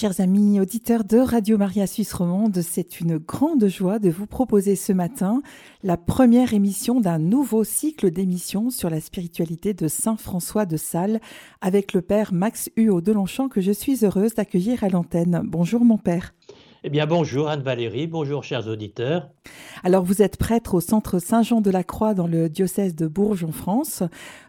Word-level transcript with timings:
Chers 0.00 0.20
amis 0.20 0.58
auditeurs 0.60 1.04
de 1.04 1.18
Radio 1.18 1.58
Maria 1.58 1.86
Suisse 1.86 2.14
Romande, 2.14 2.62
c'est 2.62 3.00
une 3.02 3.18
grande 3.18 3.66
joie 3.66 3.98
de 3.98 4.08
vous 4.08 4.26
proposer 4.26 4.74
ce 4.74 4.94
matin 4.94 5.42
la 5.82 5.98
première 5.98 6.54
émission 6.54 7.02
d'un 7.02 7.18
nouveau 7.18 7.64
cycle 7.64 8.10
d'émissions 8.10 8.70
sur 8.70 8.88
la 8.88 8.98
spiritualité 8.98 9.74
de 9.74 9.88
Saint 9.88 10.16
François 10.16 10.64
de 10.64 10.78
Sales 10.78 11.20
avec 11.60 11.92
le 11.92 12.00
père 12.00 12.32
Max 12.32 12.70
Huot 12.78 13.02
de 13.02 13.12
Longchamp 13.12 13.50
que 13.50 13.60
je 13.60 13.72
suis 13.72 14.02
heureuse 14.02 14.32
d'accueillir 14.32 14.84
à 14.84 14.88
l'antenne. 14.88 15.42
Bonjour 15.44 15.84
mon 15.84 15.98
père. 15.98 16.32
Eh 16.82 16.88
bien, 16.88 17.06
bonjour 17.06 17.50
Anne-Valérie, 17.50 18.06
bonjour 18.06 18.42
chers 18.42 18.66
auditeurs. 18.66 19.28
Alors, 19.84 20.02
vous 20.02 20.22
êtes 20.22 20.38
prêtre 20.38 20.72
au 20.72 20.80
centre 20.80 21.18
Saint-Jean 21.18 21.60
de 21.60 21.70
la 21.70 21.84
Croix 21.84 22.14
dans 22.14 22.26
le 22.26 22.48
diocèse 22.48 22.94
de 22.94 23.06
Bourges 23.06 23.44
en 23.44 23.52
France. 23.52 24.02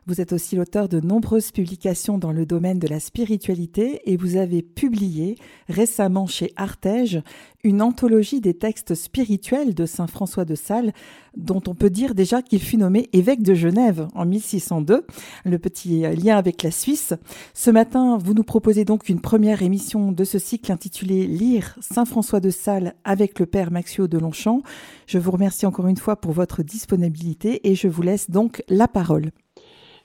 Vous 0.07 0.19
êtes 0.19 0.33
aussi 0.33 0.55
l'auteur 0.55 0.89
de 0.89 0.99
nombreuses 0.99 1.51
publications 1.51 2.17
dans 2.17 2.31
le 2.31 2.47
domaine 2.47 2.79
de 2.79 2.87
la 2.87 2.99
spiritualité 2.99 4.01
et 4.11 4.17
vous 4.17 4.35
avez 4.35 4.63
publié 4.63 5.37
récemment 5.69 6.25
chez 6.25 6.51
Artege 6.55 7.21
une 7.63 7.83
anthologie 7.83 8.41
des 8.41 8.55
textes 8.55 8.95
spirituels 8.95 9.75
de 9.75 9.85
Saint 9.85 10.07
François 10.07 10.43
de 10.43 10.55
Sales, 10.55 10.91
dont 11.37 11.61
on 11.67 11.75
peut 11.75 11.91
dire 11.91 12.15
déjà 12.15 12.41
qu'il 12.41 12.61
fut 12.61 12.77
nommé 12.77 13.09
évêque 13.13 13.43
de 13.43 13.53
Genève 13.53 14.07
en 14.15 14.25
1602, 14.25 15.05
le 15.45 15.59
petit 15.59 16.01
lien 16.01 16.35
avec 16.35 16.63
la 16.63 16.71
Suisse. 16.71 17.13
Ce 17.53 17.69
matin, 17.69 18.17
vous 18.17 18.33
nous 18.33 18.43
proposez 18.43 18.85
donc 18.85 19.07
une 19.07 19.21
première 19.21 19.61
émission 19.61 20.11
de 20.11 20.23
ce 20.23 20.39
cycle 20.39 20.71
intitulé 20.71 21.27
Lire 21.27 21.77
Saint 21.79 22.05
François 22.05 22.39
de 22.39 22.49
Sales 22.49 22.95
avec 23.03 23.39
le 23.39 23.45
Père 23.45 23.71
Maxio 23.71 24.07
de 24.07 24.17
Longchamp. 24.17 24.63
Je 25.05 25.19
vous 25.19 25.29
remercie 25.29 25.67
encore 25.67 25.85
une 25.85 25.97
fois 25.97 26.15
pour 26.15 26.31
votre 26.31 26.63
disponibilité 26.63 27.69
et 27.69 27.75
je 27.75 27.87
vous 27.87 28.01
laisse 28.01 28.31
donc 28.31 28.63
la 28.67 28.87
parole. 28.87 29.29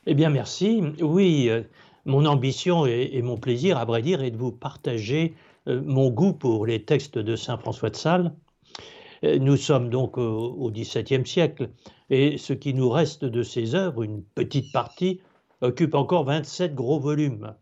Eh 0.08 0.14
bien, 0.14 0.30
merci. 0.30 0.82
Oui, 1.00 1.48
euh, 1.48 1.62
mon 2.04 2.26
ambition 2.26 2.86
et, 2.86 3.20
mon 3.22 3.36
plaisir, 3.36 3.76
à 3.76 3.84
vrai 3.84 4.02
dire, 4.02 4.22
est 4.22 4.30
de 4.30 4.36
vous 4.36 4.52
partager 4.52 5.34
euh, 5.66 5.82
mon 5.84 6.10
goût 6.10 6.32
pour 6.32 6.64
les 6.64 6.84
textes 6.84 7.18
de 7.18 7.34
Saint 7.34 7.58
François 7.58 7.90
de 7.90 7.96
Sales. 7.96 8.32
Euh, 9.24 9.40
nous 9.40 9.56
sommes 9.56 9.90
donc 9.90 10.16
au 10.16 10.70
XVIIe 10.70 11.26
siècle 11.26 11.70
et 12.08 12.38
ce 12.38 12.52
qui 12.52 12.72
nous 12.72 12.88
reste 12.88 13.24
de 13.24 13.42
ses 13.42 13.74
œuvres, 13.74 14.04
une 14.04 14.22
petite 14.22 14.72
partie, 14.72 15.20
occupe 15.60 15.96
encore 15.96 16.22
27 16.24 16.76
gros 16.76 17.00
volumes. 17.00 17.54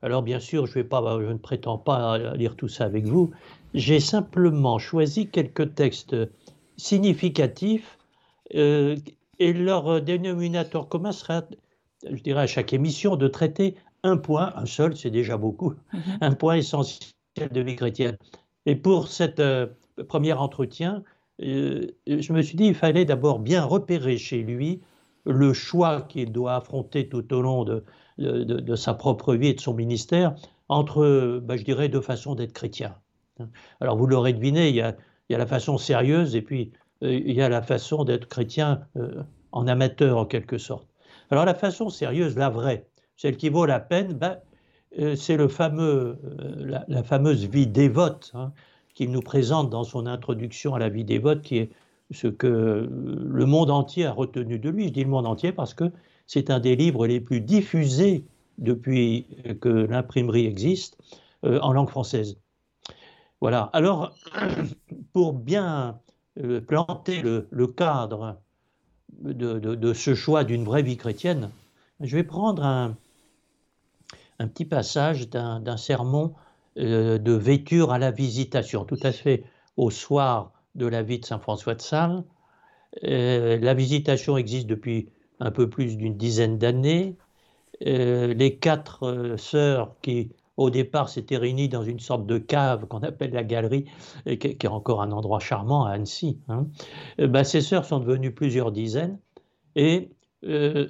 Alors 0.00 0.22
bien 0.22 0.38
sûr, 0.38 0.68
pas, 0.88 1.18
je 1.20 1.26
ne 1.26 1.38
prétends 1.38 1.78
pas 1.78 2.34
lire 2.36 2.54
tout 2.54 2.68
ça 2.68 2.84
avec 2.84 3.04
vous. 3.04 3.32
J'ai 3.74 3.98
simplement 3.98 4.78
choisi 4.78 5.28
quelques 5.28 5.74
textes 5.74 6.16
significatifs 6.76 7.98
et 8.52 9.52
leur 9.52 10.00
dénominateur 10.00 10.88
commun 10.88 11.12
sera, 11.12 11.42
je 12.08 12.22
dirais 12.22 12.42
à 12.42 12.46
chaque 12.46 12.72
émission, 12.72 13.16
de 13.16 13.28
traiter 13.28 13.76
un 14.02 14.16
point, 14.16 14.52
un 14.56 14.66
seul, 14.66 14.96
c'est 14.96 15.10
déjà 15.10 15.36
beaucoup, 15.36 15.74
mhm. 15.92 16.00
un 16.20 16.34
point 16.34 16.54
essentiel 16.56 17.12
de 17.50 17.60
vie 17.60 17.76
chrétienne. 17.76 18.16
Et 18.66 18.76
pour 18.76 19.08
cet 19.08 19.40
euh, 19.40 19.66
premier 20.08 20.32
entretien, 20.32 21.02
euh, 21.42 21.86
je 22.06 22.32
me 22.32 22.42
suis 22.42 22.56
dit 22.56 22.66
il 22.66 22.74
fallait 22.74 23.04
d'abord 23.04 23.38
bien 23.38 23.64
repérer 23.64 24.18
chez 24.18 24.42
lui 24.42 24.80
le 25.24 25.52
choix 25.52 26.02
qu'il 26.02 26.32
doit 26.32 26.56
affronter 26.56 27.08
tout 27.08 27.32
au 27.34 27.42
long 27.42 27.64
de, 27.64 27.84
de, 28.18 28.74
sa 28.74 28.94
propre 28.94 29.34
vie 29.34 29.48
et 29.48 29.54
de 29.54 29.60
son 29.60 29.74
ministère 29.74 30.34
entre, 30.68 31.40
bah, 31.42 31.56
je 31.56 31.64
dirais, 31.64 31.88
deux 31.88 32.00
façons 32.00 32.34
d'être 32.34 32.52
chrétien. 32.52 32.94
Alors 33.80 33.96
vous 33.96 34.06
l'aurez 34.06 34.32
deviné, 34.32 34.68
il 34.68 34.76
y, 34.76 34.80
a, 34.82 34.96
il 35.28 35.32
y, 35.32 35.34
a, 35.34 35.38
la 35.38 35.46
façon 35.46 35.78
sérieuse 35.78 36.36
et 36.36 36.42
puis 36.42 36.72
euh, 37.02 37.12
il 37.12 37.34
y 37.34 37.42
a 37.42 37.48
la 37.48 37.62
façon 37.62 38.04
d'être 38.04 38.28
chrétien 38.28 38.82
euh, 38.96 39.22
en 39.52 39.66
amateur 39.66 40.18
en 40.18 40.26
quelque 40.26 40.58
sorte. 40.58 40.86
Alors 41.30 41.44
la 41.44 41.54
façon 41.54 41.90
sérieuse, 41.90 42.36
la 42.36 42.50
vraie, 42.50 42.86
celle 43.16 43.36
qui 43.36 43.48
vaut 43.48 43.66
la 43.66 43.80
peine, 43.80 44.14
ben, 44.14 44.38
euh, 44.98 45.14
c'est 45.14 45.48
fameux, 45.48 46.18
la, 46.88 47.02
fameuse 47.02 47.44
vie 47.44 47.66
dévote 47.66 48.32
hein, 48.34 48.52
qu'il 48.94 49.12
nous 49.12 49.20
présente 49.20 49.70
dans 49.70 49.84
son 49.84 50.06
introduction 50.06 50.74
à 50.74 50.78
la 50.78 50.88
vie 50.88 51.04
dévote, 51.04 51.42
qui 51.42 51.58
est 51.58 51.70
ce 52.10 52.26
que 52.26 52.88
le 52.90 53.46
monde 53.46 53.70
entier 53.70 54.06
a 54.06 54.12
retenu 54.12 54.58
de 54.58 54.68
lui. 54.68 54.88
Je 54.88 54.92
dis 54.92 55.04
le 55.04 55.10
monde 55.10 55.26
entier 55.26 55.52
parce 55.52 55.74
que 55.74 55.92
c'est 56.26 56.50
un 56.50 56.58
des 56.58 56.74
livres 56.74 57.06
les 57.06 57.20
plus 57.20 57.40
diffusés 57.40 58.24
depuis 58.58 59.26
que 59.60 59.68
l'imprimerie 59.68 60.46
existe 60.46 60.98
en 61.42 61.72
langue 61.72 61.88
française. 61.88 62.36
Voilà. 63.40 63.70
Alors, 63.72 64.14
pour 65.12 65.32
bien 65.32 65.98
euh, 66.38 66.60
planter 66.60 67.22
le, 67.22 67.66
cadre 67.66 68.40
de, 69.20 69.92
ce 69.92 70.14
choix 70.14 70.44
d'une 70.44 70.64
vraie 70.64 70.82
vie 70.82 70.96
chrétienne, 70.96 71.50
je 72.00 72.16
vais 72.16 72.24
prendre 72.24 72.64
un, 72.64 72.96
petit 74.38 74.64
passage 74.64 75.28
d'un 75.28 75.76
sermon 75.76 76.34
euh, 76.78 77.18
de 77.18 77.32
Vêture 77.32 77.92
à 77.92 77.98
la 77.98 78.10
visitation, 78.10 78.84
tout 78.84 78.98
à 79.02 79.12
fait 79.12 79.44
au 79.76 79.90
soir 79.90 80.52
de 80.74 80.86
la 80.86 81.02
vie 81.02 81.18
de 81.18 81.26
Saint 81.26 81.38
François 81.38 81.74
de 81.74 81.82
Sales. 81.82 82.24
Euh, 83.04 83.58
la 83.58 83.74
visitation 83.74 84.36
existe 84.36 84.66
depuis 84.66 85.10
un 85.40 85.50
peu 85.50 85.68
plus 85.68 85.96
d'une 85.96 86.16
dizaine 86.16 86.58
d'années. 86.58 87.16
les 87.80 88.58
quatre 88.60 89.36
sœurs 89.36 89.94
qui 90.02 90.30
au 90.60 90.68
départ 90.68 91.08
s'étaient 91.08 91.38
réunis 91.38 91.70
dans 91.70 91.82
une 91.82 92.00
sorte 92.00 92.26
de 92.26 92.36
cave 92.36 92.86
qu'on 92.86 92.98
appelle 92.98 93.32
la 93.32 93.44
galerie, 93.44 93.86
qui, 94.26 94.48
est 94.48 94.66
encore 94.66 95.00
un 95.00 95.10
endroit 95.10 95.40
charmant 95.40 95.86
à 95.86 95.92
Annecy. 95.92 96.38
Hein. 96.48 96.66
Euh, 97.18 97.26
bah, 97.26 97.44
ces 97.44 97.62
sœurs 97.62 97.86
sont 97.86 97.98
devenues 97.98 98.32
plusieurs 98.32 98.70
dizaines, 98.70 99.18
et 99.74 100.10
euh, 100.44 100.88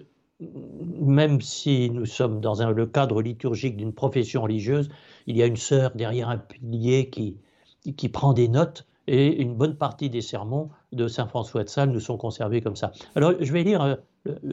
même 1.00 1.40
si 1.40 1.88
nous 1.90 2.04
sommes 2.04 2.40
dans 2.40 2.68
le 2.68 2.86
cadre 2.86 3.22
liturgique 3.22 3.76
d'une 3.76 3.92
profession 3.92 4.42
religieuse, 4.42 4.88
il 5.28 5.36
y 5.36 5.42
a 5.42 5.46
une 5.46 5.56
sœur 5.56 5.92
derrière 5.94 6.30
un 6.30 6.38
pilier 6.38 7.08
qui, 7.08 8.08
prend 8.08 8.32
des 8.32 8.48
notes, 8.48 8.88
et 9.06 9.40
une 9.40 9.54
bonne 9.54 9.76
partie 9.76 10.10
des 10.10 10.20
sermons 10.20 10.70
de 10.90 11.06
Saint 11.06 11.28
François 11.28 11.62
de 11.62 11.68
Sales 11.68 11.90
nous 11.90 12.00
sont 12.00 12.16
conservés 12.16 12.60
comme 12.60 12.76
ça. 12.76 12.90
Alors 13.14 13.34
je 13.38 13.52
vais 13.52 13.62
lire 13.62 13.82
euh, 13.82 13.96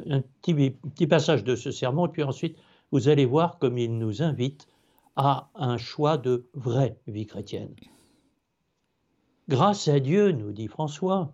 un, 0.09 0.21
petit, 0.41 0.53
petit 0.53 1.07
passage 1.07 1.43
de 1.43 1.55
ce 1.55 1.71
sermon, 1.71 2.05
et 2.05 2.09
puis 2.09 2.21
ensuite 2.21 2.55
vous 2.91 3.09
allez 3.09 3.25
voir 3.25 3.57
comme 3.57 3.79
il 3.79 3.97
nous 3.97 4.21
invite 4.21 4.67
à 5.17 5.49
un 5.55 5.77
choix 5.77 6.17
de 6.17 6.47
vraie 6.53 6.95
vie 7.07 7.25
chrétienne. 7.25 7.75
Grâce 9.49 9.87
à 9.87 9.99
Dieu, 9.99 10.31
nous 10.31 10.51
dit 10.51 10.67
François, 10.67 11.33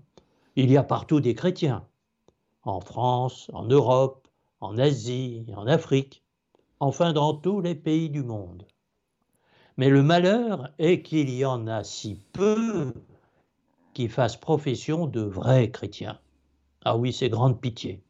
il 0.56 0.72
y 0.72 0.78
a 0.78 0.84
partout 0.84 1.20
des 1.20 1.36
chrétiens, 1.36 1.86
en 2.64 2.80
France, 2.80 3.52
en 3.54 3.66
Europe, 3.66 4.28
en 4.62 4.78
Asie, 4.78 5.46
en 5.56 5.68
Afrique, 5.68 6.24
enfin 6.80 7.12
dans 7.12 7.34
tous 7.34 7.60
les 7.60 7.76
pays 7.76 8.10
du 8.10 8.24
monde. 8.24 8.66
Mais 9.76 9.90
le 9.90 10.02
malheur 10.02 10.70
est 10.80 11.02
qu'il 11.02 11.30
y 11.30 11.44
en 11.44 11.68
a 11.68 11.84
si 11.84 12.16
peu 12.32 12.94
qui 13.94 14.08
fassent 14.08 14.38
profession 14.38 15.08
de 15.08 15.22
vrais 15.22 15.72
chrétiens. 15.72 16.20
Ah 16.86 16.96
oui, 16.96 17.12
c'est 17.12 17.30
grande 17.30 17.60
pitié. 17.60 18.02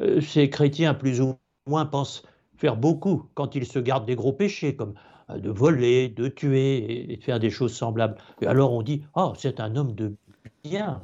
Euh, 0.00 0.20
ces 0.20 0.48
chrétiens 0.48 0.94
plus 0.94 1.20
ou 1.20 1.36
moins 1.66 1.86
pensent 1.86 2.22
faire 2.58 2.76
beaucoup 2.76 3.24
quand 3.34 3.54
il 3.54 3.66
se 3.66 3.78
garde 3.78 4.04
des 4.04 4.16
gros 4.16 4.32
péchés, 4.32 4.76
comme 4.76 4.94
euh, 5.30 5.38
de 5.38 5.50
voler, 5.50 6.08
de 6.08 6.28
tuer 6.28 7.12
et 7.12 7.16
de 7.16 7.22
faire 7.22 7.40
des 7.40 7.50
choses 7.50 7.72
semblables. 7.72 8.16
Et 8.42 8.46
alors 8.46 8.72
on 8.72 8.82
dit, 8.82 9.04
oh, 9.14 9.32
c'est 9.36 9.60
un 9.60 9.76
homme 9.76 9.94
de 9.94 10.14
bien. 10.62 11.02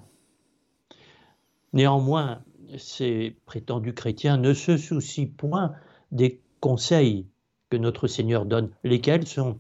Néanmoins, 1.72 2.42
ces 2.76 3.36
prétendus 3.46 3.94
chrétiens 3.94 4.36
ne 4.36 4.52
se 4.52 4.76
soucient 4.76 5.28
point 5.36 5.72
des 6.12 6.40
conseils 6.60 7.26
que 7.70 7.76
notre 7.76 8.06
Seigneur 8.06 8.46
donne, 8.46 8.70
lesquels 8.84 9.26
sont 9.26 9.58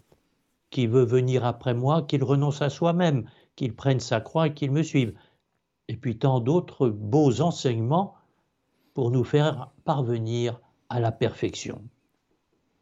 qui 0.70 0.88
veut 0.88 1.04
venir 1.04 1.44
après 1.44 1.74
moi, 1.74 2.02
qu'il 2.02 2.24
renonce 2.24 2.60
à 2.60 2.68
soi-même, 2.68 3.28
qu'il 3.54 3.74
prenne 3.76 4.00
sa 4.00 4.20
croix 4.20 4.48
et 4.48 4.54
qu'il 4.54 4.72
me 4.72 4.82
suive. 4.82 5.14
Et 5.86 5.96
puis 5.96 6.18
tant 6.18 6.40
d'autres 6.40 6.88
beaux 6.88 7.40
enseignements 7.40 8.14
pour 8.92 9.12
nous 9.12 9.22
faire 9.22 9.70
parvenir 9.84 10.60
à 10.94 11.00
la 11.00 11.10
perfection. 11.10 11.82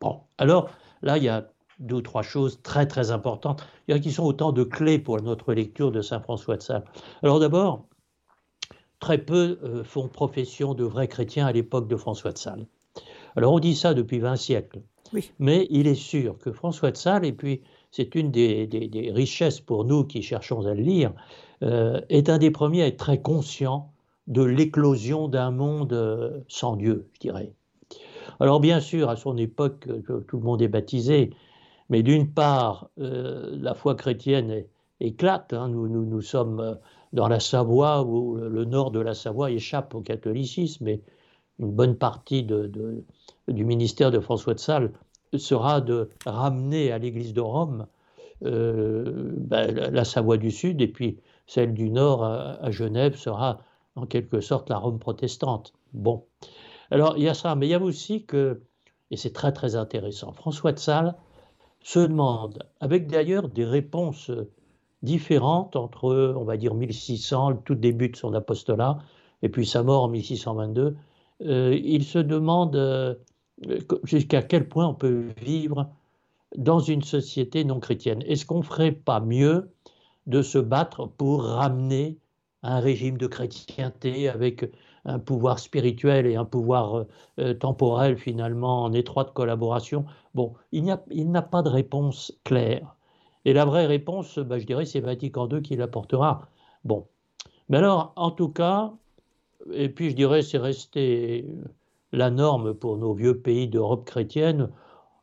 Bon, 0.00 0.20
alors 0.36 0.68
là, 1.00 1.16
il 1.16 1.24
y 1.24 1.30
a 1.30 1.48
deux 1.78 1.96
ou 1.96 2.02
trois 2.02 2.22
choses 2.22 2.60
très 2.62 2.86
très 2.86 3.10
importantes 3.10 3.66
qui 4.02 4.12
sont 4.12 4.24
autant 4.24 4.52
de 4.52 4.64
clés 4.64 4.98
pour 4.98 5.20
notre 5.22 5.54
lecture 5.54 5.90
de 5.90 6.02
Saint 6.02 6.20
François 6.20 6.58
de 6.58 6.62
Sales. 6.62 6.84
Alors 7.22 7.40
d'abord, 7.40 7.86
très 9.00 9.16
peu 9.16 9.58
euh, 9.64 9.82
font 9.82 10.08
profession 10.08 10.74
de 10.74 10.84
vrais 10.84 11.08
chrétiens 11.08 11.46
à 11.46 11.52
l'époque 11.52 11.88
de 11.88 11.96
François 11.96 12.32
de 12.32 12.38
Sales. 12.38 12.66
Alors 13.34 13.54
on 13.54 13.58
dit 13.58 13.74
ça 13.74 13.94
depuis 13.94 14.18
20 14.18 14.36
siècles, 14.36 14.82
oui. 15.14 15.30
mais 15.38 15.66
il 15.70 15.86
est 15.86 15.94
sûr 15.94 16.38
que 16.38 16.52
François 16.52 16.90
de 16.90 16.98
Sales, 16.98 17.24
et 17.24 17.32
puis 17.32 17.62
c'est 17.90 18.14
une 18.14 18.30
des, 18.30 19.10
richesses 19.14 19.60
pour 19.60 19.86
nous 19.86 20.04
qui 20.04 20.20
cherchons 20.20 20.66
à 20.66 20.74
le 20.74 20.82
lire, 20.82 21.12
euh, 21.62 22.02
est 22.10 22.28
un 22.28 22.36
des 22.36 22.50
premiers 22.50 22.82
à 22.82 22.86
être 22.88 22.98
très 22.98 23.22
conscient 23.22 23.90
de 24.26 24.42
l'éclosion 24.42 25.28
d'un 25.28 25.50
monde 25.50 25.94
euh, 25.94 26.40
sans 26.48 26.76
Dieu, 26.76 27.08
je 27.14 27.20
dirais. 27.20 27.52
Alors 28.40 28.60
bien 28.60 28.80
sûr, 28.80 29.08
à 29.08 29.16
son 29.16 29.36
époque, 29.36 29.86
euh, 29.88 30.20
tout 30.28 30.38
le 30.38 30.42
monde 30.42 30.62
est 30.62 30.68
baptisé, 30.68 31.30
mais 31.90 32.02
d'une 32.02 32.32
part, 32.32 32.88
euh, 32.98 33.56
la 33.60 33.74
foi 33.74 33.94
chrétienne 33.94 34.64
éclate. 35.00 35.52
Hein. 35.52 35.68
Nous, 35.68 36.20
sommes 36.22 36.60
euh, 36.60 36.74
dans 37.12 37.28
la 37.28 37.40
Savoie, 37.40 38.02
où 38.02 38.36
le 38.36 38.64
nord 38.64 38.90
de 38.90 39.00
la 39.00 39.14
Savoie 39.14 39.50
échappe 39.50 39.94
au 39.94 40.00
catholicisme, 40.00 40.84
mais 40.84 41.00
une 41.58 41.72
bonne 41.72 41.96
partie 41.96 42.42
du 42.42 43.64
ministère 43.64 44.10
de 44.10 44.18
François 44.18 44.54
de 44.54 44.58
Sales 44.58 44.92
sera 45.36 45.80
de 45.80 46.10
ramener 46.26 46.90
à 46.90 46.98
l'Église 46.98 47.34
de 47.34 47.40
Rome 47.40 47.86
ben, 48.40 49.90
la 49.92 50.04
Savoie 50.04 50.38
du 50.38 50.50
Sud 50.50 50.80
et 50.80 50.88
puis 50.88 51.18
celle 51.46 51.74
du 51.74 51.90
Nord 51.90 52.24
à, 52.24 52.70
Genève 52.70 53.16
sera 53.16 53.60
en 53.94 54.06
quelque 54.06 54.40
sorte 54.40 54.70
la 54.70 54.78
Rome 54.78 54.98
protestante. 54.98 55.74
Bon, 55.92 56.24
alors 56.92 57.14
il 57.16 57.24
y 57.24 57.28
a 57.28 57.34
ça, 57.34 57.54
mais 57.54 57.66
il 57.66 57.70
y 57.70 57.74
a 57.74 57.80
aussi 57.80 58.24
que, 58.24 58.62
et 59.10 59.16
c'est 59.16 59.32
très 59.32 59.52
très 59.52 59.76
intéressant, 59.76 60.32
François 60.32 60.72
de 60.72 60.78
Sales 60.78 61.14
se 61.80 61.98
demande, 61.98 62.62
avec 62.80 63.08
d'ailleurs 63.08 63.48
des 63.48 63.64
réponses 63.64 64.30
différentes 65.02 65.74
entre, 65.74 66.34
on 66.36 66.44
va 66.44 66.56
dire, 66.56 66.74
1600, 66.74 67.50
le 67.50 67.56
tout 67.64 67.74
début 67.74 68.08
de 68.10 68.16
son 68.16 68.34
apostolat, 68.34 68.98
et 69.42 69.48
puis 69.48 69.66
sa 69.66 69.82
mort 69.82 70.04
en 70.04 70.08
1622, 70.08 70.96
euh, 71.42 71.80
il 71.82 72.04
se 72.04 72.18
demande 72.18 72.76
euh, 72.76 73.14
jusqu'à 74.04 74.42
quel 74.42 74.68
point 74.68 74.86
on 74.86 74.94
peut 74.94 75.28
vivre 75.40 75.90
dans 76.56 76.78
une 76.78 77.02
société 77.02 77.64
non 77.64 77.80
chrétienne. 77.80 78.22
Est-ce 78.26 78.46
qu'on 78.46 78.58
ne 78.58 78.64
ferait 78.64 78.92
pas 78.92 79.20
mieux 79.20 79.70
de 80.26 80.42
se 80.42 80.58
battre 80.58 81.06
pour 81.06 81.42
ramener 81.44 82.18
un 82.62 82.78
régime 82.78 83.18
de 83.18 83.26
chrétienté 83.26 84.28
avec 84.28 84.70
un 85.04 85.18
pouvoir 85.18 85.58
spirituel 85.58 86.26
et 86.26 86.36
un 86.36 86.44
pouvoir 86.44 87.06
euh, 87.38 87.54
temporel 87.54 88.16
finalement 88.16 88.84
en 88.84 88.92
étroite 88.92 89.32
collaboration 89.32 90.04
Bon, 90.34 90.54
il 90.70 90.84
n'a 90.84 91.42
pas 91.42 91.62
de 91.62 91.68
réponse 91.68 92.32
claire. 92.44 92.96
Et 93.44 93.52
la 93.52 93.64
vraie 93.64 93.86
réponse, 93.86 94.38
bah, 94.38 94.58
je 94.58 94.66
dirais, 94.66 94.86
c'est 94.86 95.00
Vatican 95.00 95.48
II 95.48 95.60
qui 95.62 95.76
l'apportera. 95.76 96.48
Bon. 96.84 97.06
Mais 97.68 97.78
alors, 97.78 98.12
en 98.16 98.30
tout 98.30 98.48
cas, 98.48 98.92
et 99.72 99.88
puis 99.88 100.10
je 100.10 100.16
dirais, 100.16 100.42
c'est 100.42 100.58
resté 100.58 101.46
la 102.12 102.30
norme 102.30 102.74
pour 102.74 102.96
nos 102.98 103.14
vieux 103.14 103.38
pays 103.38 103.68
d'Europe 103.68 104.04
chrétienne. 104.04 104.70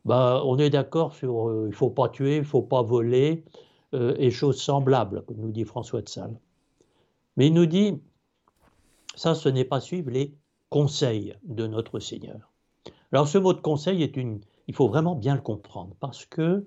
Bah, 0.06 0.42
on 0.46 0.58
est 0.58 0.70
d'accord 0.70 1.14
sur 1.14 1.50
euh, 1.50 1.64
il 1.66 1.70
ne 1.70 1.76
faut 1.76 1.90
pas 1.90 2.10
tuer, 2.10 2.36
il 2.38 2.42
ne 2.42 2.46
faut 2.46 2.62
pas 2.62 2.81
voler, 2.81 3.44
euh, 3.94 4.16
et 4.18 4.31
choses 4.31 4.62
semblables, 4.62 5.24
comme 5.26 5.38
nous 5.38 5.52
dit 5.52 5.66
François 5.66 6.02
de 6.02 6.10
Sales. 6.10 6.40
Mais 7.38 7.48
il 7.48 7.54
nous 7.54 7.66
dit, 7.66 8.02
ça, 9.15 9.35
ce 9.35 9.50
n'est 9.50 9.65
pas 9.65 9.79
suivre 9.79 10.11
les 10.11 10.35
conseils 10.69 11.35
de 11.44 11.67
notre 11.67 12.00
Seigneur. 12.00 12.51
Alors 13.11 13.27
ce 13.27 13.38
mot 13.38 13.53
de 13.53 13.61
conseil 13.61 14.03
est 14.03 14.15
une, 14.17 14.41
il 14.67 14.75
faut 14.75 14.88
vraiment 14.88 15.15
bien 15.15 15.35
le 15.35 15.41
comprendre, 15.41 15.95
parce 16.00 16.25
que 16.25 16.65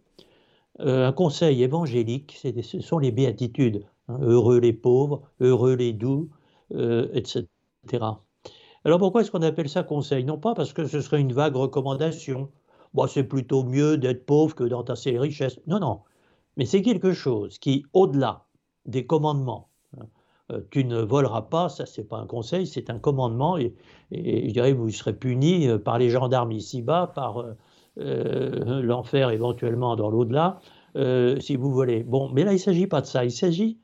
euh, 0.81 1.07
un 1.07 1.13
conseil 1.13 1.63
évangélique, 1.63 2.39
ce 2.43 2.81
sont 2.81 2.99
les 2.99 3.13
béatitudes. 3.13 3.87
Hein. 4.09 4.19
heureux 4.21 4.59
les 4.59 4.73
pauvres, 4.73 5.23
heureux 5.41 5.75
les 5.75 5.93
doux, 5.93 6.31
etc. 6.71 7.47
Alors 8.85 8.99
pourquoi 8.99 9.21
est-ce 9.21 9.31
qu'on 9.31 9.43
appelle 9.43 9.69
ça 9.69 9.83
conseil? 9.85 10.25
Non 10.25 10.39
pas 10.39 10.55
parce 10.55 10.73
que 10.73 10.87
ce 10.87 11.01
serait 11.01 11.21
une 11.21 11.33
vague 11.33 11.55
recommandation. 11.55 12.51
Bon, 12.95 13.07
c'est 13.07 13.25
plutôt 13.25 13.63
mieux 13.63 13.97
d'être 13.97 14.27
pauvre 14.27 14.55
que 14.55 14.65
d'entasser 14.65 15.13
les 15.13 15.19
richesses. 15.19 15.61
Non, 15.67 15.79
non. 15.79 16.01
Mais 16.57 16.67
c'est 16.67 16.83
quelque 16.83 17.13
chose 17.13 17.59
qui, 17.59 17.85
au-delà 17.93 18.47
des 18.85 19.07
commandements, 19.07 19.69
euh, 19.69 19.72
tu 20.71 20.85
ne 20.85 21.01
voleras 21.01 21.43
pas, 21.43 21.69
ça 21.69 21.87
c'est 21.87 22.05
pas 22.05 22.19
un 22.19 22.27
conseil, 22.27 22.67
c'est 22.67 22.91
un 22.91 22.99
commandement 22.99 23.57
et, 23.57 23.75
je 24.11 24.53
dirais 24.53 24.73
vous 24.73 24.91
serez 24.91 25.15
puni 25.15 25.69
euh, 25.69 25.79
par 25.79 25.99
les 25.99 26.11
gendarmes 26.11 26.53
ici-bas, 26.53 27.13
par 27.15 27.45
euh, 27.99 28.83
l'enfer 28.83 29.31
éventuellement 29.31 29.97
dans 29.97 30.11
l'au-delà, 30.11 30.61
si 31.41 31.57
vous 31.57 31.73
volez. 31.73 32.03
Bon, 32.03 32.31
mais 32.33 32.45
là 32.45 32.53
il 32.53 32.57
ne 32.57 32.61
s'agit 32.61 32.87
pas 32.87 33.01
de 33.01 33.07
ça, 33.07 33.25
il 33.25 33.33
s'agit 33.33 33.79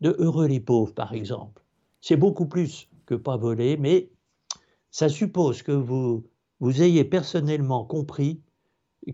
de 0.00 0.16
heureux 0.18 0.46
les 0.46 0.60
pauvres 0.60 0.94
par 0.94 1.12
exemple. 1.12 1.62
C'est 2.00 2.16
beaucoup 2.16 2.46
plus 2.46 2.88
que 3.06 3.14
pas 3.14 3.36
voler, 3.36 3.76
mais 3.76 4.10
ça 4.90 5.08
suppose 5.08 5.62
que 5.62 5.72
vous, 5.72 6.24
vous 6.60 6.82
ayez 6.82 7.04
personnellement 7.04 7.84
compris 7.84 8.42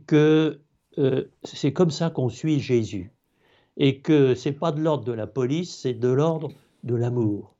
que 0.06 0.60
euh, 0.98 1.24
c'est 1.42 1.72
comme 1.72 1.90
ça 1.90 2.10
qu'on 2.10 2.28
suit 2.28 2.60
Jésus 2.60 3.12
et 3.76 4.00
que 4.00 4.34
c'est 4.34 4.52
pas 4.52 4.72
de 4.72 4.80
l'ordre 4.80 5.04
de 5.04 5.12
la 5.12 5.26
police, 5.26 5.74
c'est 5.76 5.94
de 5.94 6.08
l'ordre 6.08 6.50
de 6.84 6.94
l'amour. 6.94 7.56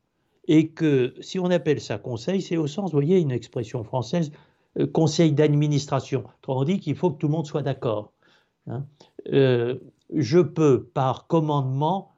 Et 0.47 0.69
que 0.69 1.13
si 1.19 1.39
on 1.39 1.49
appelle 1.51 1.81
ça 1.81 1.97
conseil, 1.97 2.41
c'est 2.41 2.57
au 2.57 2.67
sens, 2.67 2.91
vous 2.91 2.97
voyez, 2.97 3.19
une 3.19 3.31
expression 3.31 3.83
française, 3.83 4.31
euh, 4.79 4.87
conseil 4.87 5.33
d'administration. 5.33 6.23
On 6.47 6.63
dit 6.63 6.79
qu'il 6.79 6.95
faut 6.95 7.11
que 7.11 7.17
tout 7.17 7.27
le 7.27 7.33
monde 7.33 7.47
soit 7.47 7.63
d'accord. 7.63 8.13
Hein. 8.67 8.85
Euh, 9.33 9.75
je 10.13 10.39
peux, 10.39 10.83
par 10.83 11.27
commandement, 11.27 12.13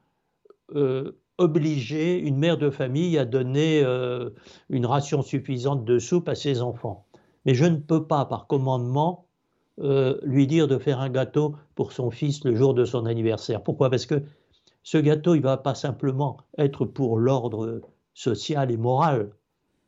obliger 1.38 2.18
une 2.18 2.38
mère 2.38 2.58
de 2.58 2.70
famille 2.70 3.18
à 3.18 3.26
donner 3.26 3.82
euh, 3.84 4.30
une 4.70 4.86
ration 4.86 5.22
suffisante 5.22 5.86
de 5.86 6.00
soupe 6.00 6.30
à 6.30 6.36
ses 6.36 6.62
enfants. 6.62 7.06
Mais 7.46 7.54
je 7.54 7.66
ne 7.66 7.78
peux 7.78 8.06
pas, 8.06 8.26
par 8.26 8.48
commandement, 8.48 9.26
euh, 9.80 10.18
lui 10.24 10.48
dire 10.48 10.68
de 10.68 10.78
faire 10.78 11.00
un 11.00 11.10
gâteau 11.10 11.56
pour 11.76 11.92
son 11.92 12.10
fils 12.10 12.44
le 12.44 12.56
jour 12.56 12.74
de 12.74 12.84
son 12.84 13.06
anniversaire. 13.06 13.62
Pourquoi? 13.62 13.90
Parce 13.90 14.06
que 14.06 14.24
ce 14.88 14.98
gâteau, 14.98 15.36
il 15.36 15.40
ne 15.40 15.44
va 15.44 15.58
pas 15.58 15.76
simplement 15.76 16.38
être 16.58 16.86
pour 16.86 17.18
l'ordre 17.18 17.82
social 18.14 18.72
et 18.72 18.78
moral, 18.78 19.32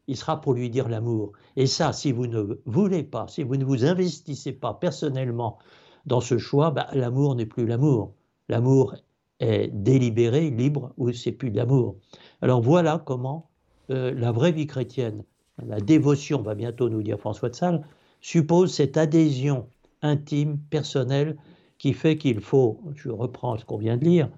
il 0.08 0.18
sera 0.18 0.42
pour 0.42 0.54
lui 0.54 0.70
dire 0.70 0.90
l'amour. 0.90 1.32
Et 1.56 1.68
ça, 1.68 1.94
si 1.94 2.12
vous 2.12 2.28
ne 2.28 2.60
voulez 2.66 3.04
pas, 3.04 3.26
si 3.30 3.44
vous 3.44 3.56
ne 3.56 3.64
vous 3.64 3.86
investissez 3.86 4.52
pas 4.52 4.74
personnellement 4.74 5.58
dans 6.06 6.20
ce 6.20 6.38
choix, 6.38 6.72
bah, 6.72 6.88
l'amour 6.92 7.36
n'est 7.36 7.46
plus 7.46 7.66
l'amour. 7.66 8.12
L'amour 8.50 8.94
est 9.40 9.70
délibéré, 9.70 10.50
libre, 10.50 10.92
ou 10.98 11.14
c'est 11.14 11.32
plus 11.32 11.50
de 11.50 11.56
l'amour. 11.56 11.96
Alors 12.42 12.62
voilà 12.62 13.02
comment 13.06 13.50
euh, 13.92 14.14
la 14.14 14.34
vraie 14.34 14.52
vie 14.52 14.68
chrétienne, 14.68 15.24
la 15.66 15.80
dévotion, 15.80 16.42
va 16.42 16.56
bientôt 16.56 16.90
nous 16.90 17.04
dire 17.04 17.18
François 17.18 17.48
de 17.48 17.56
Sales, 17.56 17.88
suppose 18.20 18.74
cette 18.74 18.98
adhésion 18.98 19.70
intime, 20.02 20.58
personnelle, 20.70 21.38
qui 21.78 21.94
fait 21.94 22.18
qu'il 22.18 22.42
faut, 22.42 22.82
je 22.96 23.08
reprends 23.08 23.58
ce 23.58 23.64
qu'on 23.64 23.78
vient 23.78 23.96
de 23.96 24.04
lire, 24.04 24.30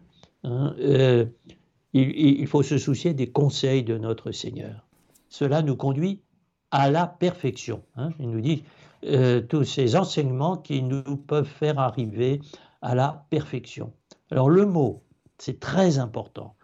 hein, 0.43 0.75
euh, 0.79 1.25
il, 1.93 2.47
faut 2.47 2.63
se 2.63 2.77
soucier 2.77 3.13
des 3.13 3.31
conseils 3.31 3.83
de 3.83 3.97
notre 3.97 4.31
Seigneur. 4.31 4.87
Cela 5.29 5.61
nous 5.61 5.75
conduit 5.75 6.21
à 6.71 6.89
la 6.89 7.07
perfection. 7.07 7.83
Hein. 7.95 8.11
Il 8.19 8.29
nous 8.29 8.41
dit 8.41 8.63
euh, 9.05 9.41
tous 9.41 9.63
ces 9.63 9.95
enseignements 9.95 10.57
qui 10.57 10.81
nous 10.83 11.03
peuvent 11.17 11.45
faire 11.45 11.79
arriver 11.79 12.39
à 12.81 12.95
la 12.95 13.25
perfection. 13.29 13.93
Alors 14.31 14.49
le 14.49 14.65
mot, 14.65 15.03
c'est 15.37 15.59
très 15.59 15.99
important. 15.99 16.55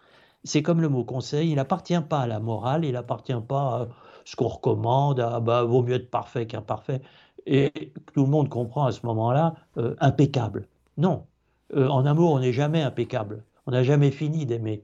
C'est 0.44 0.62
comme 0.62 0.80
le 0.80 0.88
mot 0.88 1.04
conseil, 1.04 1.50
il 1.50 1.56
n'appartient 1.56 2.00
pas 2.00 2.20
à 2.20 2.26
la 2.26 2.40
morale, 2.40 2.84
il 2.84 2.92
n'appartient 2.92 3.40
pas 3.46 3.82
à 3.82 3.88
ce 4.24 4.36
qu'on 4.36 4.48
recommande, 4.48 5.20
à 5.20 5.40
bah, 5.40 5.64
vaut 5.64 5.82
mieux 5.82 5.94
être 5.94 6.10
parfait 6.10 6.46
qu'imparfait. 6.46 7.02
Et 7.44 7.92
tout 8.14 8.24
le 8.24 8.30
monde 8.30 8.48
comprend 8.48 8.86
à 8.86 8.92
ce 8.92 9.04
moment-là, 9.04 9.54
euh, 9.76 9.94
impeccable. 10.00 10.68
Non, 10.96 11.26
en 11.74 12.06
amour, 12.06 12.32
on 12.32 12.40
n'est 12.40 12.52
jamais 12.52 12.82
impeccable. 12.82 13.44
On 13.68 13.70
n'a 13.70 13.84
jamais 13.84 14.10
fini 14.10 14.46
d'aimer. 14.46 14.82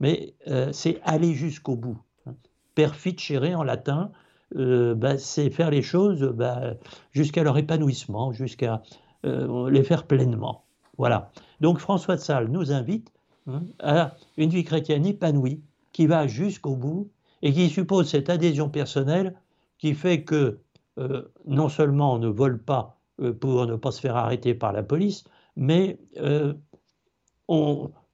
Mais 0.00 0.32
euh, 0.46 0.72
c'est 0.72 1.00
aller 1.02 1.34
jusqu'au 1.34 1.76
bout. 1.76 1.98
Perficere 2.74 3.58
en 3.58 3.64
latin, 3.64 4.10
bah, 4.54 5.18
c'est 5.18 5.50
faire 5.50 5.70
les 5.70 5.82
choses 5.82 6.22
bah, 6.22 6.74
jusqu'à 7.10 7.42
leur 7.42 7.58
épanouissement, 7.58 8.32
jusqu'à 8.32 8.82
les 9.24 9.82
faire 9.82 10.06
pleinement. 10.06 10.64
Voilà. 10.96 11.30
Donc 11.60 11.78
François 11.78 12.16
de 12.16 12.20
Sales 12.20 12.48
nous 12.48 12.72
invite 12.72 13.12
hein, 13.46 13.62
à 13.80 14.14
une 14.38 14.48
vie 14.48 14.64
chrétienne 14.64 15.04
épanouie 15.04 15.60
qui 15.92 16.06
va 16.06 16.26
jusqu'au 16.26 16.76
bout 16.76 17.10
et 17.42 17.52
qui 17.52 17.68
suppose 17.68 18.08
cette 18.08 18.30
adhésion 18.30 18.70
personnelle 18.70 19.34
qui 19.78 19.94
fait 19.94 20.22
que 20.22 20.60
euh, 20.98 21.22
non 21.46 21.68
seulement 21.68 22.14
on 22.14 22.18
ne 22.18 22.28
vole 22.28 22.62
pas 22.62 22.98
euh, 23.20 23.32
pour 23.32 23.66
ne 23.66 23.76
pas 23.76 23.90
se 23.90 24.00
faire 24.00 24.16
arrêter 24.16 24.54
par 24.54 24.72
la 24.72 24.82
police, 24.82 25.24
mais 25.56 25.98
euh, 26.18 26.54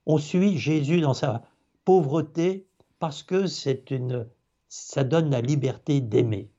on, 0.08 0.18
suit 0.18 0.58
Jésus 0.58 1.00
dans 1.00 1.14
sa 1.14 1.42
pauvreté 1.84 2.66
parce 2.98 3.22
que 3.22 3.46
c'est 3.46 3.92
une, 3.92 4.26
ça 4.68 5.04
donne 5.04 5.30
la 5.30 5.40
liberté 5.40 6.00
d'aimer. 6.00 6.50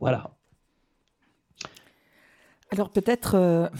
Voilà. 0.00 0.36
Alors 2.72 2.90
peut-être 2.90 3.70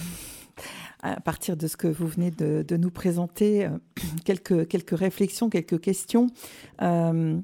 à 1.03 1.21
partir 1.21 1.57
de 1.57 1.67
ce 1.67 1.77
que 1.77 1.87
vous 1.87 2.07
venez 2.07 2.31
de, 2.31 2.77
nous 2.77 2.91
présenter, 2.91 3.67
euh, 3.67 3.79
quelques, 4.25 4.67
quelques 4.69 4.99
réflexions, 4.99 5.49
quelques 5.51 5.81
questions. 5.81 6.29
Euh, 6.83 7.39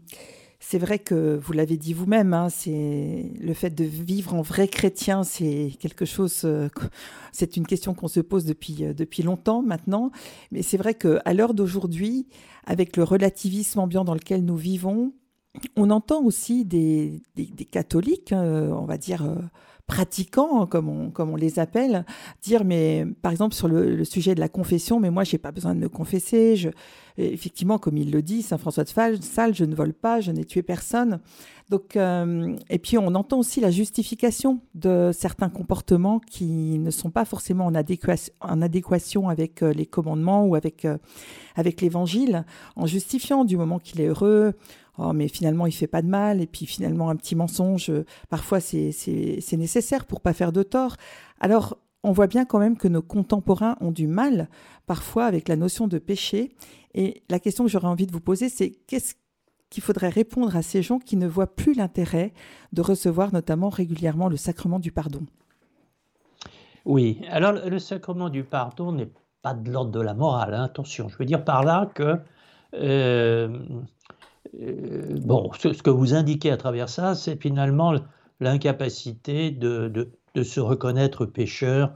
c'est 0.65 0.79
vrai 0.79 1.01
que 1.01 1.37
vous 1.43 1.53
l'avez 1.53 1.77
dit 1.77 1.93
vous-même, 1.93 2.33
hein, 2.33 2.49
c'est 2.49 3.33
le 3.41 3.53
fait 3.53 3.71
de 3.71 3.83
vivre 3.83 4.33
en 4.33 4.43
vrai 4.43 4.69
chrétien, 4.69 5.25
c'est 5.25 5.73
quelque 5.81 6.05
chose, 6.05 6.43
euh, 6.45 6.69
c'est 7.33 7.57
une 7.57 7.67
question 7.67 7.95
qu'on 7.95 8.07
se 8.07 8.21
pose 8.21 8.45
depuis 8.45 8.85
depuis 8.97 9.25
longtemps 9.25 9.61
maintenant. 9.61 10.13
Mais 10.53 10.63
c'est 10.63 10.77
vrai 10.77 10.95
que 10.95 11.19
à 11.25 11.35
l'heure 11.35 11.53
d'aujourd'hui, 11.53 12.29
avec 12.65 12.97
le 12.97 13.03
relativisme 13.03 13.81
ambiant 13.81 14.05
dans 14.05 14.15
lequel 14.15 14.45
nous 14.45 14.57
vivons, 14.57 15.13
on 15.75 15.91
entend 15.91 16.23
aussi 16.23 16.65
des, 16.65 17.21
des, 17.35 17.65
catholiques, 17.65 18.33
on 18.33 18.85
va 18.87 18.97
dire 18.99 19.27
pratiquants, 19.93 20.67
comme 20.67 20.89
on, 21.19 21.37
les 21.37 21.59
appelle, 21.59 22.07
dire, 22.41 22.65
mais 22.65 23.05
par 23.21 23.31
exemple 23.31 23.55
sur 23.55 23.69
le, 23.69 24.05
sujet 24.05 24.35
de 24.35 24.41
la 24.41 24.49
confession, 24.49 24.99
mais 25.01 25.11
moi, 25.11 25.23
j'ai 25.23 25.37
pas 25.37 25.53
besoin 25.53 25.75
de 25.75 25.81
me 25.81 25.89
confesser. 25.91 26.71
Effectivement, 27.19 27.77
comme 27.77 27.99
il 27.99 28.11
le 28.11 28.23
dit, 28.23 28.41
Saint 28.41 28.57
François 28.57 28.85
de 28.85 28.89
Sales, 28.89 29.55
je 29.55 29.65
ne 29.67 29.75
vole 29.75 29.93
pas, 29.93 30.23
je 30.23 30.33
n'ai 30.33 30.47
tué 30.47 30.63
personne. 30.63 31.21
Donc, 31.69 31.97
euh, 31.97 32.57
et 32.71 32.79
puis 32.79 32.97
on 32.97 33.15
entend 33.15 33.39
aussi 33.39 33.61
la 33.61 33.71
justification 33.71 34.61
de 34.75 35.11
certains 35.13 35.51
comportements 35.51 36.21
qui 36.21 36.79
ne 36.79 36.91
sont 36.91 37.11
pas 37.11 37.27
forcément 37.27 37.67
en 37.67 37.75
adéquation, 38.63 39.29
avec 39.29 39.63
euh, 39.63 39.75
les 39.75 39.87
commandements 39.87 40.47
ou 40.47 40.57
euh, 40.57 40.99
avec 41.55 41.81
l'évangile, 41.83 42.47
en 42.77 42.87
justifiant 42.87 43.45
du 43.45 43.59
moment 43.59 43.79
qu'il 43.79 44.01
est 44.01 44.07
heureux, 44.07 44.55
oh, 44.99 45.13
mais 45.13 45.29
finalement 45.29 45.67
il 45.67 45.73
fait 45.73 45.87
pas 45.87 46.03
de 46.03 46.09
mal, 46.09 46.41
et 46.41 46.47
puis 46.47 46.67
finalement 46.67 47.11
un 47.11 47.17
petit 47.17 47.35
mensonge, 47.35 47.93
parfois 48.29 48.61
c'est 48.61 49.57
nécessaire 49.57 50.05
pour 50.05 50.21
pas 50.21 50.33
faire 50.33 50.53
de 50.53 50.63
tort. 50.63 50.97
Alors, 51.41 51.79
on 52.05 52.13
voit 52.13 52.27
bien 52.27 52.45
quand 52.45 52.59
même 52.59 52.77
que 52.77 52.89
nos 52.89 53.03
contemporains 53.03 53.77
ont 53.81 53.93
du 53.93 54.07
mal 54.07 54.49
parfois 54.87 55.25
avec 55.27 55.49
la 55.49 55.57
notion 55.57 55.87
de 55.87 55.99
péché. 55.99 56.51
Et 56.95 57.23
la 57.31 57.39
question 57.39 57.65
que 57.65 57.71
j'aurais 57.71 57.89
envie 57.89 58.07
de 58.07 58.13
vous 58.13 58.21
poser, 58.21 58.49
c'est 58.49 58.71
qu'est-ce 58.71 59.15
qu'il 59.71 59.83
faudrait 59.83 60.09
répondre 60.09 60.55
à 60.57 60.63
ces 60.63 60.83
gens 60.83 60.99
qui 60.99 61.17
ne 61.17 61.27
voient 61.27 61.55
plus 61.55 61.75
l'intérêt 61.75 62.33
de 62.73 62.83
recevoir 62.83 63.33
notamment 63.33 63.71
régulièrement 63.71 64.29
le 64.29 64.37
sacrement 64.37 64.79
du 64.79 64.93
pardon? 64.93 65.23
Oui, 66.85 67.21
alors 67.31 67.53
le 67.53 67.79
sacrement 67.79 68.29
du 68.29 68.43
pardon 68.43 68.93
n'est 68.93 69.11
pas 69.41 69.55
de 69.55 69.71
l'ordre 69.71 69.93
de 69.93 70.01
la 70.01 70.15
morale, 70.15 70.55
hein, 70.55 70.65
attention. 70.65 71.09
Je 71.09 71.17
veux 71.17 71.25
dire 71.25 71.45
par 71.45 71.63
là 71.63 71.91
que, 71.95 72.03
euh, 72.03 72.19
euh, 72.75 73.59
bon, 74.55 75.51
ce, 75.59 75.83
que 75.83 75.91
vous 75.91 76.15
indiquez 76.15 76.51
à 76.51 76.57
travers 76.57 76.89
ça, 76.89 77.15
c'est 77.15 77.41
finalement 77.41 77.95
l'incapacité 78.41 79.51
de, 79.51 79.89
de, 80.35 80.43
se 80.43 80.61
reconnaître 80.61 81.27
pécheur, 81.27 81.93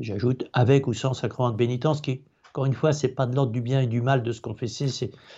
j'ajoute 0.00 0.44
avec 0.52 0.86
ou 0.86 0.94
sans 0.94 1.14
sacrement 1.14 1.50
de 1.50 1.56
pénitence, 1.56 2.00
qui 2.00 2.22
encore 2.52 2.66
une 2.66 2.74
fois, 2.74 2.92
c'est 2.92 3.08
pas 3.08 3.24
de 3.24 3.34
l'ordre 3.34 3.50
du 3.50 3.62
bien 3.62 3.80
et 3.80 3.86
du 3.86 4.02
mal 4.02 4.22
de 4.22 4.30
se 4.30 4.42
confesser, 4.42 4.88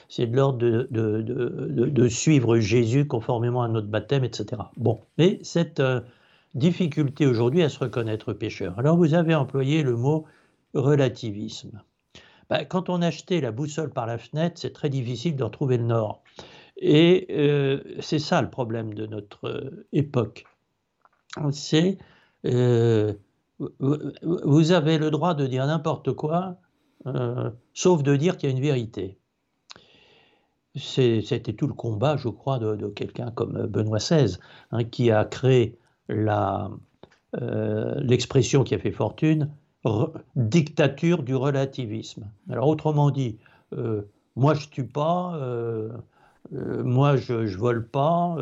c'est 0.08 0.26
de 0.26 0.37
l'ordre 0.37 0.58
de, 0.58 0.88
de, 0.90 1.23
de, 1.23 2.08
suivre 2.08 2.58
Jésus 2.58 3.06
conformément 3.06 3.62
à 3.62 3.68
notre 3.68 3.87
baptême, 3.87 4.25
etc. 4.25 4.62
Bon, 4.76 5.00
mais 5.16 5.38
cette 5.44 5.78
euh, 5.78 6.00
difficulté 6.54 7.26
aujourd'hui 7.28 7.62
à 7.62 7.68
se 7.68 7.78
reconnaître 7.78 8.32
pécheur. 8.32 8.76
Alors 8.80 8.96
vous 8.96 9.14
avez 9.14 9.37
employé 9.37 9.84
le 9.84 9.94
mot 9.94 10.25
relativisme. 10.75 11.80
Ben, 12.50 12.64
quand 12.64 12.88
on 12.88 13.02
achetait 13.02 13.40
la 13.40 13.52
boussole 13.52 13.90
par 13.90 14.06
la 14.06 14.18
fenêtre, 14.18 14.60
c'est 14.60 14.72
très 14.72 14.90
difficile 14.90 15.36
de 15.36 15.44
retrouver 15.44 15.76
le 15.78 15.84
nord. 15.84 16.22
Et 16.76 17.26
euh, 17.30 17.82
c'est 18.00 18.18
ça 18.18 18.42
le 18.42 18.50
problème 18.50 18.94
de 18.94 19.06
notre 19.06 19.48
euh, 19.48 19.86
époque. 19.92 20.44
C'est 21.50 21.98
vous 23.78 24.72
avez 24.72 24.98
le 24.98 25.10
droit 25.10 25.34
de 25.34 25.46
dire 25.46 25.66
n'importe 25.66 26.12
quoi 26.12 26.58
euh, 27.06 27.50
sauf 27.74 28.02
de 28.02 28.16
dire 28.16 28.36
qu'il 28.36 28.48
y 28.48 28.52
a 28.52 28.56
une 28.56 28.62
vérité. 28.62 29.18
C'était 30.74 31.52
tout 31.52 31.68
le 31.68 31.74
combat, 31.74 32.16
je 32.16 32.28
crois, 32.28 32.58
de, 32.58 32.88
quelqu'un 32.88 33.30
comme 33.30 33.66
Benoît 33.66 33.98
XVI, 33.98 34.38
hein, 34.72 34.82
qui 34.84 35.10
a 35.12 35.24
créé 35.24 35.78
euh, 36.10 36.68
l'expression 38.00 38.64
qui 38.64 38.74
a 38.74 38.78
fait 38.78 38.90
fortune, 38.90 39.50
dictature 40.36 41.22
du 41.22 41.34
relativisme. 41.34 42.24
Alors 42.50 42.68
autrement 42.68 43.10
dit, 43.10 43.38
euh, 43.72 44.02
moi 44.36 44.54
je 44.54 44.68
tue 44.68 44.86
pas, 44.86 45.38
moi 46.50 47.16
je, 47.16 47.46
je 47.46 47.58
vole 47.58 47.86
pas, 47.88 48.36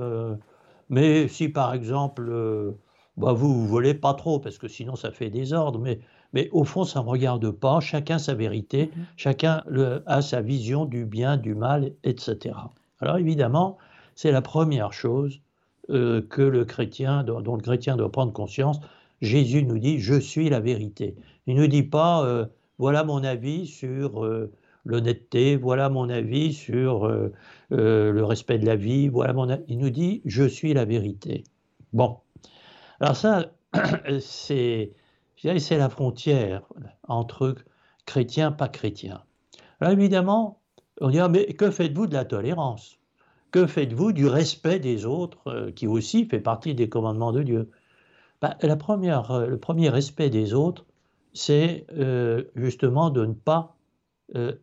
mais 0.88 1.28
si 1.28 1.48
par 1.48 1.74
exemple, 1.74 2.74
bah, 3.16 3.32
vous 3.32 3.52
vous 3.52 3.66
volez 3.66 3.94
pas 3.94 4.14
trop 4.14 4.38
parce 4.38 4.58
que 4.58 4.68
sinon 4.68 4.96
ça 4.96 5.10
fait 5.10 5.30
désordre, 5.30 5.78
mais 5.78 6.00
mais 6.32 6.48
au 6.52 6.64
fond, 6.64 6.84
ça 6.84 7.00
ne 7.00 7.04
me 7.04 7.10
regarde 7.10 7.50
pas. 7.50 7.80
Chacun 7.80 8.18
sa 8.18 8.34
vérité, 8.34 8.90
mhm. 8.94 9.04
chacun 9.16 9.62
a 10.06 10.22
sa 10.22 10.40
vision 10.40 10.84
du 10.84 11.04
bien, 11.04 11.36
du 11.36 11.54
mal, 11.54 11.92
etc. 12.04 12.56
Alors 13.00 13.18
évidemment, 13.18 13.78
c'est 14.14 14.32
la 14.32 14.42
première 14.42 14.92
chose 14.92 15.40
euh, 15.90 16.22
que 16.22 16.42
le 16.42 16.64
chrétien, 16.64 17.22
dont 17.24 17.56
le 17.56 17.62
chrétien 17.62 17.96
doit 17.96 18.10
prendre 18.10 18.32
conscience. 18.32 18.80
Jésus 19.20 19.64
nous 19.64 19.78
dit 19.78 19.98
Je 19.98 20.18
suis 20.18 20.48
la 20.48 20.60
vérité. 20.60 21.16
Il 21.46 21.56
ne 21.56 21.62
nous 21.62 21.66
dit 21.66 21.82
pas 21.82 22.24
euh, 22.24 22.46
Voilà 22.78 23.04
mon 23.04 23.24
avis 23.24 23.66
sur 23.66 24.24
euh, 24.24 24.52
l'honnêteté, 24.84 25.56
voilà 25.56 25.88
mon 25.88 26.08
avis 26.08 26.52
sur 26.52 27.06
le 27.70 28.24
respect 28.24 28.58
de 28.58 28.66
la 28.66 28.76
vie, 28.76 29.08
voilà 29.08 29.32
mon 29.32 29.48
Il 29.68 29.78
nous 29.78 29.90
dit 29.90 30.22
Je 30.24 30.44
suis 30.44 30.74
la 30.74 30.84
vérité. 30.84 31.44
Bon. 31.92 32.18
Alors 33.00 33.16
ça, 33.16 33.52
c'est 34.20 34.92
c'est 35.36 35.78
la 35.78 35.88
frontière 35.88 36.62
entre 37.08 37.56
chrétiens, 38.06 38.52
pas 38.52 38.68
chrétiens. 38.68 39.22
Alors 39.80 39.92
évidemment, 39.92 40.60
on 41.00 41.10
dit, 41.10 41.18
mais 41.30 41.46
que 41.54 41.70
faites-vous 41.70 42.06
de 42.06 42.14
la 42.14 42.24
tolérance? 42.24 42.98
Que 43.50 43.66
faites-vous 43.66 44.12
du 44.12 44.26
respect 44.26 44.78
des 44.78 45.04
autres, 45.04 45.48
euh, 45.48 45.72
qui 45.72 45.86
aussi 45.86 46.24
fait 46.26 46.40
partie 46.40 46.74
des 46.74 46.88
commandements 46.88 47.32
de 47.32 47.42
Dieu? 47.42 47.70
Ben, 48.40 48.54
la 48.62 48.76
première, 48.76 49.30
euh, 49.30 49.46
Le 49.46 49.58
premier 49.58 49.88
respect 49.88 50.30
des 50.30 50.54
autres, 50.54 50.86
c'est 51.32 51.86
euh, 51.92 52.44
justement 52.54 53.10
de 53.10 53.26
ne 53.26 53.34
pas 53.34 53.76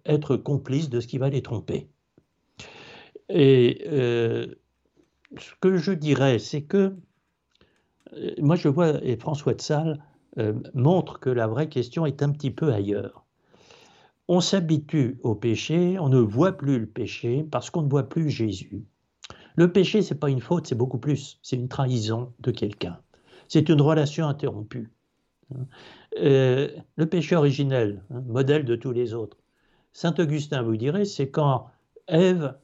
être 0.05 0.35
complice 0.35 0.89
de 0.89 0.99
ce 0.99 1.05
qui 1.05 1.19
va 1.19 1.29
les 1.29 1.43
tromper. 1.43 1.89
Et 3.29 3.83
ce 3.87 5.51
que 5.61 5.77
je 5.77 5.91
dirais, 5.91 6.39
c'est 6.39 6.63
que 6.63 6.95
moi 8.41 8.55
je 8.55 8.67
vois, 8.67 9.03
et 9.03 9.15
François 9.17 9.53
de 9.53 9.61
Sales 9.61 9.99
euh, 10.37 10.53
montre 10.73 11.19
que 11.19 11.29
la 11.29 11.47
vraie 11.47 11.69
question 11.69 12.05
est 12.05 12.21
un 12.21 12.31
petit 12.31 12.51
peu 12.51 12.71
ailleurs. 12.71 13.25
On 14.27 14.41
s'habitue 14.41 15.19
au 15.23 15.33
péché, 15.35 15.97
on 15.99 16.09
ne 16.09 16.19
voit 16.19 16.53
plus 16.53 16.79
le 16.79 16.85
péché 16.85 17.43
parce 17.49 17.69
qu'on 17.69 17.81
ne 17.81 17.89
voit 17.89 18.07
plus 18.07 18.29
Jésus. 18.29 18.85
Le 19.55 19.71
péché, 19.71 20.01
c'est 20.01 20.19
pas 20.19 20.29
une 20.29 20.39
faute, 20.39 20.67
c'est 20.67 20.75
beaucoup 20.75 20.99
plus. 20.99 21.39
C'est 21.41 21.55
une 21.55 21.67
trahison 21.67 22.31
de 22.39 22.51
quelqu'un. 22.51 22.99
C'est 23.47 23.69
une 23.69 23.81
relation 23.81 24.27
interrompue. 24.27 24.91
Euh, 26.17 26.69
le 26.95 27.05
péché 27.05 27.35
originel, 27.35 28.03
hein, 28.11 28.21
modèle 28.27 28.65
de 28.65 28.75
tous 28.75 28.91
les 28.91 29.13
autres. 29.13 29.37
Saint 29.93 30.13
Augustin 30.19 30.61
vous 30.61 30.77
dirait, 30.77 31.05
c'est 31.05 31.29
quand 31.29 31.67
Ève, 32.07 32.55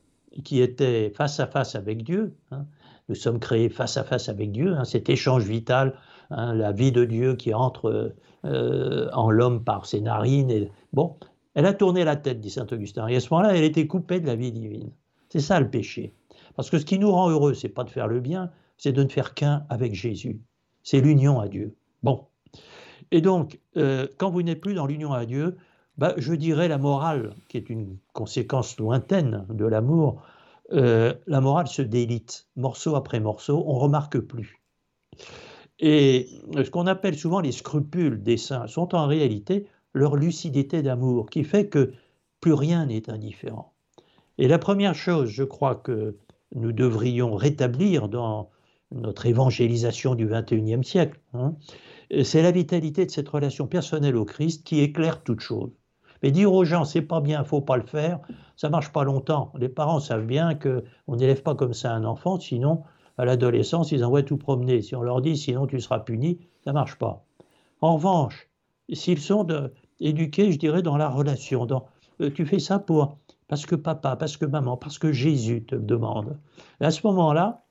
qui 0.44 0.62
était 0.62 1.12
face 1.12 1.40
à 1.40 1.48
face 1.48 1.76
avec 1.76 2.04
Dieu, 2.04 2.36
hein, 2.52 2.66
nous 3.10 3.16
sommes 3.16 3.40
créés 3.40 3.70
face 3.70 3.98
à 3.98 4.04
face 4.04 4.30
avec 4.30 4.52
Dieu, 4.52 4.74
hein, 4.76 4.84
cet 4.84 5.10
échange 5.10 5.44
vital 5.44 5.96
Hein, 6.32 6.54
la 6.56 6.72
vie 6.72 6.92
de 6.92 7.06
Dieu 7.06 7.36
qui 7.36 7.54
entre 7.54 8.16
euh, 8.46 9.10
en 9.14 9.30
l'homme 9.30 9.64
par 9.64 9.86
ses 9.86 10.02
narines. 10.02 10.70
Bon, 10.94 11.18
elle 11.54 11.66
a 11.66 11.74
tourné 11.74 12.04
la 12.04 12.16
tête, 12.16 12.40
dit 12.40 12.50
saint 12.50 12.68
Augustin. 12.72 13.08
Et 13.08 13.16
à 13.16 13.20
ce 13.20 13.30
moment-là, 13.32 13.56
elle 13.56 13.64
était 13.64 13.88
coupée 13.88 14.20
de 14.20 14.28
la 14.28 14.36
vie 14.36 14.52
divine. 14.52 14.92
C'est 15.30 15.40
ça 15.40 15.60
le 15.60 15.70
péché. 15.70 16.14
Parce 16.56 16.70
que 16.70 16.80
ce 16.80 16.86
qui 16.86 17.00
nous 17.00 17.12
rend 17.12 17.30
heureux, 17.30 17.54
c'est 17.54 17.70
pas 17.70 17.84
de 17.84 17.90
faire 17.90 18.08
le 18.08 18.20
bien, 18.20 18.52
c'est 18.78 18.92
de 18.92 19.04
ne 19.04 19.10
faire 19.10 19.34
qu'un 19.34 19.66
avec 19.70 19.94
Jésus. 19.94 20.42
C'est 20.84 21.02
l'union 21.02 21.40
à 21.40 21.48
Dieu. 21.48 21.76
Bon. 22.04 22.26
Et 23.12 23.22
donc, 23.22 23.60
euh, 23.78 24.08
quand 24.18 24.30
vous 24.30 24.42
n'êtes 24.42 24.62
plus 24.62 24.74
dans 24.74 24.86
l'union 24.86 25.14
à 25.14 25.26
Dieu, 25.26 25.58
bah, 25.98 26.14
je 26.18 26.34
dirais 26.34 26.68
la 26.68 26.78
morale, 26.78 27.36
qui 27.48 27.58
est 27.58 27.70
une 27.70 27.98
conséquence 28.14 28.78
lointaine 28.78 29.46
de 29.50 29.66
l'amour, 29.66 30.22
euh, 30.74 31.14
la 31.28 31.42
morale 31.42 31.68
se 31.68 31.82
délite, 31.82 32.48
morceau 32.56 32.96
après 32.96 33.20
morceau, 33.20 33.64
on 33.68 33.76
remarque 33.76 34.20
plus. 34.20 34.62
Et 35.80 36.28
ce 36.56 36.70
qu'on 36.70 36.88
appelle 36.88 37.18
souvent 37.18 37.42
les 37.42 37.52
scrupules 37.52 38.24
des 38.24 38.38
saints 38.38 38.68
sont 38.68 38.96
en 38.96 39.08
réalité 39.08 39.68
leur 39.94 40.16
lucidité 40.16 40.82
d'amour, 40.82 41.30
qui 41.30 41.44
fait 41.44 41.68
que 41.68 41.94
plus 42.42 42.54
rien 42.54 42.86
n'est 42.86 43.10
indifférent. 43.10 43.74
Et 44.38 44.48
la 44.48 44.60
première 44.60 44.96
chose, 44.96 45.30
je 45.30 45.44
crois, 45.44 45.76
que 45.76 46.18
nous 46.54 46.72
devrions 46.72 47.36
rétablir 47.36 48.10
dans 48.10 48.50
notre 48.96 49.26
évangélisation 49.26 50.16
du 50.16 50.28
XXIe 50.28 50.84
siècle, 50.84 51.20
hein, 51.34 51.56
c'est 52.24 52.42
la 52.42 52.52
vitalité 52.52 53.06
de 53.06 53.12
cette 53.12 53.30
relation 53.30 53.68
personnelle 53.68 54.16
au 54.16 54.26
Christ 54.26 54.64
qui 54.66 54.80
éclaire 54.80 55.24
toute 55.24 55.42
chose. 55.42 55.72
Mais 56.24 56.32
dire 56.32 56.54
aux 56.54 56.66
gens 56.66 56.86
c'est 56.86 57.02
pas 57.02 57.22
bien, 57.22 57.44
faut 57.44 57.62
pas 57.62 57.78
le 57.78 57.86
faire, 57.86 58.20
ça 58.56 58.70
marche 58.70 58.92
pas 58.92 59.04
longtemps. 59.04 59.52
Les 59.58 59.70
parents 59.70 60.00
savent 60.00 60.26
bien 60.26 60.56
qu'on 60.56 61.16
n'élève 61.16 61.44
pas 61.44 61.56
comme 61.56 61.74
ça 61.74 61.94
un 61.94 62.06
enfant, 62.06 62.40
sinon 62.40 62.84
à 63.18 63.26
l'adolescence, 63.26 63.92
ils 63.92 64.04
envoient 64.04 64.24
tout 64.24 64.38
promener. 64.38 64.82
Si 64.82 64.96
on 64.96 65.02
leur 65.02 65.22
dit 65.22 65.38
sinon 65.38 65.68
tu 65.68 65.80
seras 65.80 66.00
puni, 66.00 66.40
ça 66.64 66.74
marche 66.74 66.98
pas. 66.98 67.26
En 67.82 67.96
revanche, 67.96 68.50
s'ils 68.92 69.20
sont 69.20 69.48
éduqués, 70.00 70.52
je 70.52 70.58
dirais, 70.58 70.82
dans 70.82 70.98
la 70.98 71.10
relation, 71.10 71.66
dans, 71.66 71.86
euh, 72.22 72.32
tu 72.32 72.46
fais 72.46 72.60
ça 72.60 72.80
pour 72.80 73.18
parce 73.48 73.66
que 73.66 73.76
papa, 73.76 74.16
parce 74.16 74.38
que 74.38 74.46
maman, 74.46 74.76
parce 74.78 74.98
que 74.98 75.12
Jésus 75.12 75.66
te 75.66 75.76
demande. 75.76 76.40
à 76.80 76.92
ce 76.92 77.06
moment-là, 77.06 77.65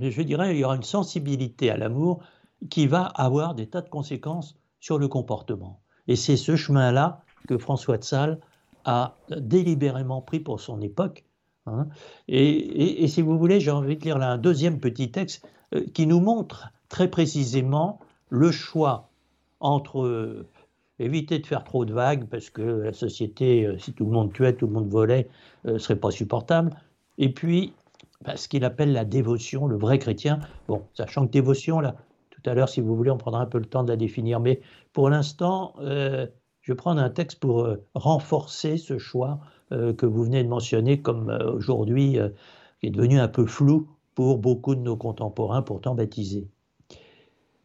je 0.00 0.22
dirais, 0.22 0.54
il 0.54 0.60
y 0.60 0.64
aura 0.64 0.76
une 0.76 0.82
sensibilité 0.82 1.70
à 1.70 1.76
l'amour 1.76 2.22
qui 2.70 2.86
va 2.86 3.04
avoir 3.04 3.54
des 3.54 3.66
tas 3.66 3.82
de 3.82 3.88
conséquences 3.88 4.56
sur 4.80 4.98
le 4.98 5.08
comportement. 5.08 5.80
Et 6.08 6.16
c'est 6.16 6.36
ce 6.36 6.56
chemin-là 6.56 7.22
que 7.48 7.58
François 7.58 7.98
de 7.98 8.04
Sales 8.04 8.40
a 8.84 9.16
délibérément 9.30 10.20
pris 10.20 10.40
pour 10.40 10.60
son 10.60 10.80
époque 10.80 11.24
Hein. 11.66 11.88
Et, 12.28 13.06
si 13.08 13.22
vous 13.22 13.38
voulez, 13.38 13.60
j'ai 13.60 13.70
envie 13.70 13.96
de 13.96 14.04
lire 14.04 14.18
là 14.18 14.30
un 14.30 14.38
deuxième 14.38 14.80
petit 14.80 15.10
texte 15.10 15.46
euh, 15.74 15.84
qui 15.94 16.06
nous 16.06 16.20
montre 16.20 16.72
très 16.88 17.08
précisément 17.08 18.00
le 18.28 18.50
choix 18.50 19.08
entre 19.60 20.02
euh, 20.02 20.46
éviter 20.98 21.38
de 21.38 21.46
faire 21.46 21.64
trop 21.64 21.84
de 21.84 21.92
vagues 21.92 22.26
parce 22.28 22.50
que 22.50 22.62
la 22.62 22.92
société, 22.92 23.66
euh, 23.66 23.78
si 23.78 23.92
tout 23.94 24.04
le 24.04 24.10
monde 24.10 24.32
tuait, 24.32 24.54
tout 24.54 24.66
le 24.66 24.72
monde 24.72 24.88
volait, 24.88 25.28
ne 25.64 25.78
serait 25.78 25.96
pas 25.96 26.10
supportable. 26.10 26.70
Et 27.16 27.32
puis, 27.32 27.72
bah, 28.24 28.36
ce 28.36 28.48
qu'il 28.48 28.64
appelle 28.64 28.92
la 28.92 29.04
dévotion, 29.04 29.66
le 29.66 29.76
vrai 29.76 29.98
chrétien. 29.98 30.40
Bon, 30.68 30.82
sachant 30.94 31.26
que 31.26 31.30
dévotion, 31.30 31.80
là, 31.80 31.96
tout 32.30 32.42
à 32.50 32.54
l'heure, 32.54 32.68
si 32.68 32.80
vous 32.80 32.96
voulez, 32.96 33.10
on 33.10 33.18
prendra 33.18 33.40
un 33.40 33.46
peu 33.46 33.58
le 33.58 33.66
temps 33.66 33.84
de 33.84 33.90
la 33.90 33.96
définir. 33.96 34.40
Mais 34.40 34.60
pour 34.92 35.10
l'instant, 35.10 35.74
je 35.80 36.28
vais 36.66 36.74
prendre 36.76 37.00
un 37.00 37.10
texte 37.10 37.38
pour 37.40 37.68
renforcer 37.94 38.76
ce 38.76 38.98
choix 38.98 39.40
que 39.70 40.06
vous 40.06 40.24
venez 40.24 40.42
de 40.42 40.48
mentionner 40.48 41.00
comme 41.00 41.30
aujourd'hui, 41.54 42.18
qui 42.80 42.86
est 42.86 42.90
devenu 42.90 43.18
un 43.18 43.28
peu 43.28 43.46
flou 43.46 43.88
pour 44.14 44.38
beaucoup 44.38 44.74
de 44.74 44.80
nos 44.80 44.96
contemporains 44.96 45.62
pourtant 45.62 45.94
baptisés. 45.94 46.48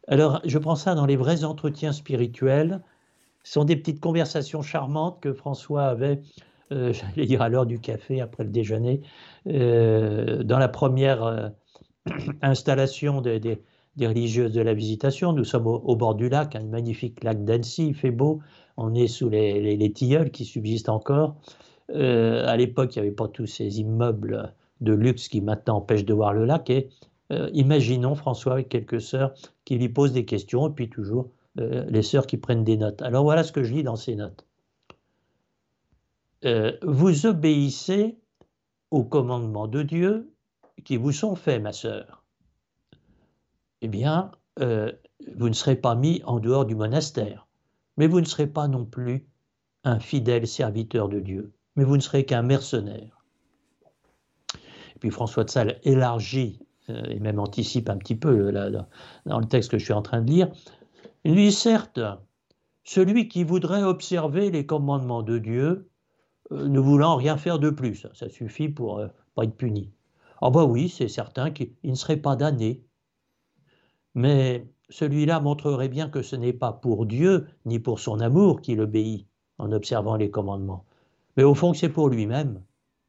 Alors, 0.08 0.40
je 0.44 0.58
prends 0.58 0.76
ça 0.76 0.94
dans 0.94 1.06
les 1.06 1.16
vrais 1.16 1.44
entretiens 1.44 1.92
spirituels. 1.92 2.82
Ce 3.44 3.52
sont 3.52 3.64
des 3.64 3.76
petites 3.76 4.00
conversations 4.00 4.60
charmantes 4.60 5.20
que 5.20 5.32
François 5.32 5.84
avait, 5.84 6.20
euh, 6.72 6.92
j'allais 7.16 7.26
dire 7.26 7.42
à 7.42 7.48
l'heure 7.48 7.66
du 7.66 7.80
café, 7.80 8.20
après 8.20 8.44
le 8.44 8.50
déjeuner, 8.50 9.00
euh, 9.46 10.42
dans 10.42 10.58
la 10.58 10.68
première 10.68 11.24
euh, 11.24 11.48
installation 12.42 13.20
des, 13.20 13.62
religieuses 14.00 14.52
de 14.52 14.62
la 14.62 14.74
visitation. 14.74 15.32
Nous 15.32 15.44
sommes 15.44 15.66
au, 15.66 15.96
bord 15.96 16.14
du 16.14 16.28
lac, 16.28 16.56
un 16.56 16.64
magnifique 16.64 17.22
lac 17.22 17.44
d'Annecy, 17.44 17.88
il 17.88 17.94
fait 17.94 18.10
beau. 18.10 18.40
On 18.76 18.94
est 18.94 19.08
sous 19.08 19.28
les, 19.28 19.76
les 19.76 19.92
tilleuls 19.92 20.30
qui 20.30 20.44
subsistent 20.44 20.88
encore. 20.88 21.36
à 21.92 22.56
l'époque, 22.56 22.96
il 22.96 23.00
n'y 23.00 23.08
avait 23.08 23.14
pas 23.14 23.28
tous 23.28 23.46
ces 23.46 23.80
immeubles 23.80 24.54
de 24.80 24.94
luxe 24.94 25.28
qui 25.28 25.42
maintenant 25.42 25.76
empêche 25.76 26.04
de 26.04 26.14
voir 26.14 26.32
le 26.32 26.46
lac. 26.46 26.70
Et 26.70 26.88
euh, 27.32 27.48
imaginons 27.52 28.14
François 28.14 28.54
avec 28.54 28.68
quelques 28.68 29.00
sœurs 29.00 29.34
qui 29.64 29.76
lui 29.78 29.88
posent 29.88 30.12
des 30.12 30.24
questions, 30.24 30.68
et 30.68 30.72
puis 30.72 30.90
toujours 30.90 31.30
euh, 31.58 31.84
les 31.88 32.02
sœurs 32.02 32.26
qui 32.26 32.36
prennent 32.36 32.64
des 32.64 32.76
notes. 32.76 33.02
Alors 33.02 33.24
voilà 33.24 33.44
ce 33.44 33.52
que 33.52 33.62
je 33.62 33.74
lis 33.74 33.82
dans 33.82 33.96
ces 33.96 34.16
notes. 34.16 34.46
Euh, 36.44 36.76
vous 36.82 37.26
obéissez 37.26 38.18
aux 38.90 39.04
commandements 39.04 39.68
de 39.68 39.82
Dieu 39.82 40.32
qui 40.84 40.96
vous 40.96 41.12
sont 41.12 41.36
faits, 41.36 41.62
ma 41.62 41.72
sœur. 41.72 42.24
Eh 43.82 43.88
bien, 43.88 44.30
vous 44.58 45.48
ne 45.48 45.54
serez 45.54 45.76
pas 45.76 45.94
mis 45.94 46.22
en 46.24 46.38
dehors 46.38 46.66
du 46.66 46.74
monastère, 46.74 47.46
mais 47.96 48.06
vous 48.06 48.20
ne 48.20 48.26
serez 48.26 48.46
pas 48.46 48.68
non 48.68 48.84
plus 48.84 49.26
un 49.84 50.00
fidèle 50.00 50.46
serviteur 50.46 51.08
de 51.08 51.20
Dieu, 51.20 51.52
mais 51.76 51.84
vous 51.84 51.96
ne 51.96 52.02
serez 52.02 52.26
qu'un 52.26 52.42
mercenaire 52.42 53.20
puis 55.00 55.10
François 55.10 55.44
de 55.44 55.50
Sales 55.50 55.80
élargit 55.82 56.60
euh, 56.90 57.02
et 57.08 57.18
même 57.18 57.40
anticipe 57.40 57.88
un 57.88 57.96
petit 57.96 58.14
peu 58.14 58.52
dans 58.52 59.40
le 59.40 59.46
texte 59.46 59.70
que 59.70 59.78
je 59.78 59.84
suis 59.84 59.92
en 59.92 60.02
train 60.02 60.20
de 60.20 60.30
lire. 60.30 60.48
Il 61.24 61.34
dit 61.34 61.52
certes, 61.52 62.00
celui 62.84 63.28
qui 63.28 63.42
voudrait 63.42 63.82
observer 63.82 64.50
les 64.50 64.64
commandements 64.66 65.22
de 65.22 65.38
Dieu, 65.38 65.64
euh, 65.66 65.89
ne 66.50 66.80
voulant 66.80 67.16
rien 67.16 67.36
faire 67.36 67.58
de 67.58 67.70
plus, 67.70 68.06
ça 68.12 68.28
suffit 68.28 68.68
pour 68.68 68.98
ne 68.98 69.04
euh, 69.04 69.08
pas 69.34 69.44
être 69.44 69.56
puni. 69.56 69.92
Ah 70.42 70.50
bah 70.50 70.64
oui, 70.64 70.88
c'est 70.88 71.08
certain 71.08 71.50
qu'il 71.50 71.72
ne 71.84 71.94
serait 71.94 72.16
pas 72.16 72.36
damné. 72.36 72.82
Mais 74.14 74.66
celui-là 74.88 75.40
montrerait 75.40 75.88
bien 75.88 76.08
que 76.08 76.22
ce 76.22 76.36
n'est 76.36 76.52
pas 76.52 76.72
pour 76.72 77.06
Dieu 77.06 77.46
ni 77.64 77.78
pour 77.78 78.00
son 78.00 78.20
amour 78.20 78.60
qu'il 78.60 78.80
obéit 78.80 79.26
en 79.58 79.72
observant 79.72 80.16
les 80.16 80.30
commandements, 80.30 80.84
mais 81.36 81.44
au 81.44 81.54
fond 81.54 81.72
que 81.72 81.78
c'est 81.78 81.90
pour 81.90 82.08
lui-même, 82.08 82.62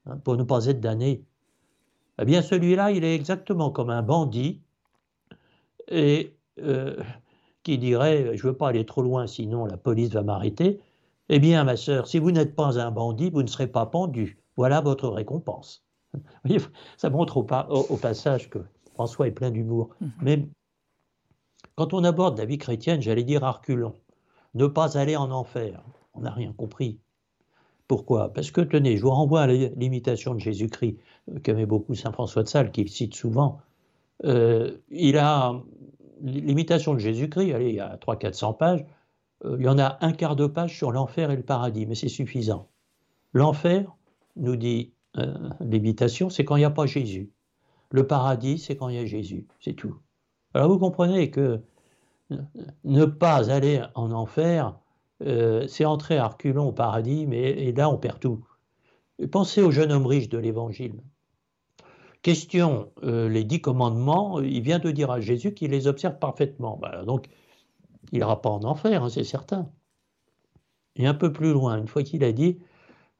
hein, 0.06 0.18
pour 0.18 0.36
ne 0.38 0.44
pas 0.44 0.66
être 0.66 0.82
damné. 0.82 1.24
Eh 2.20 2.26
bien, 2.26 2.42
celui-là, 2.42 2.92
il 2.92 3.04
est 3.04 3.16
exactement 3.16 3.72
comme 3.72 3.90
un 3.90 4.04
bandit 4.04 4.62
et 5.88 6.36
euh, 6.60 7.02
qui 7.64 7.78
dirait 7.78 8.36
Je 8.38 8.46
ne 8.46 8.52
veux 8.52 8.58
pas 8.58 8.70
aller 8.70 8.86
trop 8.86 9.02
loin, 9.02 9.28
sinon 9.28 9.66
la 9.66 9.78
police 9.78 10.12
va 10.12 10.24
m'arrêter. 10.24 10.82
Eh 11.34 11.40
bien, 11.40 11.64
ma 11.64 11.78
sœur, 11.78 12.08
si 12.08 12.20
vous 12.20 12.32
n'êtes 12.32 12.56
pas 12.56 12.78
un 12.78 12.92
bandit, 12.92 13.30
vous 13.30 13.42
ne 13.42 13.48
serez 13.48 13.68
pas 13.68 13.86
pendu. 13.86 14.38
Voilà 14.58 14.82
votre 14.82 15.08
récompense. 15.08 15.82
ça 16.98 17.10
montre 17.10 17.38
au, 17.38 17.98
passage 17.98 18.50
que 18.50 18.60
François 18.94 19.28
est 19.28 19.32
plein 19.32 19.50
d'humour. 19.50 19.96
Mhm. 20.02 20.12
Mais 20.22 20.48
quand 21.76 21.94
on 21.94 22.04
aborde 22.04 22.38
la 22.38 22.44
vie 22.44 22.58
chrétienne, 22.58 23.02
j'allais 23.02 23.24
dire 23.24 23.46
arculon, 23.46 23.96
ne 24.56 24.68
pas 24.68 24.98
aller 24.98 25.16
en 25.16 25.32
enfer. 25.32 25.82
On 26.14 26.20
n'a 26.20 26.32
rien 26.32 26.52
compris. 26.52 27.00
Pourquoi? 27.88 28.34
Parce 28.34 28.52
que, 28.52 28.60
tenez, 28.60 28.98
je 28.98 29.04
vous 29.04 29.12
renvoie 29.12 29.44
à 29.44 29.48
l'imitation 29.48 30.34
de 30.34 30.40
Jésus-Christ, 30.40 30.98
euh, 31.30 31.40
qu'aimait 31.40 31.66
beaucoup 31.66 31.96
Saint 31.96 32.12
François 32.12 32.44
de 32.44 32.50
Sales, 32.50 32.72
qu'il 32.72 32.90
cite 32.90 33.16
souvent. 33.16 33.62
Euh, 34.26 34.78
il 34.90 35.18
a 35.18 35.62
l'imitation 36.22 36.94
de 36.94 37.00
Jésus-Christ, 37.00 37.56
il 37.62 37.72
y 37.72 37.80
a 37.80 37.96
300-400 37.96 38.58
pages, 38.58 38.86
il 39.44 39.64
y 39.64 39.68
en 39.68 39.80
a 39.80 39.98
un 40.02 40.12
quart 40.12 40.36
de 40.36 40.48
page 40.48 40.78
sur 40.78 40.92
l'enfer 40.92 41.32
et 41.32 41.36
le 41.36 41.44
paradis, 41.44 41.86
mais 41.86 41.96
c'est 41.96 42.10
suffisant. 42.10 42.70
L'enfer, 43.34 43.96
nous 44.36 44.56
dit 44.56 44.94
l'imitation, 45.60 46.30
c'est 46.30 46.46
quand 46.46 46.56
il 46.56 46.60
n'y 46.60 46.66
a 46.66 46.70
pas 46.72 46.86
Jésus. 46.86 47.32
Le 47.90 48.08
paradis, 48.08 48.58
c'est 48.60 48.78
quand 48.78 48.90
il 48.90 48.96
y 48.96 49.00
a 49.00 49.06
Jésus, 49.06 49.48
c'est 49.60 49.74
tout. 49.74 49.98
Alors 50.54 50.70
vous 50.70 50.80
comprenez 50.80 51.30
que 51.32 51.62
ne 52.84 53.06
pas 53.06 53.52
aller 53.52 53.82
en 53.96 54.12
enfer, 54.12 54.78
euh, 55.24 55.68
c'est 55.68 55.86
entrer 55.86 56.18
à 56.18 56.28
reculons 56.28 56.70
au 56.70 56.72
paradis, 56.72 57.26
mais 57.28 57.42
et 57.42 57.74
là 57.74 57.90
on 57.90 57.98
perd 57.98 58.20
tout. 58.20 58.46
Pensez 59.32 59.62
au 59.62 59.72
jeune 59.72 59.92
homme 59.92 60.08
riche 60.08 60.30
de 60.30 60.38
l'Évangile. 60.38 61.02
Question, 62.22 62.92
euh, 63.04 63.30
les 63.30 63.44
dix 63.44 63.62
commandements, 63.62 64.42
il 64.42 64.62
vient 64.62 64.80
de 64.80 64.92
dire 64.92 65.12
à 65.12 65.20
Jésus 65.20 65.54
qu'il 65.54 65.72
les 65.72 65.88
observe 65.88 66.20
parfaitement. 66.20 66.80
Donc, 67.06 67.28
il 68.12 68.20
n'ira 68.20 68.42
pas 68.42 68.50
en 68.50 68.64
enfer, 68.64 69.04
hein, 69.04 69.10
c'est 69.10 69.24
certain. 69.24 69.70
Et 70.96 71.08
un 71.08 71.14
peu 71.14 71.32
plus 71.32 71.54
loin, 71.54 71.78
une 71.78 71.88
fois 71.88 72.04
qu'il 72.04 72.24
a 72.24 72.32
dit, 72.32 72.60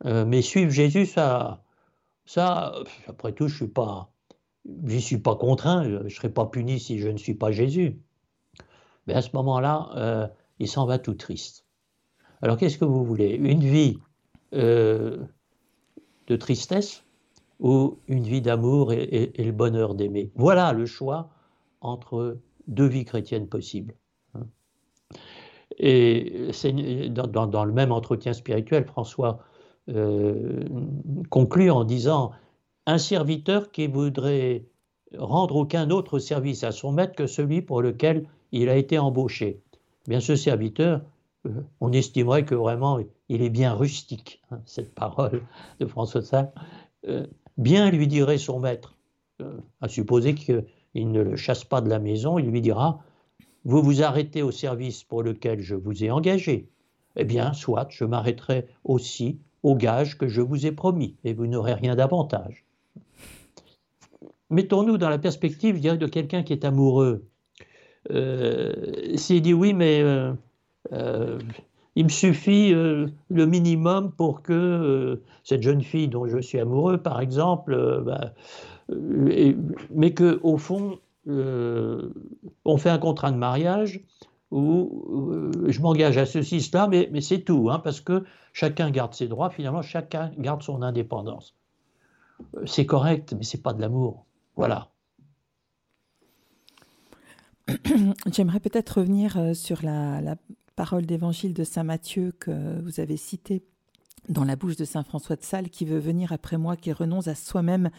euh, 0.06 0.26
mais 0.26 0.42
suivre 0.42 0.72
Jésus, 0.72 1.06
ça, 1.06 1.64
après 3.08 3.34
tout, 3.34 3.48
je 3.48 3.56
suis 3.56 3.68
pas, 3.68 4.12
j'y 4.86 5.02
suis 5.02 5.20
pas 5.20 5.36
contraint, 5.36 5.84
je 5.84 6.04
ne 6.04 6.10
serai 6.10 6.30
pas 6.30 6.46
puni 6.46 6.80
si 6.80 7.00
je 7.00 7.08
ne 7.08 7.18
suis 7.18 7.36
pas 7.36 7.52
Jésus. 7.52 8.00
Mais 9.08 9.14
à 9.14 9.22
ce 9.22 9.30
moment-là, 9.34 10.32
il 10.60 10.68
s'en 10.68 10.86
va 10.86 11.00
tout 11.00 11.16
triste. 11.16 11.66
Alors 12.42 12.58
qu'est-ce 12.58 12.78
que 12.78 12.86
vous 12.86 13.04
voulez? 13.04 13.36
Une 13.36 13.64
vie 13.64 14.00
euh, 14.54 15.24
de 16.28 16.36
tristesse 16.36 17.04
ou 17.60 18.00
une 18.08 18.24
vie 18.24 18.42
d'amour 18.42 18.94
et, 18.94 19.32
le 19.38 19.52
bonheur 19.52 19.96
d'aimer? 19.96 20.32
Voilà 20.36 20.74
le 20.74 20.86
choix 20.86 21.30
entre 21.82 22.40
deux 22.68 22.88
vies 22.88 23.06
chrétiennes 23.06 23.48
possibles. 23.48 23.96
Et 25.78 26.50
dans, 27.10 27.66
le 27.66 27.72
même 27.72 27.92
entretien 27.92 28.34
spirituel, 28.34 28.86
François 28.86 29.40
euh, 29.90 30.64
conclut 31.30 31.72
en 31.72 31.84
disant 31.84 32.32
Un 32.86 32.98
serviteur 32.98 33.72
qui 33.72 33.88
voudrait 33.88 34.66
rendre 35.18 35.56
aucun 35.56 35.90
autre 35.90 36.20
service 36.20 36.64
à 36.64 36.72
son 36.72 36.92
maître 36.92 37.16
que 37.16 37.28
celui 37.28 37.62
pour 37.62 37.82
lequel 37.82 38.26
il 38.52 38.70
a 38.70 38.76
été 38.76 38.98
embauché. 38.98 39.62
Bien, 40.08 40.20
ce 40.20 40.36
serviteur, 40.36 41.02
on 41.80 41.92
estimerait 41.92 42.46
que 42.46 42.56
vraiment 42.56 43.00
il 43.30 43.42
est 43.42 43.50
bien 43.50 43.74
rustique, 43.74 44.42
hein, 44.52 44.62
cette 44.66 44.94
parole 44.94 45.42
de 45.80 45.86
François 45.86 46.22
Sales. 46.22 46.52
Euh, 47.08 47.26
bien 47.58 47.90
lui 47.90 48.08
dirait 48.08 48.38
son 48.38 48.60
maître, 48.60 48.96
euh, 49.42 49.58
à 49.82 49.88
supposer 49.88 50.36
qu'il 50.36 51.12
ne 51.12 51.22
le 51.22 51.36
chasse 51.36 51.64
pas 51.64 51.82
de 51.82 51.90
la 51.90 52.00
maison, 52.00 52.38
il 52.38 52.46
lui 52.46 52.62
dira 52.62 53.04
Vous 53.64 53.82
vous 53.82 54.02
arrêtez 54.02 54.42
au 54.42 54.52
service 54.52 55.04
pour 55.04 55.24
lequel 55.24 55.62
je 55.62 55.76
vous 55.76 56.04
ai 56.04 56.12
engagé. 56.12 56.68
Eh 57.16 57.26
bien, 57.26 57.54
soit 57.54 57.88
je 57.90 58.06
m'arrêterai 58.06 58.68
aussi 58.84 59.38
au 59.64 59.76
gage 59.76 60.18
que 60.18 60.28
je 60.28 60.42
vous 60.42 60.66
ai 60.66 60.72
promis, 60.72 61.16
et 61.24 61.34
vous 61.34 61.46
n'aurez 61.46 61.74
rien 61.74 61.96
d'avantage. 61.96 62.66
Mettons-nous 64.50 64.98
dans 64.98 65.10
la 65.10 65.20
perspective, 65.20 65.80
de 65.80 66.08
quelqu'un 66.08 66.44
qui 66.44 66.54
est 66.54 66.66
amoureux. 66.66 67.24
Euh, 68.10 69.16
s'il 69.16 69.42
dit 69.42 69.54
oui, 69.54 69.74
mais 69.74 70.02
euh, 70.94 71.38
il 71.96 72.06
me 72.06 72.10
suffit 72.10 72.74
euh, 72.74 73.08
le 73.30 73.46
minimum 73.46 74.12
pour 74.12 74.42
que 74.42 74.54
euh, 74.54 75.24
cette 75.44 75.62
jeune 75.62 75.82
fille 75.82 76.08
dont 76.08 76.26
je 76.26 76.40
suis 76.40 76.60
amoureux, 76.60 76.98
par 76.98 77.22
exemple, 77.22 78.04
bah, 78.06 78.34
mais 79.94 80.14
que 80.14 80.40
au 80.44 80.58
fond, 80.58 81.00
on 81.28 82.78
fait 82.78 82.90
un 82.90 82.98
contrat 82.98 83.32
de 83.32 83.38
mariage 83.38 84.04
où 84.50 85.52
je 85.68 85.80
m'engage 85.80 86.18
à 86.18 86.26
ceci, 86.26 86.62
cela, 86.62 86.88
mais, 86.88 87.22
c'est 87.22 87.42
tout, 87.42 87.70
hein, 87.70 87.80
parce 87.80 88.02
que 88.02 88.26
chacun 88.54 88.92
garde 88.92 89.14
ses 89.14 89.28
droits, 89.28 89.50
finalement, 89.50 89.82
chacun 89.82 90.32
garde 90.38 90.62
son 90.62 90.82
indépendance. 90.82 91.56
C'est 92.66 92.86
correct, 92.86 93.34
mais 93.38 93.44
c'est 93.44 93.62
pas 93.62 93.74
de 93.74 93.82
l'amour. 93.82 94.26
Voilà. 94.56 94.90
J'aimerais 98.32 98.60
peut-être 98.60 99.00
revenir 99.00 99.56
sur 99.56 99.84
la, 99.84 100.20
la, 100.22 100.36
parole 100.76 101.06
d'évangile 101.06 101.54
de 101.54 101.64
Saint 101.64 101.84
Matthieu 101.84 102.34
que 102.40 102.82
vous 102.82 103.00
avez 103.00 103.18
citée 103.18 103.62
dans 104.30 104.44
la 104.44 104.56
bouche 104.56 104.78
de 104.78 104.86
Saint 104.86 105.04
François 105.04 105.36
de 105.36 105.44
Sales, 105.44 105.70
qui 105.70 105.86
veut 105.86 106.00
venir 106.00 106.32
après 106.32 106.58
moi, 106.58 106.76
qui 106.76 106.92
renonce 106.92 107.28
à 107.28 107.36
soi-même, 107.36 107.92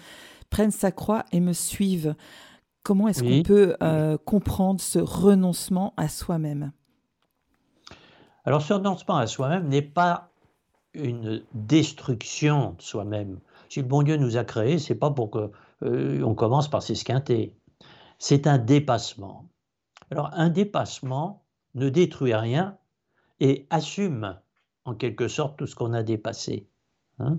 prenne 0.50 0.70
sa 0.70 0.90
croix 0.90 1.24
et 1.32 1.40
me 1.40 1.52
suive. 1.52 2.14
Comment 2.82 3.06
est-ce 3.06 3.22
qu'on 3.22 3.42
peut 3.42 3.76
euh, 3.82 4.18
comprendre 4.18 4.80
ce 4.80 4.98
renoncement 4.98 5.94
à 5.96 6.08
soi-même? 6.08 6.72
Alors 8.44 8.60
ce 8.60 8.72
renoncement 8.72 9.16
à 9.16 9.26
soi-même 9.28 9.68
n'est 9.68 9.82
pas 9.82 10.30
une 10.94 11.44
destruction 11.54 12.74
de 12.76 12.82
soi-même. 12.82 13.38
Si 13.68 13.80
le 13.80 13.86
bon 13.86 14.02
Dieu 14.02 14.16
nous 14.16 14.36
a 14.36 14.44
créés, 14.44 14.78
c'est 14.78 14.96
pas 14.96 15.10
pour 15.10 15.30
que 15.30 15.50
euh, 15.84 16.22
on 16.22 16.34
commence 16.34 16.68
par 16.68 16.82
s'esquinter. 16.82 17.56
C'est 18.18 18.48
un 18.48 18.58
dépassement. 18.58 19.48
Alors 20.10 20.30
un 20.32 20.50
dépassement 20.50 21.44
ne 21.74 21.88
détruit 21.88 22.34
rien 22.34 22.76
et 23.38 23.66
assume 23.70 24.38
en 24.84 24.94
quelque 24.94 25.28
sorte 25.28 25.56
tout 25.56 25.66
ce 25.66 25.76
qu'on 25.76 25.92
a 25.92 26.02
dépassé. 26.02 26.68
Hein. 27.20 27.38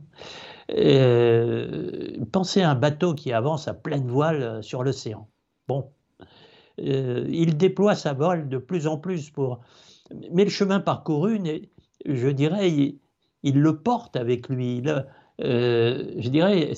Euh, 0.71 2.17
pensez 2.31 2.61
à 2.61 2.71
un 2.71 2.75
bateau 2.75 3.13
qui 3.13 3.33
avance 3.33 3.67
à 3.67 3.73
pleine 3.73 4.07
voile 4.07 4.63
sur 4.63 4.83
l'océan. 4.83 5.27
Bon, 5.67 5.91
euh, 6.79 7.25
il 7.29 7.57
déploie 7.57 7.95
sa 7.95 8.13
voile 8.13 8.49
de 8.49 8.57
plus 8.57 8.87
en 8.87 8.97
plus 8.97 9.29
pour. 9.29 9.61
Mais 10.31 10.43
le 10.43 10.49
chemin 10.49 10.79
parcouru, 10.79 11.39
je 12.05 12.27
dirais, 12.29 12.71
il, 13.43 13.59
le 13.59 13.77
porte 13.77 14.15
avec 14.15 14.49
lui. 14.49 14.83
Euh, 15.41 16.13
je 16.17 16.29
dirais, 16.29 16.73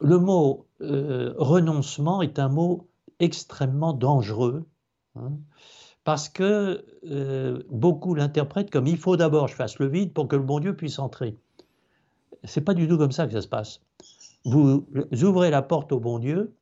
le 0.00 0.18
mot 0.18 0.66
renoncement 0.80 2.22
est 2.22 2.38
un 2.38 2.48
mot 2.48 2.88
extrêmement 3.20 3.92
dangereux. 3.92 4.66
Hein, 5.16 5.32
parce 6.02 6.28
que 6.28 6.84
beaucoup 7.70 8.14
l'interprètent 8.14 8.70
comme 8.70 8.88
il 8.88 8.98
faut 8.98 9.16
d'abord 9.16 9.48
je 9.48 9.54
fasse 9.54 9.78
le 9.78 9.86
vide 9.86 10.12
pour 10.12 10.26
que 10.28 10.36
le 10.36 10.42
bon 10.42 10.58
Dieu 10.58 10.76
puisse 10.76 10.98
entrer 10.98 11.38
c'est 12.44 12.60
pas 12.60 12.74
du 12.74 12.86
tout 12.86 12.98
comme 12.98 13.12
ça 13.12 13.26
que 13.26 13.32
ça 13.32 13.40
se 13.40 13.48
passe. 13.48 13.80
Vous 14.44 14.86
ouvrez 15.22 15.50
la 15.50 15.62
porte 15.62 15.92
au 15.92 16.00
bon 16.00 16.18
Dieu 16.18 16.54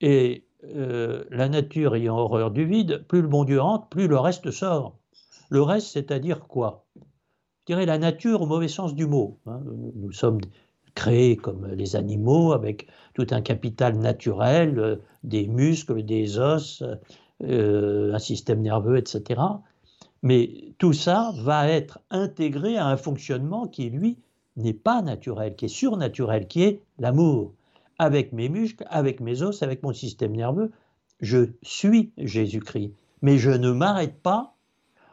et 0.00 0.44
euh, 0.76 1.24
la 1.30 1.48
nature 1.48 1.94
ayant 1.94 2.16
horreur 2.16 2.50
du 2.50 2.64
vide, 2.64 3.04
plus 3.08 3.22
le 3.22 3.28
bon 3.28 3.44
Dieu 3.44 3.60
entre, 3.60 3.88
plus 3.88 4.08
le 4.08 4.18
reste 4.18 4.50
sort. 4.50 4.96
Le 5.50 5.62
reste, 5.62 5.88
c'est-à-dire 5.88 6.46
quoi? 6.46 6.86
Je 6.96 7.72
dirais 7.72 7.86
la 7.86 7.98
nature 7.98 8.42
au 8.42 8.46
mauvais 8.46 8.68
sens 8.68 8.94
du 8.94 9.06
mot. 9.06 9.38
Hein. 9.46 9.60
Nous 9.94 10.12
sommes 10.12 10.40
créés 10.94 11.36
comme 11.36 11.66
les 11.66 11.96
animaux 11.96 12.52
avec 12.52 12.86
tout 13.14 13.26
un 13.30 13.40
capital 13.40 13.96
naturel, 13.98 14.78
euh, 14.78 14.96
des 15.22 15.46
muscles, 15.46 16.02
des 16.02 16.38
os, 16.38 16.82
euh, 17.42 18.14
un 18.14 18.18
système 18.18 18.62
nerveux, 18.62 18.96
etc. 18.96 19.40
Mais 20.22 20.74
tout 20.78 20.92
ça 20.92 21.32
va 21.36 21.68
être 21.68 21.98
intégré 22.10 22.76
à 22.76 22.86
un 22.86 22.96
fonctionnement 22.96 23.66
qui, 23.66 23.90
lui, 23.90 24.18
n'est 24.56 24.72
pas 24.72 25.02
naturel, 25.02 25.56
qui 25.56 25.66
est 25.66 25.68
surnaturel, 25.68 26.46
qui 26.46 26.62
est 26.62 26.80
l'amour. 26.98 27.52
Avec 27.98 28.32
mes 28.32 28.48
muscles, 28.48 28.84
avec 28.88 29.20
mes 29.20 29.42
os, 29.42 29.62
avec 29.62 29.82
mon 29.82 29.92
système 29.92 30.32
nerveux, 30.32 30.70
je 31.20 31.50
suis 31.62 32.12
Jésus-Christ. 32.18 32.92
Mais 33.22 33.38
je 33.38 33.50
ne 33.50 33.70
m'arrête 33.70 34.20
pas 34.22 34.54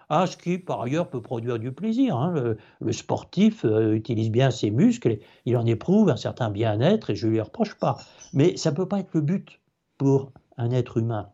à 0.09 0.27
ce 0.27 0.35
qui, 0.35 0.57
par 0.57 0.81
ailleurs, 0.81 1.09
peut 1.09 1.21
produire 1.21 1.57
du 1.57 1.71
plaisir. 1.71 2.17
Hein. 2.17 2.55
Le, 2.81 2.91
sportif 2.91 3.63
euh, 3.63 3.93
utilise 3.93 4.29
bien 4.29 4.51
ses 4.51 4.69
muscles, 4.69 5.19
il 5.45 5.55
en 5.55 5.65
éprouve 5.65 6.09
un 6.09 6.17
certain 6.17 6.49
bien-être 6.49 7.11
et 7.11 7.15
je 7.15 7.27
ne 7.27 7.31
lui 7.31 7.39
reproche 7.39 7.75
pas. 7.75 7.97
Mais 8.33 8.57
ça 8.57 8.71
ne 8.71 8.75
peut 8.75 8.87
pas 8.87 8.99
être 8.99 9.13
le 9.13 9.21
but 9.21 9.61
pour 9.97 10.33
un 10.57 10.71
être 10.71 10.97
humain. 10.97 11.29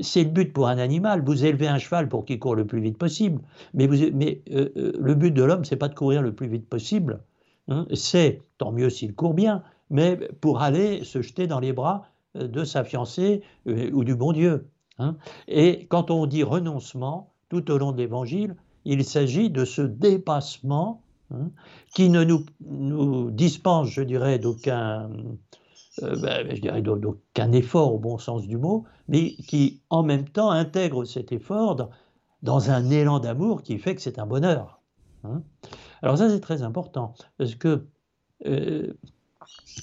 C'est 0.00 0.24
le 0.24 0.30
but 0.30 0.52
pour 0.52 0.66
un 0.66 0.78
animal. 0.78 1.22
Vous 1.24 1.44
élevez 1.44 1.68
un 1.68 1.78
cheval 1.78 2.08
pour 2.08 2.24
qu'il 2.24 2.40
court 2.40 2.56
le 2.56 2.66
plus 2.66 2.80
vite 2.80 2.98
possible. 2.98 3.40
Mais, 3.72 3.88
euh, 3.88 4.68
euh, 4.76 4.92
le 4.98 5.14
but 5.14 5.30
de 5.30 5.44
l'homme, 5.44 5.64
c'est 5.64 5.76
pas 5.76 5.88
de 5.88 5.94
courir 5.94 6.20
le 6.20 6.32
plus 6.32 6.48
vite 6.48 6.68
possible. 6.68 7.20
Hein, 7.68 7.86
c'est, 7.94 8.42
tant 8.58 8.72
mieux 8.72 8.90
s'il 8.90 9.14
court 9.14 9.34
bien, 9.34 9.62
mais 9.90 10.16
pour 10.40 10.60
aller 10.60 11.04
se 11.04 11.22
jeter 11.22 11.46
dans 11.46 11.60
les 11.60 11.72
bras 11.72 12.08
euh, 12.36 12.48
de 12.48 12.64
sa 12.64 12.84
fiancée 12.84 13.42
euh, 13.66 13.90
ou 13.92 14.04
du 14.04 14.14
bon 14.14 14.32
Dieu. 14.32 14.68
Hein. 14.98 15.16
Et 15.46 15.86
quand 15.86 16.10
on 16.10 16.26
dit 16.26 16.42
renoncement, 16.42 17.32
tout 17.48 17.70
au 17.70 17.78
long 17.78 17.92
de 17.92 17.98
l'Évangile, 17.98 18.56
il 18.84 19.04
s'agit 19.04 19.50
de 19.50 19.64
ce 19.64 19.82
dépassement 19.82 21.02
hein, 21.30 21.50
qui 21.94 22.10
ne 22.10 22.24
nous, 22.24 23.30
dispense, 23.30 23.88
je 23.88 24.02
dirais, 24.02 24.38
d'aucun 24.38 25.10
euh, 26.02 26.54
dirais 26.54 26.82
d'aucun 26.82 27.52
effort 27.52 27.94
au 27.94 27.98
bon 27.98 28.18
sens 28.18 28.46
du 28.46 28.56
mot, 28.56 28.84
mais 29.08 29.32
qui 29.32 29.80
en 29.90 30.02
même 30.02 30.28
temps 30.28 30.50
intègre 30.50 31.04
cet 31.04 31.32
effort 31.32 31.76
dans, 32.42 32.70
un 32.70 32.90
élan 32.90 33.18
d'amour 33.18 33.62
qui 33.62 33.78
fait 33.78 33.94
que 33.94 34.00
c'est 34.00 34.18
un 34.18 34.26
bonheur. 34.26 34.80
Alors 36.02 36.16
ça, 36.16 36.30
c'est 36.30 36.40
très 36.40 36.62
important, 36.62 37.14
parce 37.36 37.56
que 37.56 37.86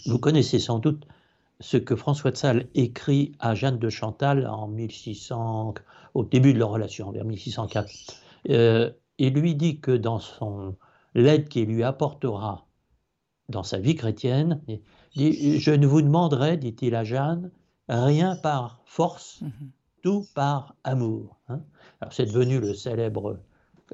vous 0.06 0.20
connaissez 0.20 0.60
sans 0.60 0.80
doute 0.80 1.06
ce 1.60 1.78
que 1.78 1.96
François 1.96 2.32
de 2.32 2.38
Sales 2.38 2.68
écrit 2.76 3.32
à 3.40 3.56
Jeanne 3.56 3.80
de 3.80 3.90
Chantal 3.90 4.48
en 4.48 4.68
1600, 4.68 5.74
au 6.14 6.24
début 6.24 6.54
de 6.54 6.60
leur 6.60 6.70
relation, 6.70 7.12
vers 7.12 7.26
1604. 7.26 7.90
Euh, 8.50 8.92
il 9.18 9.34
lui 9.34 9.56
dit 9.56 9.80
que 9.80 9.92
dans 9.92 10.20
son 10.20 10.76
l'aide 11.14 11.48
qu'il 11.48 11.70
lui 11.70 11.84
apportera 11.84 12.68
dans 13.48 13.64
sa 13.64 13.80
vie 13.80 13.96
chrétienne, 13.96 14.62
je 15.16 15.72
ne 15.72 15.88
vous 15.88 16.02
demanderai, 16.02 16.58
dit-il 16.58 16.94
à 16.96 17.04
Jeanne, 17.04 17.52
rien 17.88 18.36
par 18.36 18.82
force, 18.86 19.42
mhm. 19.42 19.72
tout 20.04 20.26
par 20.36 20.76
amour. 20.84 21.38
Hein. 21.48 21.62
Alors 22.02 22.12
c'est 22.12 22.26
devenu 22.26 22.60
le 22.60 22.74
célèbre 22.74 23.40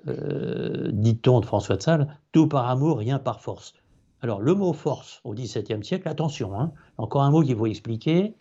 euh, 0.07 0.89
dit-on 0.93 1.41
de 1.41 1.45
François 1.45 1.75
de 1.75 1.81
Sales, 1.81 2.17
tout 2.31 2.47
par 2.47 2.69
amour, 2.69 2.97
rien 2.97 3.19
par 3.19 3.41
force. 3.41 3.73
Alors 4.21 4.39
le 4.39 4.53
mot 4.53 4.73
force 4.73 5.21
au 5.23 5.33
XVIIe 5.33 5.83
siècle, 5.83 6.07
attention, 6.07 6.59
hein, 6.59 6.71
encore 6.97 7.23
un 7.23 7.31
mot 7.31 7.41
qu'il 7.41 7.55
faut 7.55 7.65
expliquer, 7.65 8.35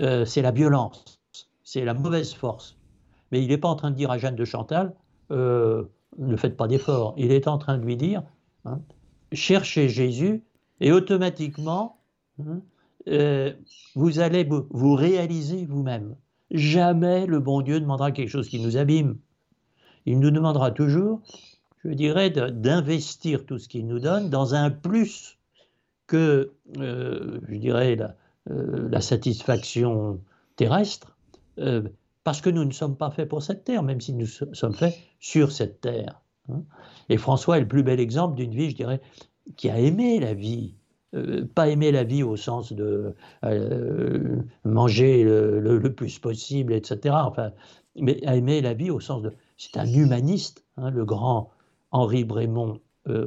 euh, 0.00 0.24
c'est 0.24 0.42
la 0.42 0.52
violence, 0.52 1.20
c'est 1.64 1.84
la 1.84 1.94
mauvaise 1.94 2.32
force. 2.32 2.78
Mais 3.30 3.42
il 3.42 3.48
n'est 3.48 3.58
pas 3.58 3.68
en 3.68 3.76
train 3.76 3.90
de 3.90 3.96
dire 3.96 4.10
à 4.10 4.18
Jeanne 4.18 4.36
de 4.36 4.44
Chantal, 4.44 4.94
euh, 5.30 5.84
ne 6.18 6.36
faites 6.36 6.56
pas 6.56 6.68
d'efforts. 6.68 7.14
Il 7.16 7.32
est 7.32 7.48
en 7.48 7.58
train 7.58 7.78
de 7.78 7.84
lui 7.84 7.96
dire, 7.96 8.22
hein, 8.64 8.80
cherchez 9.32 9.88
Jésus 9.88 10.44
et 10.80 10.92
automatiquement, 10.92 11.98
hein, 12.38 12.60
vous 13.96 14.20
allez 14.20 14.44
vous, 14.44 14.66
vous 14.70 14.94
réaliser 14.94 15.66
vous-même. 15.66 16.16
Jamais 16.50 17.26
le 17.26 17.40
bon 17.40 17.62
Dieu 17.62 17.80
demandera 17.80 18.12
quelque 18.12 18.28
chose 18.28 18.48
qui 18.48 18.60
nous 18.60 18.76
abîme 18.76 19.18
il 20.06 20.18
nous 20.18 20.30
demandera 20.30 20.70
toujours, 20.70 21.20
je 21.84 21.90
dirais, 21.90 22.30
d'investir 22.30 23.44
tout 23.44 23.58
ce 23.58 23.68
qu'il 23.68 23.86
nous 23.86 23.98
donne 23.98 24.30
dans 24.30 24.54
un 24.54 24.70
plus 24.70 25.38
que, 26.06 26.52
euh, 26.78 27.40
je 27.48 27.56
dirais, 27.56 27.96
la, 27.96 28.16
euh, 28.50 29.00
satisfaction 29.00 30.20
terrestre, 30.56 31.16
euh, 31.58 31.82
parce 32.24 32.40
que 32.40 32.50
nous 32.50 32.64
ne 32.64 32.72
sommes 32.72 32.96
pas 32.96 33.10
faits 33.10 33.28
pour 33.28 33.42
cette 33.42 33.64
terre, 33.64 33.82
même 33.82 34.00
si 34.00 34.12
nous 34.12 34.26
sommes 34.26 34.74
faits 34.74 34.94
sur 35.20 35.50
cette 35.50 35.80
terre. 35.80 36.20
Hein. 36.48 36.62
Et 37.08 37.16
François 37.16 37.56
est 37.56 37.62
le 37.62 37.68
plus 37.68 37.82
bel 37.82 37.98
exemple 37.98 38.36
d'une 38.36 38.54
vie, 38.54 38.70
je 38.70 38.76
dirais, 38.76 39.00
qui 39.56 39.70
a 39.70 39.78
aimé 39.78 40.20
la 40.20 40.34
vie, 40.34 40.76
pas 41.54 41.68
aimé 41.68 41.92
la 41.92 42.04
vie 42.04 42.22
au 42.22 42.36
sens 42.36 42.72
de 42.72 43.14
manger 44.64 45.24
le, 45.24 45.92
plus 45.94 46.18
possible, 46.18 46.72
etc. 46.72 47.14
Enfin, 47.18 47.52
mais 47.96 48.24
a 48.26 48.36
aimé 48.36 48.60
la 48.60 48.72
vie 48.72 48.90
au 48.90 49.00
sens 49.00 49.22
de 49.22 49.32
c'est 49.58 49.76
un 49.76 49.86
humaniste, 49.86 50.64
hein, 50.76 50.90
le 50.90 51.04
grand 51.04 51.50
Henri 51.92 52.24
Brémond, 52.24 52.80
euh, 53.08 53.26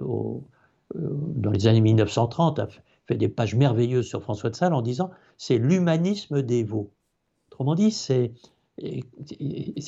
euh, 0.95 1.09
dans 1.35 1.51
les 1.51 1.67
années 1.67 1.81
1930, 1.81 2.59
a 2.59 2.67
fait 3.07 3.15
des 3.15 3.29
pages 3.29 3.55
merveilleuses 3.55 4.07
sur 4.07 4.21
François 4.21 4.49
de 4.49 4.55
Sales 4.55 4.73
en 4.73 4.81
disant 4.81 5.11
c'est 5.37 5.57
l'humanisme 5.57 6.41
dévot. 6.41 6.91
Autrement 7.51 7.75
dit, 7.75 7.91
c'est 7.91 8.33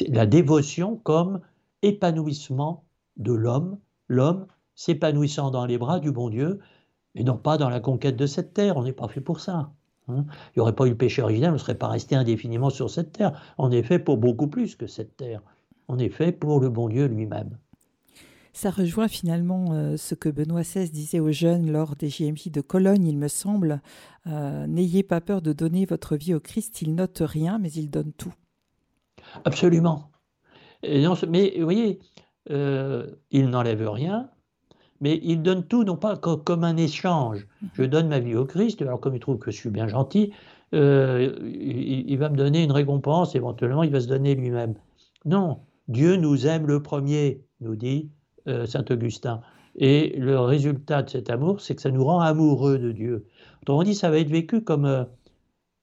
la 0.08 0.26
dévotion 0.26 0.96
comme 0.98 1.42
épanouissement 1.82 2.86
de 3.18 3.34
l'homme, 3.34 3.78
l'homme 4.08 4.48
s'épanouissant 4.76 5.52
dans 5.52 5.66
les 5.66 5.78
bras 5.78 6.00
du 6.00 6.12
bon 6.12 6.30
Dieu, 6.30 6.60
et 7.16 7.24
non 7.24 7.38
pas 7.38 7.58
dans 7.58 7.70
la 7.70 7.80
conquête 7.80 8.16
de 8.16 8.28
cette 8.28 8.54
terre. 8.54 8.78
On 8.78 8.84
n'est 8.84 8.94
pas 8.94 9.08
fait 9.08 9.22
pour 9.22 9.40
ça. 9.40 9.72
Hein. 10.08 10.26
Il 10.56 10.58
n'y 10.58 10.62
aurait 10.62 10.76
pas 10.76 10.86
eu 10.86 10.92
le 10.92 10.98
péché 10.98 11.22
originel, 11.22 11.50
on 11.50 11.54
ne 11.54 11.58
serait 11.58 11.76
pas 11.76 11.88
resté 11.88 12.16
indéfiniment 12.16 12.70
sur 12.70 12.90
cette 12.90 13.12
terre. 13.12 13.42
On 13.58 13.72
est 13.72 13.84
fait 13.84 14.00
pour 14.00 14.18
beaucoup 14.18 14.48
plus 14.48 14.76
que 14.76 14.88
cette 14.88 15.18
terre 15.18 15.42
en 15.88 16.00
effet, 16.00 16.32
pour 16.32 16.60
le 16.60 16.70
bon 16.70 16.90
Dieu 16.90 17.06
lui-même. 17.06 17.58
Ça 18.54 18.72
rejoint 18.72 19.08
finalement 19.08 19.68
euh, 19.72 19.98
ce 19.98 20.16
que 20.16 20.30
Benoît 20.30 20.62
XVI 20.62 20.90
disait 20.90 21.20
aux 21.20 21.32
jeunes 21.32 21.72
lors 21.72 21.96
des 21.96 22.10
JMJ 22.10 22.50
de 22.50 22.62
Cologne, 22.62 23.06
il 23.06 23.18
me 23.18 23.28
semble. 23.28 23.82
Euh, 24.28 24.68
n'ayez 24.68 25.04
pas 25.04 25.22
peur 25.22 25.42
de 25.42 25.54
donner 25.54 25.86
votre 25.86 26.16
vie 26.16 26.34
au 26.34 26.40
Christ, 26.40 26.82
il 26.82 26.96
note 26.96 27.22
rien, 27.22 27.60
mais 27.60 27.72
il 27.72 27.90
donne 27.90 28.14
tout. 28.14 28.34
Absolument. 29.46 30.12
mais 30.84 31.54
vous 31.58 31.64
voyez, 31.64 32.00
euh, 32.50 33.08
il 33.32 33.50
n'enlève 33.50 33.88
rien, 33.90 34.30
mais 35.02 35.20
il 35.24 35.42
donne 35.42 35.66
tout, 35.66 35.84
non 35.84 35.98
pas 35.98 36.18
comme 36.18 36.64
un 36.64 36.78
échange. 36.78 37.48
Je 37.74 37.84
mhm. 37.84 37.88
donne 37.90 38.08
ma 38.08 38.20
vie 38.20 38.36
au 38.36 38.46
Christ, 38.46 38.82
alors 38.82 39.00
comme 39.00 39.16
il 39.16 39.20
trouve 39.20 39.38
que 39.38 39.52
je 39.52 39.58
suis 39.58 39.70
bien 39.70 39.88
gentil, 39.88 40.34
il, 40.74 42.18
va 42.18 42.30
me 42.30 42.36
donner 42.36 42.64
une 42.64 42.72
récompense, 42.72 43.36
éventuellement 43.36 43.84
il 43.84 43.92
va 43.92 44.02
se 44.02 44.08
donner 44.08 44.36
lui-même. 44.36 44.74
Non, 45.26 45.60
Dieu 45.88 46.16
nous 46.16 46.48
aime 46.48 46.68
le 46.68 46.82
premier, 46.82 47.46
nous 47.62 47.76
dit 47.76 48.10
Saint 48.66 48.86
Augustin. 48.90 49.42
Et 49.78 50.16
le 50.18 50.40
résultat 50.40 51.04
de 51.04 51.10
cet 51.10 51.30
amour, 51.30 51.62
c'est 51.62 51.76
que 51.76 51.82
ça 51.82 51.92
nous 51.92 52.04
rend 52.04 52.20
amoureux 52.20 52.80
de 52.80 52.92
Dieu. 52.92 53.28
Autrement 53.62 53.84
dit, 53.84 53.94
ça 53.94 54.10
va 54.10 54.18
être 54.18 54.30
vécu 54.30 54.62
comme, 54.62 54.86
euh, 54.86 55.04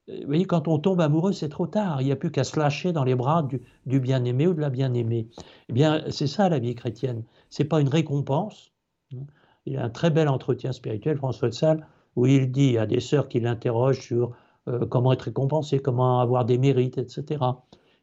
vous 0.09 0.27
voyez, 0.27 0.45
quand 0.47 0.67
on 0.67 0.79
tombe 0.79 1.01
amoureux, 1.01 1.33
c'est 1.33 1.49
trop 1.49 1.69
tard. 1.69 2.03
Il 2.03 2.07
n'y 2.07 2.13
a 2.13 2.17
plus 2.17 2.33
qu'à 2.33 2.45
se 2.45 2.59
lâcher 2.59 2.93
dans 2.93 3.05
les 3.05 3.15
bras 3.15 3.47
du, 3.87 4.01
bien-aimé 4.01 4.49
ou 4.49 4.55
de 4.55 4.61
la 4.61 4.71
bien-aimée. 4.71 5.29
Eh 5.69 5.73
bien, 5.73 6.03
c'est 6.11 6.27
ça 6.27 6.49
la 6.49 6.59
vie 6.59 6.75
chrétienne. 6.75 7.23
C'est 7.51 7.65
pas 7.65 7.81
une 7.81 7.89
récompense. 7.89 8.73
Il 9.11 9.73
y 9.73 9.77
a 9.77 9.85
un 9.85 9.91
très 9.91 10.11
bel 10.11 10.29
entretien 10.29 10.73
spirituel, 10.73 11.17
François 11.17 11.49
de 11.49 11.55
Sales, 11.55 11.87
où 12.17 12.27
il 12.27 12.51
dit 12.51 12.77
à 12.79 12.87
des 12.87 13.01
sœurs 13.01 13.29
qui 13.29 13.41
l'interrogent 13.41 14.01
sur 14.01 14.33
euh, 14.69 14.87
comment 14.87 15.13
être 15.13 15.23
récompensé, 15.23 15.79
comment 15.79 16.21
avoir 16.21 16.45
des 16.45 16.59
mérites, 16.59 16.99
etc. 16.99 17.41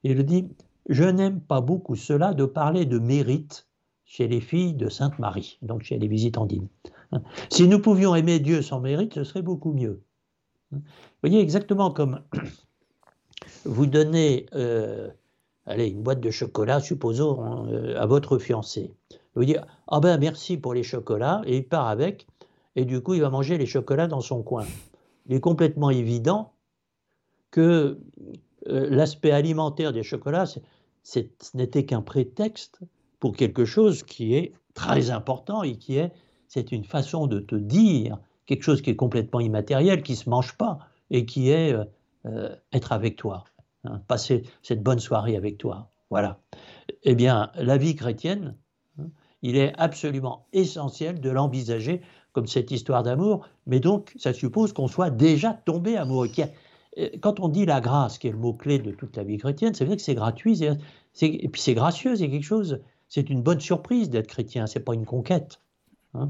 il 0.04 0.24
dit 0.26 0.48
Je 0.88 1.04
n'aime 1.04 1.42
pas 1.42 1.60
beaucoup 1.60 1.96
cela 1.96 2.34
de 2.34 2.46
parler 2.46 2.86
de 2.86 2.98
mérite 2.98 3.68
chez 4.12 4.28
les 4.28 4.42
filles 4.42 4.74
de 4.74 4.90
Sainte 4.90 5.20
Marie, 5.20 5.58
donc 5.62 5.84
chez 5.84 5.98
les 5.98 6.10
visitandines. 6.10 6.68
Si 7.50 7.66
nous 7.70 7.80
pouvions 7.80 8.14
aimer 8.14 8.42
Dieu 8.42 8.62
sans 8.62 8.82
mérite, 8.82 9.14
ce 9.14 9.24
serait 9.24 9.42
beaucoup 9.42 9.72
mieux. 9.72 10.02
Vous 10.74 10.82
voyez, 11.24 11.40
exactement 11.40 11.92
comme 11.92 12.22
vous 13.66 13.86
donnez 13.86 14.48
euh, 14.54 15.08
allez, 15.66 15.88
une 15.88 16.04
boîte 16.04 16.20
de 16.20 16.30
chocolat, 16.30 16.82
supposons, 16.82 17.42
hein, 17.42 17.68
euh, 17.72 17.98
à 17.98 18.06
votre 18.06 18.38
fiancé. 18.38 18.94
Vous 19.36 19.46
dites 19.46 19.62
Ah 19.88 20.02
ben 20.02 20.18
merci 20.20 20.58
pour 20.58 20.74
les 20.74 20.84
chocolats, 20.84 21.42
et 21.46 21.60
il 21.60 21.66
part 21.66 21.88
avec, 21.88 22.28
et 22.76 22.84
du 22.84 23.00
coup 23.02 23.14
il 23.14 23.22
va 23.22 23.30
manger 23.30 23.58
les 23.58 23.66
chocolats 23.66 24.08
dans 24.08 24.20
son 24.20 24.44
coin. 24.44 24.66
Il 25.28 25.36
est 25.38 25.40
complètement 25.40 25.90
évident 25.90 26.52
que 27.50 27.98
euh, 28.68 28.88
l'aspect 28.90 29.32
alimentaire 29.32 29.94
des 29.94 30.04
chocolats, 30.04 30.48
ce 31.04 31.20
n'était 31.54 31.86
qu'un 31.86 32.02
prétexte 32.02 32.82
pour 33.22 33.38
quelque 33.38 33.64
chose 33.64 34.04
qui 34.04 34.36
est 34.36 34.52
très 34.74 35.12
important 35.12 35.64
et 35.64 35.78
qui 35.78 35.96
est, 35.96 36.12
c'est 36.48 36.74
une 36.74 36.84
façon 36.84 37.28
de 37.28 37.40
te 37.40 37.56
dire 37.56 38.18
quelque 38.46 38.64
chose 38.64 38.82
qui 38.82 38.90
est 38.90 38.96
complètement 38.98 39.40
immatériel, 39.40 40.02
qui 40.02 40.14
ne 40.14 40.18
se 40.18 40.30
mange 40.30 40.58
pas, 40.58 40.80
et 41.12 41.26
qui 41.26 41.50
est 41.50 41.72
euh, 41.72 41.86
euh, 42.26 42.56
être 42.74 42.92
avec 42.92 43.16
toi, 43.16 43.46
hein, 43.86 44.02
passer 44.08 44.44
cette 44.64 44.82
bonne 44.82 45.00
soirée 45.00 45.38
avec 45.38 45.58
toi. 45.58 45.92
Voilà. 46.10 46.40
Eh 47.04 47.16
bien, 47.16 47.52
la 47.56 47.78
vie 47.78 47.96
chrétienne, 47.96 48.58
hein, 49.00 49.06
il 49.44 49.56
est 49.56 49.74
absolument 49.78 50.48
essentiel 50.52 51.22
de 51.22 51.30
l'envisager 51.30 52.02
comme 52.34 52.48
cette 52.48 52.72
histoire 52.72 53.04
d'amour, 53.04 53.46
mais 53.68 53.80
donc 53.80 54.14
ça 54.18 54.34
suppose 54.34 54.74
qu'on 54.74 54.88
soit 54.88 55.12
déjà 55.12 55.54
tombé 55.54 55.96
amoureux. 55.96 56.30
Euh, 56.98 57.10
quand 57.22 57.40
on 57.40 57.50
dit 57.50 57.66
la 57.68 57.82
grâce, 57.82 58.18
qui 58.18 58.28
est 58.28 58.32
le 58.32 58.38
mot-clé 58.38 58.80
de 58.80 58.92
toute 58.92 59.16
la 59.16 59.24
vie 59.24 59.38
chrétienne, 59.38 59.76
ça 59.76 59.84
veut 59.84 59.90
dire 59.90 59.98
que 59.98 60.04
c'est 60.04 60.16
gratuit, 60.16 60.64
et 60.64 61.50
puis 61.50 61.62
c'est 61.62 61.76
gracieux, 61.76 62.16
c'est 62.16 62.30
quelque 62.30 62.44
chose, 62.44 62.82
c'est 63.12 63.30
une 63.30 63.42
bonne 63.42 63.60
surprise 63.60 64.10
d'être 64.10 64.28
chrétien, 64.28 64.68
c'est 64.68 64.80
pas 64.80 64.94
une 64.94 65.06
conquête. 65.06 65.60
Hein. 66.14 66.30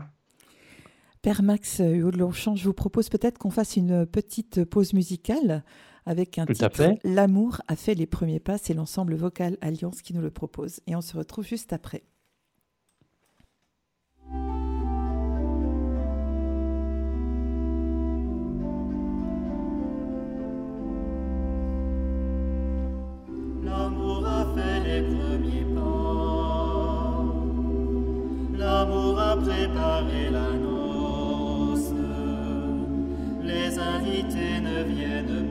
Père 1.22 1.44
Max 1.44 1.80
de 1.80 2.17
Longchamp, 2.17 2.56
je 2.56 2.65
vous 2.65 2.74
propose 2.74 3.08
peut-être 3.08 3.38
qu'on 3.38 3.52
fasse 3.52 3.76
une 3.76 4.08
petite 4.08 4.65
pause 4.65 4.94
musicale 4.94 5.63
avec 6.08 6.39
un 6.39 6.48
titre 6.48 6.96
L'amour 7.04 7.62
a 7.67 7.76
fait 7.76 7.94
les 7.94 8.08
premiers 8.08 8.39
pas. 8.39 8.58
C'est 8.58 8.74
l'ensemble 8.74 9.13
vocal 9.13 9.60
Alliance 9.62 10.02
qui 10.02 10.15
nous 10.15 10.22
le 10.22 10.32
propose. 10.32 10.80
Et 10.88 10.96
on 10.96 11.02
se 11.02 11.15
retrouve 11.15 11.46
juste 11.46 11.72
après. 11.72 12.02
L'amour 23.63 24.26
a 24.26 24.56
fait 24.56 24.80
les 24.80 25.08
premiers 25.08 25.31
Préparé 29.44 30.30
la 30.30 30.52
les 33.44 33.80
invités 33.80 34.60
ne 34.62 34.84
viennent 34.84 35.46
pas. 35.48 35.51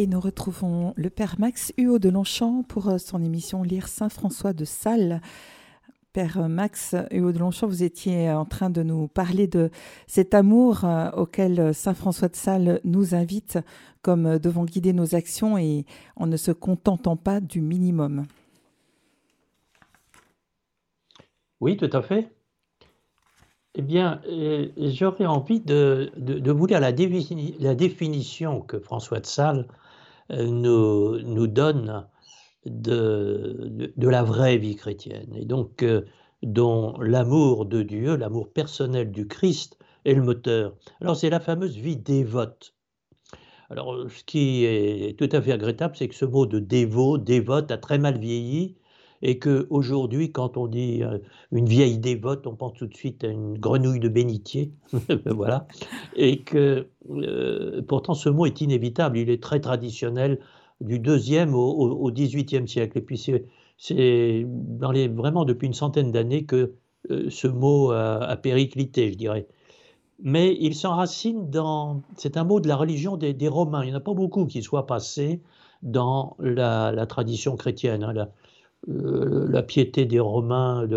Et 0.00 0.06
nous 0.06 0.18
retrouvons 0.18 0.94
le 0.96 1.10
Père 1.10 1.34
Max 1.38 1.74
Huot 1.76 1.98
de 1.98 2.08
Longchamp 2.08 2.62
pour 2.62 2.88
euh, 2.88 2.96
son 2.96 3.22
émission 3.22 3.62
Lire 3.62 3.86
Saint 3.86 4.08
François 4.08 4.54
de 4.54 4.64
Sales. 4.64 5.20
Père 6.14 6.48
Max 6.48 6.96
Huot 7.12 7.32
de 7.32 7.38
Longchamp, 7.38 7.66
vous 7.66 7.82
étiez 7.82 8.30
en 8.30 8.46
train 8.46 8.70
de 8.70 8.82
nous 8.82 9.08
parler 9.08 9.46
de 9.46 9.68
cet 10.06 10.32
amour 10.32 10.86
euh, 10.86 11.10
auquel 11.10 11.74
Saint 11.74 11.92
François 11.92 12.28
de 12.28 12.36
Sales 12.36 12.80
nous 12.82 13.14
invite 13.14 13.58
comme 14.00 14.24
euh, 14.24 14.38
devant 14.38 14.64
guider 14.64 14.94
nos 14.94 15.14
actions 15.14 15.58
et 15.58 15.84
en 16.16 16.26
ne 16.26 16.38
se 16.38 16.50
contentant 16.50 17.16
pas 17.16 17.42
du 17.42 17.60
minimum. 17.60 18.24
Oui, 21.60 21.76
tout 21.76 21.90
à 21.92 22.00
fait. 22.00 22.32
Eh 23.74 23.82
bien, 23.82 24.22
j'aurais 24.78 25.26
envie 25.26 25.60
de, 25.60 26.10
vous 26.50 26.66
lire 26.66 26.80
la, 26.80 26.90
définition 27.74 28.62
que 28.62 28.78
François 28.80 29.20
de 29.20 29.26
Sales 29.26 29.66
euh, 30.30 30.46
nous, 31.22 31.46
donne 31.46 32.06
de, 32.66 33.92
la 33.96 34.22
vraie 34.22 34.58
vie 34.58 34.76
chrétienne, 34.76 35.34
et 35.34 35.44
donc 35.44 35.82
euh, 35.82 36.02
dont 36.42 36.98
l'amour 37.00 37.66
de 37.66 37.82
Dieu, 37.82 38.16
l'amour 38.16 38.52
personnel 38.52 39.10
du 39.10 39.26
Christ 39.26 39.78
est 40.04 40.14
le 40.14 40.22
moteur. 40.22 40.74
Alors, 41.00 41.16
c'est 41.16 41.30
la 41.30 41.40
fameuse 41.40 41.76
vie 41.76 41.96
dévote. 41.96 42.74
Alors, 43.68 43.96
ce 44.10 44.24
qui 44.24 44.64
est 44.64 45.18
tout 45.18 45.28
à 45.32 45.40
fait 45.40 45.52
regrettable, 45.52 45.96
c'est 45.96 46.08
que 46.08 46.14
ce 46.14 46.24
mot 46.24 46.46
de 46.46 46.58
dévot, 46.58 47.18
dévote, 47.18 47.70
a 47.70 47.78
très 47.78 47.98
mal 47.98 48.18
vieilli 48.18 48.76
et 49.22 49.38
qu'aujourd'hui, 49.38 50.32
quand 50.32 50.56
on 50.56 50.66
dit 50.66 51.02
euh, 51.02 51.18
une 51.52 51.66
vieille 51.66 51.98
dévote, 51.98 52.46
on 52.46 52.54
pense 52.54 52.74
tout 52.74 52.86
de 52.86 52.94
suite 52.94 53.24
à 53.24 53.28
une 53.28 53.58
grenouille 53.58 54.00
de 54.00 54.08
bénitier, 54.08 54.72
voilà, 55.26 55.66
et 56.16 56.40
que 56.40 56.86
euh, 57.10 57.82
pourtant 57.86 58.14
ce 58.14 58.28
mot 58.28 58.46
est 58.46 58.60
inévitable, 58.60 59.18
il 59.18 59.30
est 59.30 59.42
très 59.42 59.60
traditionnel 59.60 60.40
du 60.80 60.98
deuxième 60.98 61.54
au, 61.54 62.10
XVIIIe 62.10 62.66
siècle, 62.66 62.96
et 62.96 63.02
puis 63.02 63.18
c'est 63.18 64.46
vraiment 64.78 65.44
depuis 65.44 65.66
une 65.66 65.74
centaine 65.74 66.10
d'années 66.10 66.44
que 66.44 66.72
euh, 67.10 67.28
ce 67.28 67.46
mot 67.46 67.90
a, 67.90 68.36
périclité, 68.36 69.12
je 69.12 69.18
dirais. 69.18 69.46
Mais 70.22 70.56
il 70.60 70.74
s'enracine 70.74 71.50
dans, 71.50 72.02
c'est 72.16 72.36
un 72.36 72.44
mot 72.44 72.60
de 72.60 72.68
la 72.68 72.76
religion 72.76 73.16
des, 73.16 73.48
Romains, 73.48 73.82
il 73.82 73.88
n'y 73.88 73.94
en 73.94 73.98
a 73.98 74.00
pas 74.00 74.14
beaucoup 74.14 74.46
qui 74.46 74.62
soient 74.62 74.86
passés 74.86 75.40
dans 75.82 76.36
la, 76.38 77.06
tradition 77.06 77.56
chrétienne. 77.56 78.02
Hein, 78.04 78.28
euh, 78.88 79.46
la 79.50 79.62
piété 79.62 80.06
des 80.06 80.20
Romains 80.20 80.88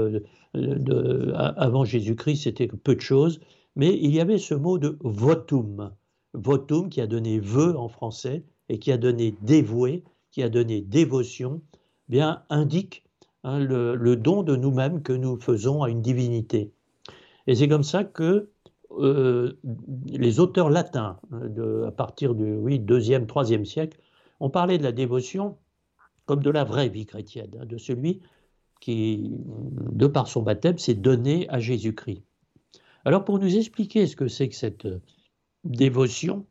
avant 0.54 1.84
Jésus-Christ, 1.84 2.44
c'était 2.44 2.68
peu 2.68 2.96
de 2.96 3.02
choses, 3.02 3.40
mais 3.76 3.98
il 4.02 4.14
y 4.14 4.22
avait 4.22 4.38
ce 4.38 4.54
mot 4.54 4.78
de 4.78 4.98
votum. 5.02 5.92
Votum 6.34 6.90
qui 6.90 7.02
a 7.02 7.08
donné 7.08 7.40
vœu 7.40 7.78
en 7.78 7.90
français 7.90 8.44
et 8.70 8.80
qui 8.80 8.92
a 8.92 8.98
donné 8.98 9.36
dévoué, 9.42 10.04
qui 10.32 10.44
a 10.44 10.50
donné 10.50 10.82
dévotion, 10.82 11.62
bien 12.08 12.44
indique 12.50 13.04
hein, 13.44 13.60
le, 13.60 14.16
don 14.16 14.44
de 14.44 14.56
nous-mêmes 14.56 15.02
que 15.02 15.14
nous 15.14 15.40
faisons 15.40 15.84
à 15.84 15.90
une 15.90 16.02
divinité. 16.02 16.72
Et 17.48 17.56
c'est 17.56 17.68
comme 17.68 17.84
ça 17.84 18.04
que 18.04 18.50
euh, 18.92 19.60
les 20.06 20.40
auteurs 20.40 20.70
latins, 20.70 21.20
à 21.86 21.92
partir 21.92 22.36
du 22.36 22.54
oui, 22.54 22.80
2e, 22.80 23.26
3e 23.26 23.66
siècle, 23.66 24.00
ont 24.40 24.50
parlé 24.50 24.78
de 24.78 24.84
la 24.84 24.92
dévotion 24.92 25.58
comme 26.26 26.42
de 26.42 26.50
la 26.50 26.64
vraie 26.64 26.90
vie 26.90 27.06
chrétienne, 27.06 27.52
hein, 27.60 27.66
de 27.66 27.78
celui 27.78 28.22
qui, 28.80 29.32
de 29.92 30.08
par 30.08 30.28
son 30.28 30.42
baptême, 30.42 30.78
s'est 30.78 30.94
donné 30.94 31.48
à 31.50 31.60
Jésus-Christ. 31.60 32.24
Alors 33.06 33.26
pour 33.26 33.40
nous 33.40 33.58
expliquer 33.58 34.08
ce 34.08 34.16
que 34.16 34.28
c'est 34.28 34.50
que 34.50 34.56
cette 34.56 34.86
euh, 34.86 35.02
dévotion, 35.64 36.46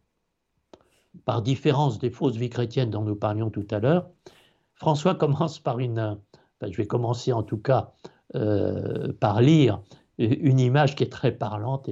par 1.25 1.43
différence 1.43 1.99
des 1.99 2.11
fausses 2.11 2.37
vies 2.37 2.51
chrétiennes 2.51 2.91
dont 2.91 3.03
nous 3.03 3.17
parlions 3.17 3.51
tout 3.51 3.67
à 3.71 3.79
l'heure, 3.79 4.09
François 4.75 5.15
commence 5.23 5.59
par 5.59 5.79
une... 5.79 6.19
je 6.63 6.77
vais 6.77 6.87
commencer 6.87 7.33
en 7.33 7.43
tout 7.43 7.59
cas 7.59 7.93
euh, 8.35 9.13
par 9.13 9.43
lire 9.43 9.83
une 10.19 10.61
image 10.61 10.95
qui 10.95 11.03
est 11.03 11.13
très 11.13 11.33
parlante 11.33 11.91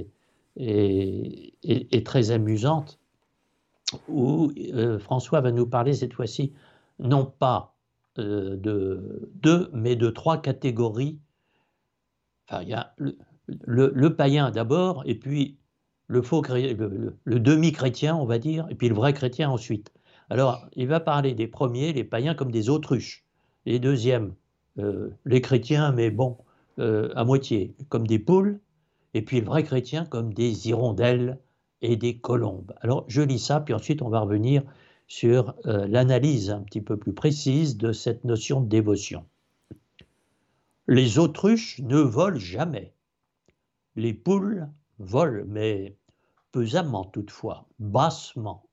et, 0.57 1.55
et, 1.63 2.03
très 2.05 2.31
amusante, 2.31 2.99
où 4.09 4.53
euh, 4.75 4.99
François 4.99 5.41
va 5.41 5.53
nous 5.53 5.67
parler 5.67 5.95
cette 5.95 6.13
fois-ci 6.13 6.53
non 7.01 7.27
pas 7.27 7.75
euh, 8.19 8.57
de 8.57 9.31
deux, 9.35 9.71
mais 9.73 9.97
de 9.97 10.11
trois 10.11 10.41
catégories. 10.41 11.19
Enfin, 12.49 12.63
il 12.63 12.69
y 12.69 12.75
a 12.75 12.95
le, 13.47 14.09
païen 14.15 14.51
d'abord, 14.51 15.03
et 15.07 15.15
puis 15.15 15.59
le, 16.07 16.23
faux, 16.23 16.43
le, 16.43 17.39
demi-chrétien, 17.41 18.17
on 18.17 18.27
va 18.27 18.39
dire, 18.39 18.67
et 18.71 18.75
puis 18.75 18.89
le 18.89 18.95
vrai 18.95 19.13
chrétien 19.13 19.51
ensuite. 19.51 19.93
Alors, 20.29 20.67
il 20.75 20.87
va 20.87 21.01
parler 21.01 21.35
des 21.35 21.47
premiers, 21.47 21.93
les 21.93 22.05
païens, 22.05 22.35
comme 22.35 22.53
des 22.53 22.69
autruches. 22.69 23.25
Les 23.67 23.79
deuxièmes, 23.79 24.35
euh, 24.79 25.11
les 25.25 25.41
chrétiens, 25.41 25.93
mais 25.93 26.11
bon, 26.11 26.39
euh, 26.79 27.11
à 27.15 27.25
moitié, 27.25 27.75
comme 27.89 28.07
des 28.07 28.19
poules. 28.19 28.61
Et 29.15 29.23
puis 29.23 29.41
le 29.41 29.47
vrai 29.47 29.65
chrétien, 29.65 30.05
comme 30.05 30.33
des 30.33 30.69
hirondelles 30.69 31.39
et 31.83 31.97
des 31.97 32.19
colombes. 32.19 32.73
Alors, 32.81 33.05
je 33.09 33.23
lis 33.23 33.39
ça, 33.39 33.61
puis 33.61 33.75
ensuite, 33.75 34.03
on 34.03 34.09
va 34.09 34.21
revenir 34.21 34.63
sur 35.11 35.57
euh, 35.67 35.89
l'analyse 35.89 36.53
un 36.53 36.61
petit 36.61 36.81
peu 36.81 36.97
plus 36.97 37.13
précise 37.13 37.77
de 37.77 37.91
cette 37.91 38.23
notion 38.23 38.61
de 38.61 38.69
dévotion. 38.69 39.27
Les 40.87 41.19
autruches 41.19 41.81
ne 41.81 41.99
volent 41.99 42.39
jamais. 42.39 42.95
Les 43.97 44.15
poules 44.15 44.69
volent, 45.01 45.45
mais 45.49 45.97
pesamment 46.53 47.05
toutefois, 47.05 47.67
bassement 47.81 48.69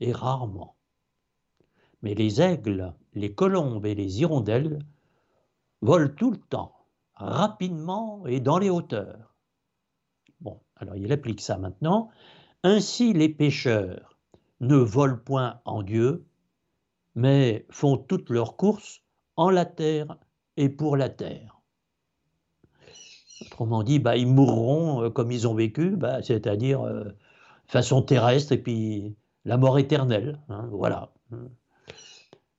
et 0.00 0.10
rarement. 0.10 0.74
Mais 2.00 2.14
les 2.14 2.40
aigles, 2.40 2.94
les 3.12 3.34
colombes 3.34 3.84
et 3.84 3.94
les 3.94 4.22
hirondelles 4.22 4.78
volent 5.82 6.14
tout 6.16 6.30
le 6.30 6.38
temps, 6.38 6.74
rapidement 7.14 8.26
et 8.26 8.40
dans 8.40 8.58
les 8.58 8.70
hauteurs. 8.70 9.34
Bon, 10.40 10.62
alors 10.76 10.96
il 10.96 11.12
applique 11.12 11.42
ça 11.42 11.58
maintenant. 11.58 12.08
Ainsi 12.62 13.12
les 13.12 13.28
pêcheurs 13.28 14.13
ne 14.66 14.76
volent 14.76 15.18
point 15.24 15.60
en 15.64 15.82
Dieu, 15.82 16.24
mais 17.14 17.66
font 17.70 17.96
toutes 17.96 18.30
leurs 18.30 18.56
courses 18.56 19.02
en 19.36 19.50
la 19.50 19.64
terre 19.64 20.16
et 20.56 20.68
pour 20.68 20.96
la 20.96 21.08
terre. 21.08 21.60
Autrement 23.42 23.82
dit, 23.82 23.98
bah, 23.98 24.16
ils 24.16 24.26
mourront 24.26 25.02
euh, 25.02 25.10
comme 25.10 25.32
ils 25.32 25.46
ont 25.46 25.54
vécu, 25.54 25.90
bah, 25.90 26.22
c'est-à-dire 26.22 26.82
euh, 26.82 27.04
façon 27.66 28.02
terrestre 28.02 28.52
et 28.52 28.58
puis 28.58 29.16
la 29.44 29.56
mort 29.56 29.78
éternelle. 29.78 30.38
Hein, 30.48 30.68
voilà. 30.70 31.12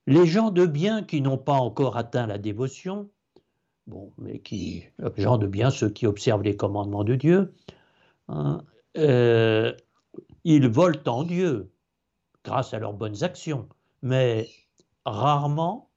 Les 0.07 0.25
gens 0.25 0.51
de 0.51 0.65
bien 0.65 1.03
qui 1.03 1.21
n'ont 1.21 1.37
pas 1.37 1.53
encore 1.53 1.97
atteint 1.97 2.27
la 2.27 2.37
dévotion, 2.37 3.09
bon, 3.87 4.11
mais 4.17 4.39
qui, 4.39 4.83
gens 5.17 5.37
de 5.37 5.47
bien, 5.47 5.71
ceux 5.71 5.89
qui 5.89 6.05
observent 6.05 6.43
les 6.43 6.55
commandements 6.55 7.03
de 7.03 7.15
Dieu, 7.15 7.53
hein, 8.27 8.63
euh, 8.97 9.73
ils 10.43 10.67
volent 10.67 10.99
en 11.07 11.23
Dieu, 11.23 11.71
grâce 12.45 12.73
à 12.73 12.79
leurs 12.79 12.93
bonnes 12.93 13.23
actions, 13.23 13.67
mais 14.01 14.47
rarement, 15.05 15.89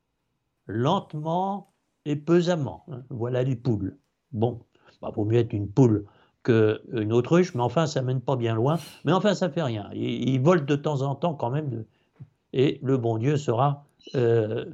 lentement 0.67 1.71
et 2.05 2.17
pesamment. 2.17 2.85
Hein. 2.91 3.03
Voilà 3.11 3.43
les 3.45 3.55
poules. 3.55 3.97
Bon, 4.33 4.61
bah, 5.01 5.13
vaut 5.15 5.25
mieux 5.25 5.39
être 5.39 5.53
une 5.53 5.69
poule 5.69 6.07
qu'une 6.43 7.13
autruche, 7.13 7.55
mais 7.55 7.63
enfin, 7.63 7.87
ça 7.87 8.03
mène 8.03 8.21
pas 8.21 8.37
bien 8.37 8.55
loin. 8.55 8.79
Mais 9.05 9.13
enfin, 9.13 9.35
ça 9.35 9.51
fait 9.51 9.63
rien. 9.63 9.91
Ils, 9.93 10.41
volent 10.41 10.65
de 10.65 10.77
temps 10.77 11.03
en 11.03 11.15
temps 11.15 11.35
quand 11.35 11.51
même, 11.51 11.85
et 12.53 12.81
le 12.83 12.97
bon 12.97 13.19
Dieu 13.19 13.37
saura 13.37 13.85
euh, 14.15 14.65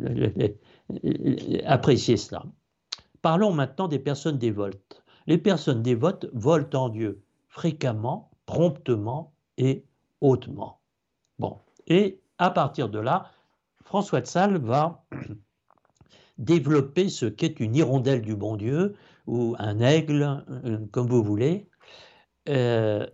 apprécier 1.66 2.16
cela. 2.16 2.44
Parlons 3.22 3.52
maintenant 3.52 3.88
des 3.88 3.98
personnes 3.98 4.38
dévotes. 4.38 5.02
Les 5.26 5.38
personnes 5.38 5.82
dévotes 5.82 6.26
volent 6.32 6.68
en 6.74 6.88
Dieu 6.88 7.20
fréquemment, 7.48 8.30
promptement 8.46 9.32
et 9.56 9.84
hautement. 10.20 10.77
Bon, 11.38 11.58
et 11.86 12.20
à 12.38 12.50
partir 12.50 12.88
de 12.88 12.98
là, 12.98 13.30
François 13.84 14.20
de 14.20 14.26
Sales 14.26 14.58
va 14.58 15.04
développer 16.38 17.08
ce 17.08 17.26
qu'est 17.26 17.60
une 17.60 17.76
hirondelle 17.76 18.22
du 18.22 18.36
bon 18.36 18.56
Dieu, 18.56 18.94
ou 19.26 19.54
un 19.58 19.80
aigle, 19.80 20.44
euh, 20.64 20.78
comme 20.90 21.06
vous 21.06 21.22
voulez. 21.22 21.68
Euh, 22.48 23.06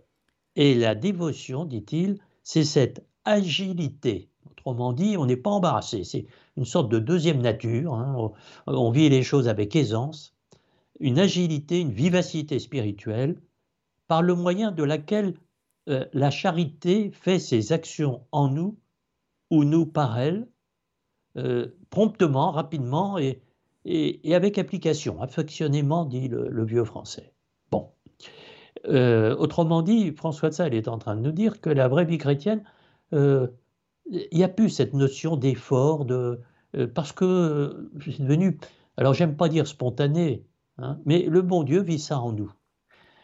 et 0.55 0.73
la 0.73 0.95
dévotion, 0.95 1.65
dit-il, 1.65 2.17
c'est 2.43 2.63
cette 2.63 3.05
agilité. 3.25 4.29
Autrement 4.49 4.93
dit, 4.93 5.17
on 5.17 5.25
n'est 5.25 5.35
pas 5.35 5.49
embarrassé. 5.49 6.03
C'est 6.03 6.25
une 6.55 6.65
sorte 6.65 6.89
de 6.89 6.99
deuxième 6.99 7.41
nature. 7.41 7.93
Hein. 7.93 8.31
On, 8.65 8.91
vit 8.91 9.09
les 9.09 9.23
choses 9.23 9.49
avec 9.49 9.75
aisance. 9.75 10.33
Une 11.01 11.19
agilité, 11.19 11.81
une 11.81 11.91
vivacité 11.91 12.59
spirituelle, 12.59 13.41
par 14.07 14.21
le 14.21 14.35
moyen 14.35 14.71
de 14.71 14.83
laquelle 14.83 15.33
euh, 15.87 16.05
la 16.13 16.31
charité 16.31 17.11
fait 17.11 17.37
ses 17.37 17.71
actions 17.71 18.23
en 18.31 18.47
nous 18.47 18.77
ou 19.51 19.63
nous 19.63 19.85
par 19.85 20.17
elle, 20.17 20.47
euh, 21.37 21.67
promptement, 21.91 22.51
rapidement 22.51 23.17
et, 23.19 23.41
avec 24.33 24.57
application, 24.57 25.21
affectionnément, 25.21 26.05
dit 26.05 26.27
le, 26.27 26.65
vieux 26.65 26.83
français. 26.83 27.33
Bon. 27.69 27.91
Euh, 28.87 29.35
autrement 29.35 29.83
dit, 29.83 30.11
François 30.11 30.49
de 30.49 30.55
Sales 30.55 30.73
est 30.73 30.87
en 30.87 30.97
train 30.97 31.15
de 31.15 31.21
nous 31.21 31.31
dire 31.31 31.61
que 31.61 31.69
la 31.69 31.87
vraie 31.87 32.05
vie 32.05 32.17
chrétienne, 32.17 32.63
il 33.11 33.49
n'y 34.33 34.43
a 34.43 34.49
plus 34.49 34.69
cette 34.69 34.93
notion 34.93 35.37
d'effort, 35.37 36.05
de, 36.05 36.41
parce 36.95 37.11
que 37.11 37.91
c'est 38.03 38.23
devenu, 38.23 38.57
alors 38.97 39.13
j'aime 39.13 39.37
pas 39.37 39.49
dire 39.49 39.67
spontané, 39.67 40.43
hein, 40.79 40.99
mais 41.05 41.21
le 41.23 41.43
bon 41.43 41.61
Dieu 41.61 41.81
vit 41.81 41.99
ça 41.99 42.19
en 42.19 42.31
nous. 42.31 42.51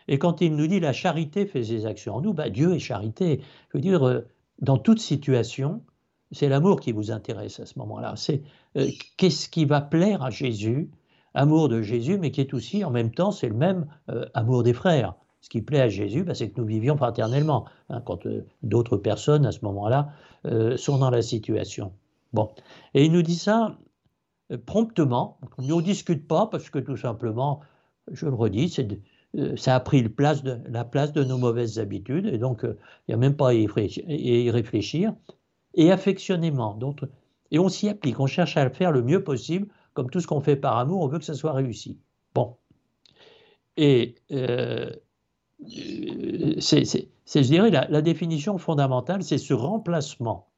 Et 0.08 0.20
quand 0.20 0.42
il 0.42 0.56
nous 0.56 0.68
dit 0.68 0.80
la 0.80 0.94
charité 0.94 1.46
fait 1.46 1.64
ses 1.64 1.86
actions 1.86 2.16
en 2.16 2.22
nous, 2.22 2.34
bah, 2.34 2.50
Dieu 2.50 2.74
est 2.74 2.80
charité. 2.80 3.42
Je 3.70 3.78
veux 3.78 3.82
dire, 3.82 4.08
euh, 4.08 4.22
dans 4.60 4.78
toute 4.78 5.00
situation, 5.00 5.82
c'est 6.32 6.50
l'amour 6.50 6.80
qui 6.80 6.92
vous 6.92 7.12
intéresse 7.12 7.60
à 7.60 7.66
ce 7.66 7.78
moment-là. 7.80 8.14
C'est 8.16 8.42
euh, 8.78 8.88
qu'est-ce 9.18 9.50
qui 9.50 9.66
va 9.66 9.82
plaire 9.82 10.24
à 10.24 10.30
Jésus 10.30 10.90
amour 11.34 11.70
de 11.70 11.82
Jésus, 11.82 12.18
mais 12.18 12.32
qui 12.32 12.42
est 12.42 12.54
aussi, 12.54 12.84
en 12.84 12.92
même 12.92 13.12
temps, 13.12 13.32
c'est 13.32 13.48
le 13.48 13.56
même 13.56 13.88
amour 14.34 14.64
des 14.64 14.74
frères. 14.74 15.16
Ce 15.40 15.48
qui 15.48 15.62
plaît 15.62 15.80
à 15.80 15.88
Jésus, 15.88 16.26
bah, 16.26 16.36
c'est 16.36 16.50
que 16.50 16.60
nous 16.60 16.68
vivions 16.68 16.98
fraternellement, 16.98 17.64
hein, 17.88 18.02
quand 18.06 18.28
d'autres 18.64 18.98
personnes, 18.98 19.46
à 19.46 19.54
ce 19.54 19.60
moment-là, 19.64 20.10
sont 20.76 20.98
dans 20.98 21.10
la 21.10 21.22
situation. 21.22 21.94
Bon. 22.34 22.50
Et 22.94 23.06
il 23.06 23.14
nous 23.14 23.22
dit 23.22 23.38
ça 23.38 23.78
promptement. 24.58 25.38
On 25.58 25.64
ne 25.64 25.82
discute 25.82 26.28
pas 26.28 26.48
parce 26.48 26.70
que 26.70 26.80
tout 26.80 26.98
simplement, 26.98 27.62
je 28.12 28.26
le 28.26 28.34
redis, 28.34 28.76
euh, 28.80 28.96
ça 29.56 29.76
a 29.76 29.80
pris 29.80 30.04
la 30.04 30.86
place 30.86 31.14
de 31.14 31.24
nos 31.24 31.38
mauvaises 31.38 31.80
habitudes 31.80 32.26
et 32.26 32.38
donc 32.38 32.66
euh, 32.66 32.78
il 33.08 33.12
n'y 33.12 33.14
a 33.16 33.18
même 33.18 33.36
pas 33.36 33.50
à 33.50 33.54
y 33.54 34.50
réfléchir. 34.50 35.14
Et 35.74 35.92
affectionnément, 35.92 36.78
et 37.52 37.60
on 37.60 37.70
s'y 37.70 37.88
applique, 37.88 38.20
on 38.20 38.28
cherche 38.28 38.58
à 38.58 38.66
le 38.66 38.72
faire 38.72 38.92
le 38.92 39.02
mieux 39.02 39.24
possible, 39.24 39.68
comme 39.94 40.10
tout 40.10 40.20
ce 40.20 40.28
qu'on 40.28 40.42
fait 40.42 40.58
par 40.58 40.78
amour, 40.78 41.02
on 41.02 41.08
veut 41.08 41.20
que 41.20 41.26
ça 41.26 41.34
soit 41.34 41.54
réussi. 41.54 41.98
Bon. 42.34 42.58
Et 43.78 44.16
euh, 44.32 44.92
c'est, 46.60 46.84
je 46.84 47.40
dirais, 47.40 47.72
la 47.72 48.02
définition 48.02 48.58
fondamentale, 48.58 49.24
c'est 49.24 49.38
ce 49.38 49.54
remplacement 49.54 50.50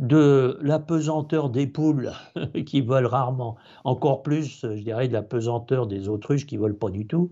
de 0.00 0.58
la 0.62 0.78
pesanteur 0.78 1.50
des 1.50 1.66
poules 1.66 2.12
qui 2.66 2.80
volent 2.80 3.08
rarement, 3.08 3.56
encore 3.84 4.22
plus, 4.22 4.62
je 4.62 4.82
dirais, 4.82 5.08
de 5.08 5.12
la 5.12 5.22
pesanteur 5.22 5.86
des 5.86 6.08
autruches 6.08 6.46
qui 6.46 6.56
volent 6.56 6.74
pas 6.74 6.90
du 6.90 7.06
tout, 7.06 7.30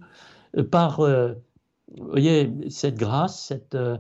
euh, 0.57 0.65
par, 0.65 1.01
euh, 1.01 1.33
voyez, 1.97 2.53
cette 2.69 2.97
grâce, 2.97 3.47
cette, 3.47 3.75
euh, 3.75 3.97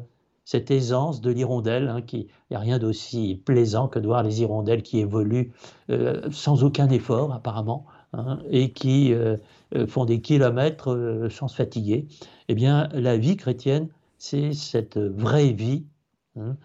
aisance 0.53 1.23
de 1.23 1.31
l'hirondelle, 1.31 1.89
hein, 1.89 2.03
qui, 2.03 2.29
n'y 2.51 2.57
a 2.57 2.61
rien 2.61 2.79
d'aussi 2.79 3.41
plaisant 3.43 3.89
que 3.89 3.99
de 3.99 4.07
voir 4.07 4.23
les 4.23 4.43
hirondelles 4.43 4.83
qui 4.83 4.99
évoluent 4.99 5.53
sans 6.31 6.65
aucun 6.65 6.89
effort 6.89 7.35
apparemment, 7.35 7.85
hein, 8.15 8.39
et 8.51 8.73
qui 8.73 9.13
font 9.87 10.07
des 10.07 10.23
kilomètres 10.23 11.29
sans 11.31 11.49
se 11.49 11.57
fatiguer. 11.57 12.07
Eh 12.49 12.55
bien, 12.55 12.89
la 12.95 13.19
vie 13.19 13.37
chrétienne, 13.37 13.89
c'est 14.17 14.55
cette 14.55 14.97
vraie 14.97 15.53
vie. 15.53 15.85
Hein, 16.37 16.57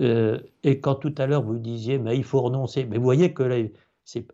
euh, 0.00 0.40
et 0.62 0.80
quand 0.80 0.96
tout 0.96 1.14
à 1.18 1.26
l'heure 1.26 1.42
vous 1.42 1.58
disiez, 1.58 1.98
mais 1.98 2.16
il 2.16 2.24
faut 2.24 2.40
renoncer, 2.40 2.84
mais 2.84 2.96
vous 2.96 3.04
voyez 3.04 3.32
que 3.32 3.70
c'est 4.04 4.26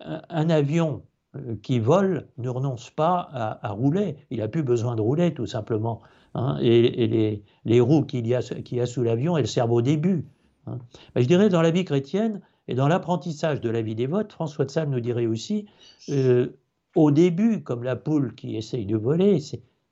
un, 0.00 0.50
avion 0.50 1.02
euh, 1.36 1.56
qui 1.62 1.78
vole 1.78 2.28
ne 2.38 2.48
renonce 2.48 2.90
pas 2.90 3.28
à, 3.62 3.70
rouler. 3.72 4.16
Il 4.30 4.38
n'a 4.38 4.48
plus 4.48 4.62
besoin 4.62 4.96
de 4.96 5.00
rouler, 5.00 5.34
tout 5.34 5.46
simplement. 5.46 6.00
Hein. 6.34 6.58
et, 6.62 7.42
les, 7.64 7.80
roues 7.80 8.04
qu'il 8.04 8.26
y, 8.26 8.34
a, 8.34 8.86
sous 8.86 9.02
l'avion, 9.02 9.36
elles 9.36 9.48
servent 9.48 9.72
au 9.72 9.82
début. 9.82 10.26
Hein. 10.66 10.78
je 11.16 11.26
dirais, 11.26 11.48
dans 11.48 11.62
la 11.62 11.70
vie 11.70 11.84
chrétienne 11.84 12.40
et 12.68 12.74
dans 12.74 12.86
l'apprentissage 12.88 13.60
de 13.60 13.70
la 13.70 13.82
vie 13.82 13.94
des 13.94 14.06
votes, 14.06 14.32
François 14.32 14.66
de 14.66 14.70
Sales 14.70 14.90
nous 14.90 15.00
dirait 15.00 15.26
aussi, 15.26 15.66
euh, 16.10 16.48
au 16.94 17.10
début, 17.10 17.62
comme 17.62 17.82
la 17.82 17.96
poule 17.96 18.34
qui 18.34 18.56
essaye 18.56 18.86
de 18.86 18.96
voler, 18.96 19.38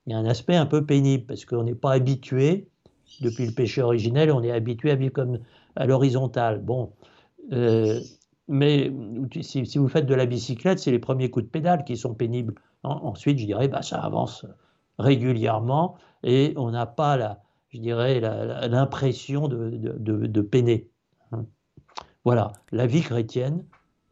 il 0.06 0.12
y 0.12 0.14
a 0.14 0.18
un 0.18 0.26
aspect 0.26 0.56
un 0.56 0.66
peu 0.66 0.84
pénible 0.84 1.24
parce 1.24 1.44
qu'on 1.44 1.64
n'est 1.64 1.74
pas 1.74 1.92
habitué 1.92 2.68
depuis 3.20 3.46
le 3.46 3.52
péché 3.52 3.82
originel, 3.82 4.30
on 4.30 4.42
est 4.42 4.50
habitué 4.50 4.90
à 4.90 4.94
vivre 4.94 5.12
comme 5.12 5.38
à 5.74 5.86
l'horizontale. 5.86 6.60
Bon, 6.60 6.92
euh, 7.52 8.00
mais 8.48 8.92
si, 9.40 9.62
vous 9.76 9.88
faites 9.88 10.06
de 10.06 10.14
la 10.14 10.26
bicyclette, 10.26 10.78
c'est 10.78 10.90
les 10.90 10.98
premiers 10.98 11.30
coups 11.30 11.46
de 11.46 11.50
pédale 11.50 11.84
qui 11.84 11.96
sont 11.96 12.14
pénibles. 12.14 12.54
ensuite, 12.82 13.38
je 13.38 13.46
dirais, 13.46 13.68
bah, 13.68 13.82
ça 13.82 13.98
avance 13.98 14.46
régulièrement 14.98 15.96
et 16.22 16.54
on 16.56 16.70
n'a 16.70 16.86
pas, 16.86 17.16
la, 17.16 17.42
je 17.68 17.78
dirais, 17.78 18.20
l'impression 18.20 19.48
de, 19.48 19.70
de, 19.98 20.40
peiner. 20.40 20.90
Voilà, 22.24 22.52
la 22.72 22.86
vie 22.86 23.02
chrétienne 23.02 23.64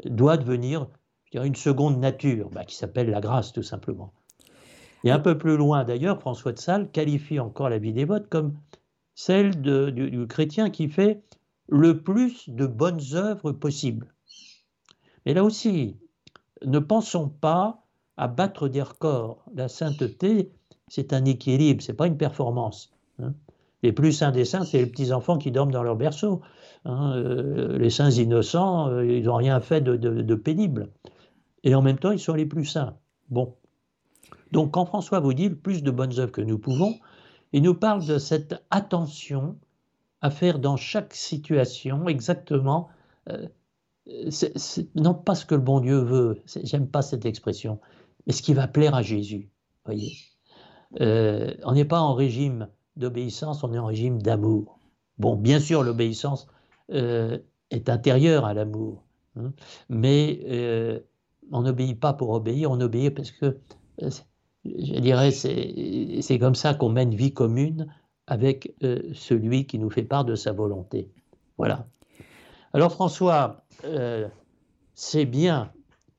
doit 0.04 0.36
devenir 0.36 0.88
je 1.26 1.32
dirais, 1.32 1.46
une 1.46 1.56
seconde 1.56 1.98
nature, 1.98 2.50
bah, 2.50 2.64
qui 2.64 2.76
s'appelle 2.76 3.10
la 3.10 3.20
grâce 3.20 3.52
tout 3.52 3.62
simplement. 3.62 4.12
Et 5.04 5.10
un 5.10 5.18
peu 5.18 5.36
plus 5.36 5.56
loin 5.56 5.84
d'ailleurs, 5.84 6.20
François 6.20 6.52
de 6.52 6.58
Sales 6.58 6.90
qualifie 6.90 7.38
encore 7.38 7.68
la 7.68 7.78
vie 7.78 7.92
des 7.92 8.04
votes 8.04 8.28
comme 8.28 8.54
celle 9.14 9.60
du, 9.60 10.26
chrétien 10.26 10.70
qui 10.70 10.88
fait 10.88 11.22
le 11.68 12.02
plus 12.02 12.48
de 12.48 12.66
bonnes 12.66 13.00
œuvres 13.14 13.52
possibles. 13.52 14.12
Mais 15.24 15.34
là 15.34 15.44
aussi, 15.44 15.96
ne 16.64 16.78
pensons 16.78 17.28
pas 17.28 17.84
à 18.16 18.28
battre 18.28 18.68
des 18.68 18.82
records. 18.82 19.44
La 19.54 19.68
sainteté, 19.68 20.52
c'est 20.88 21.12
un 21.12 21.24
équilibre, 21.24 21.82
c'est 21.82 21.94
pas 21.94 22.06
une 22.06 22.16
performance. 22.16 22.92
Hein. 23.18 23.34
Les 23.82 23.92
plus 23.92 24.12
saints 24.12 24.30
des 24.30 24.44
saints, 24.44 24.64
c'est 24.64 24.78
les 24.78 24.86
petits 24.86 25.12
enfants 25.12 25.38
qui 25.38 25.50
dorment 25.50 25.72
dans 25.72 25.82
leur 25.82 25.96
berceau. 25.96 26.40
Hein. 26.84 27.14
Euh, 27.16 27.78
les 27.78 27.90
saints 27.90 28.10
innocents, 28.10 28.88
euh, 28.88 29.04
ils 29.04 29.24
n'ont 29.24 29.36
rien 29.36 29.60
fait 29.60 29.80
de, 29.80 29.96
de, 29.96 30.34
pénible. 30.34 30.88
Et 31.64 31.74
en 31.74 31.82
même 31.82 31.98
temps, 31.98 32.10
ils 32.10 32.18
sont 32.18 32.34
les 32.34 32.46
plus 32.46 32.64
saints. 32.64 32.96
Bon. 33.28 33.54
Donc, 34.52 34.72
quand 34.72 34.86
François 34.86 35.20
vous 35.20 35.34
dit 35.34 35.48
le 35.48 35.56
plus 35.56 35.82
de 35.82 35.90
bonnes 35.90 36.18
œuvres 36.18 36.32
que 36.32 36.40
nous 36.40 36.58
pouvons, 36.58 36.94
il 37.54 37.62
nous 37.62 37.74
parle 37.74 38.04
de 38.04 38.18
cette 38.18 38.60
attention 38.70 39.56
à 40.20 40.30
faire 40.30 40.58
dans 40.58 40.76
chaque 40.76 41.14
situation 41.14 42.08
exactement, 42.08 42.88
euh, 43.30 43.46
non 44.96 45.14
pas 45.14 45.36
ce 45.36 45.46
que 45.46 45.54
le 45.54 45.60
bon 45.60 45.78
Dieu 45.78 45.98
veut, 45.98 46.42
j'aime 46.64 46.88
pas 46.88 47.00
cette 47.00 47.24
expression, 47.26 47.78
mais 48.26 48.32
ce 48.32 48.42
qui 48.42 48.54
va 48.54 48.66
plaire 48.66 48.96
à 48.96 49.02
Jésus. 49.02 49.52
Voyez, 49.84 50.16
euh, 51.00 51.54
on 51.62 51.74
n'est 51.74 51.84
pas 51.84 52.00
en 52.00 52.14
régime 52.14 52.68
d'obéissance, 52.96 53.62
on 53.62 53.72
est 53.72 53.78
en 53.78 53.86
régime 53.86 54.20
d'amour. 54.20 54.80
Bon, 55.18 55.36
bien 55.36 55.60
sûr, 55.60 55.84
l'obéissance 55.84 56.48
euh, 56.90 57.38
est 57.70 57.88
intérieure 57.88 58.46
à 58.46 58.54
l'amour, 58.54 59.04
hein, 59.36 59.52
mais 59.88 61.04
on 61.52 61.62
n'obéit 61.62 62.00
pas 62.00 62.14
pour 62.14 62.30
obéir, 62.30 62.72
on 62.72 62.80
obéit 62.80 63.14
parce 63.14 63.30
que 63.30 63.60
je 64.64 64.98
dirais, 65.00 65.30
c'est 65.30 66.38
comme 66.38 66.54
ça 66.54 66.74
qu'on 66.74 66.88
mène 66.88 67.14
vie 67.14 67.32
commune 67.32 67.86
avec 68.26 68.74
euh, 68.82 69.02
celui 69.12 69.66
qui 69.66 69.78
nous 69.78 69.90
fait 69.90 70.02
part 70.02 70.24
de 70.24 70.34
sa 70.34 70.52
volonté. 70.52 71.10
Voilà. 71.58 71.86
Alors 72.72 72.92
François, 72.92 73.64
euh, 73.84 74.28
c'est 74.94 75.26
bien, 75.26 75.70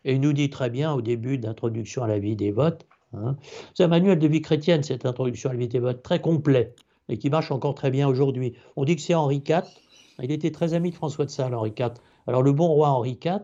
et 0.03 0.13
il 0.13 0.21
nous 0.21 0.33
dit 0.33 0.49
très 0.49 0.69
bien 0.69 0.93
au 0.93 1.01
début 1.01 1.37
d'introduction 1.37 2.03
à 2.03 2.07
la 2.07 2.19
vie 2.19 2.35
des 2.35 2.51
votes, 2.51 2.85
hein, 3.13 3.35
c'est 3.73 3.83
un 3.83 3.87
manuel 3.87 4.19
de 4.19 4.27
vie 4.27 4.41
chrétienne, 4.41 4.83
cette 4.83 5.05
introduction 5.05 5.49
à 5.49 5.53
la 5.53 5.59
vie 5.59 5.67
des 5.67 5.79
votes, 5.79 6.03
très 6.03 6.21
complet, 6.21 6.75
et 7.09 7.17
qui 7.17 7.29
marche 7.29 7.51
encore 7.51 7.75
très 7.75 7.91
bien 7.91 8.07
aujourd'hui. 8.07 8.53
On 8.75 8.85
dit 8.85 8.95
que 8.95 9.01
c'est 9.01 9.15
Henri 9.15 9.43
IV, 9.47 9.63
il 10.21 10.31
était 10.31 10.51
très 10.51 10.73
ami 10.73 10.91
de 10.91 10.95
François 10.95 11.25
de 11.25 11.31
Sales, 11.31 11.55
Henri 11.55 11.73
IV. 11.77 11.93
Alors 12.27 12.41
le 12.41 12.53
bon 12.53 12.67
roi 12.67 12.89
Henri 12.89 13.19
IV 13.23 13.39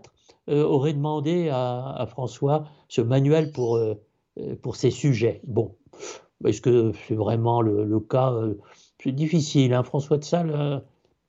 euh, 0.49 0.63
aurait 0.63 0.93
demandé 0.93 1.49
à, 1.49 2.05
François 2.07 2.65
ce 2.87 3.01
manuel 3.01 3.51
pour 3.51 3.77
pour 4.61 4.75
ces 4.75 4.91
sujets. 4.91 5.41
Bon, 5.45 5.75
est-ce 6.45 6.61
que 6.61 6.91
c'est 7.07 7.15
vraiment 7.15 7.61
le, 7.61 7.99
cas 7.99 8.33
euh, 8.33 8.55
C'est 9.01 9.11
difficile. 9.11 9.73
Hein. 9.73 9.83
François 9.83 10.17
de 10.17 10.23
Sales, 10.23 10.51
euh, 10.53 10.79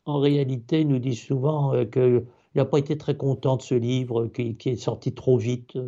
en 0.04 0.18
réalité, 0.18 0.84
nous 0.84 0.98
dit 0.98 1.14
souvent 1.14 1.72
qu'il 1.86 2.24
n'a 2.54 2.64
pas 2.64 2.78
été 2.78 2.96
très 2.98 3.16
content 3.16 3.56
de 3.56 3.62
ce 3.62 3.74
livre 3.74 4.26
qui, 4.26 4.56
est 4.64 4.76
sorti 4.76 5.12
trop 5.12 5.36
vite, 5.36 5.78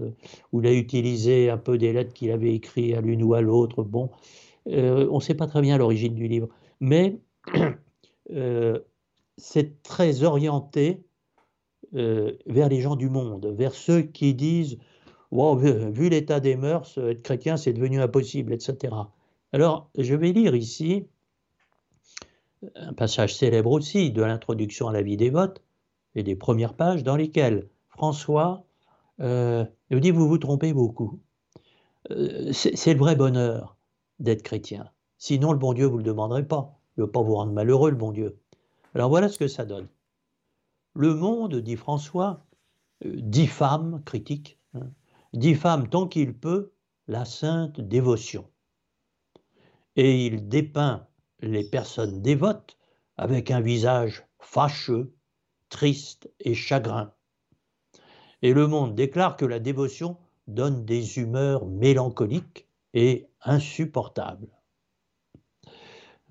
où 0.52 0.60
il 0.60 0.66
a 0.68 0.72
utilisé 0.72 1.50
un 1.50 1.56
peu 1.56 1.78
des 1.78 1.92
lettres 1.92 2.12
qu'il 2.12 2.30
avait 2.30 2.54
écrites 2.54 2.94
à 2.94 3.00
l'une 3.00 3.22
ou 3.24 3.34
à 3.34 3.40
l'autre. 3.40 3.82
Bon, 3.82 4.10
on 4.66 5.16
ne 5.16 5.20
sait 5.20 5.34
pas 5.34 5.48
très 5.48 5.62
bien 5.62 5.78
l'origine 5.78 6.14
du 6.14 6.28
livre, 6.28 6.48
mais 6.78 7.18
c'est 9.36 9.82
très 9.82 10.22
orienté 10.22 11.02
vers 11.92 12.68
les 12.68 12.80
gens 12.80 12.94
du 12.94 13.08
monde, 13.08 13.46
vers 13.46 13.74
ceux 13.74 14.02
qui 14.02 14.32
disent 14.32 14.78
vu, 15.34 16.08
l'état 16.08 16.40
des 16.40 16.56
mœurs, 16.56 16.98
être 16.98 17.22
chrétien, 17.22 17.56
c'est 17.56 17.72
devenu 17.72 18.00
impossible, 18.00 18.52
etc. 18.52 18.94
Alors, 19.52 19.90
je 19.96 20.14
vais 20.14 20.32
lire 20.32 20.54
ici 20.54 21.06
un 22.76 22.92
passage 22.92 23.34
célèbre 23.34 23.70
aussi 23.70 24.10
de 24.10 24.22
l'introduction 24.22 24.88
à 24.88 24.92
la 24.92 25.02
vie 25.02 25.16
des 25.16 25.30
votes 25.30 25.62
et 26.14 26.22
des 26.22 26.36
premières 26.36 26.74
pages 26.74 27.02
dans 27.02 27.16
lesquelles 27.16 27.68
François 27.88 28.64
euh, 29.20 29.64
nous 29.90 30.00
dit 30.00 30.10
Vous 30.10 30.28
vous 30.28 30.38
trompez 30.38 30.72
beaucoup. 30.72 31.20
Euh, 32.10 32.52
c'est 32.52 32.92
le 32.92 32.98
vrai 32.98 33.16
bonheur 33.16 33.76
d'être 34.20 34.42
chrétien. 34.42 34.88
Sinon, 35.18 35.52
le 35.52 35.58
bon 35.58 35.72
Dieu, 35.72 35.86
vous 35.86 35.94
ne 35.94 36.02
le 36.02 36.04
demanderez 36.04 36.46
pas. 36.46 36.78
Il 36.96 37.00
ne 37.00 37.06
veut 37.06 37.10
pas 37.10 37.22
vous 37.22 37.34
rendre 37.34 37.52
malheureux, 37.52 37.90
le 37.90 37.96
bon 37.96 38.12
Dieu. 38.12 38.38
Alors 38.94 39.08
voilà 39.08 39.28
ce 39.28 39.38
que 39.38 39.48
ça 39.48 39.64
donne. 39.64 39.88
Le 40.94 41.14
monde, 41.14 41.56
dit 41.56 41.76
François, 41.76 42.44
euh, 43.04 43.12
diffame, 43.16 44.02
critique, 44.04 44.58
hein, 44.58 44.63
diffame 45.34 45.88
tant 45.88 46.06
qu'il 46.06 46.34
peut 46.34 46.72
la 47.06 47.24
sainte 47.24 47.80
dévotion. 47.80 48.48
Et 49.96 50.26
il 50.26 50.48
dépeint 50.48 51.06
les 51.40 51.64
personnes 51.64 52.22
dévotes 52.22 52.78
avec 53.16 53.50
un 53.50 53.60
visage 53.60 54.26
fâcheux, 54.40 55.14
triste 55.68 56.30
et 56.40 56.54
chagrin. 56.54 57.12
Et 58.42 58.52
le 58.52 58.66
monde 58.66 58.94
déclare 58.94 59.36
que 59.36 59.44
la 59.44 59.58
dévotion 59.58 60.16
donne 60.46 60.84
des 60.84 61.18
humeurs 61.18 61.66
mélancoliques 61.66 62.66
et 62.92 63.26
insupportables. 63.42 64.48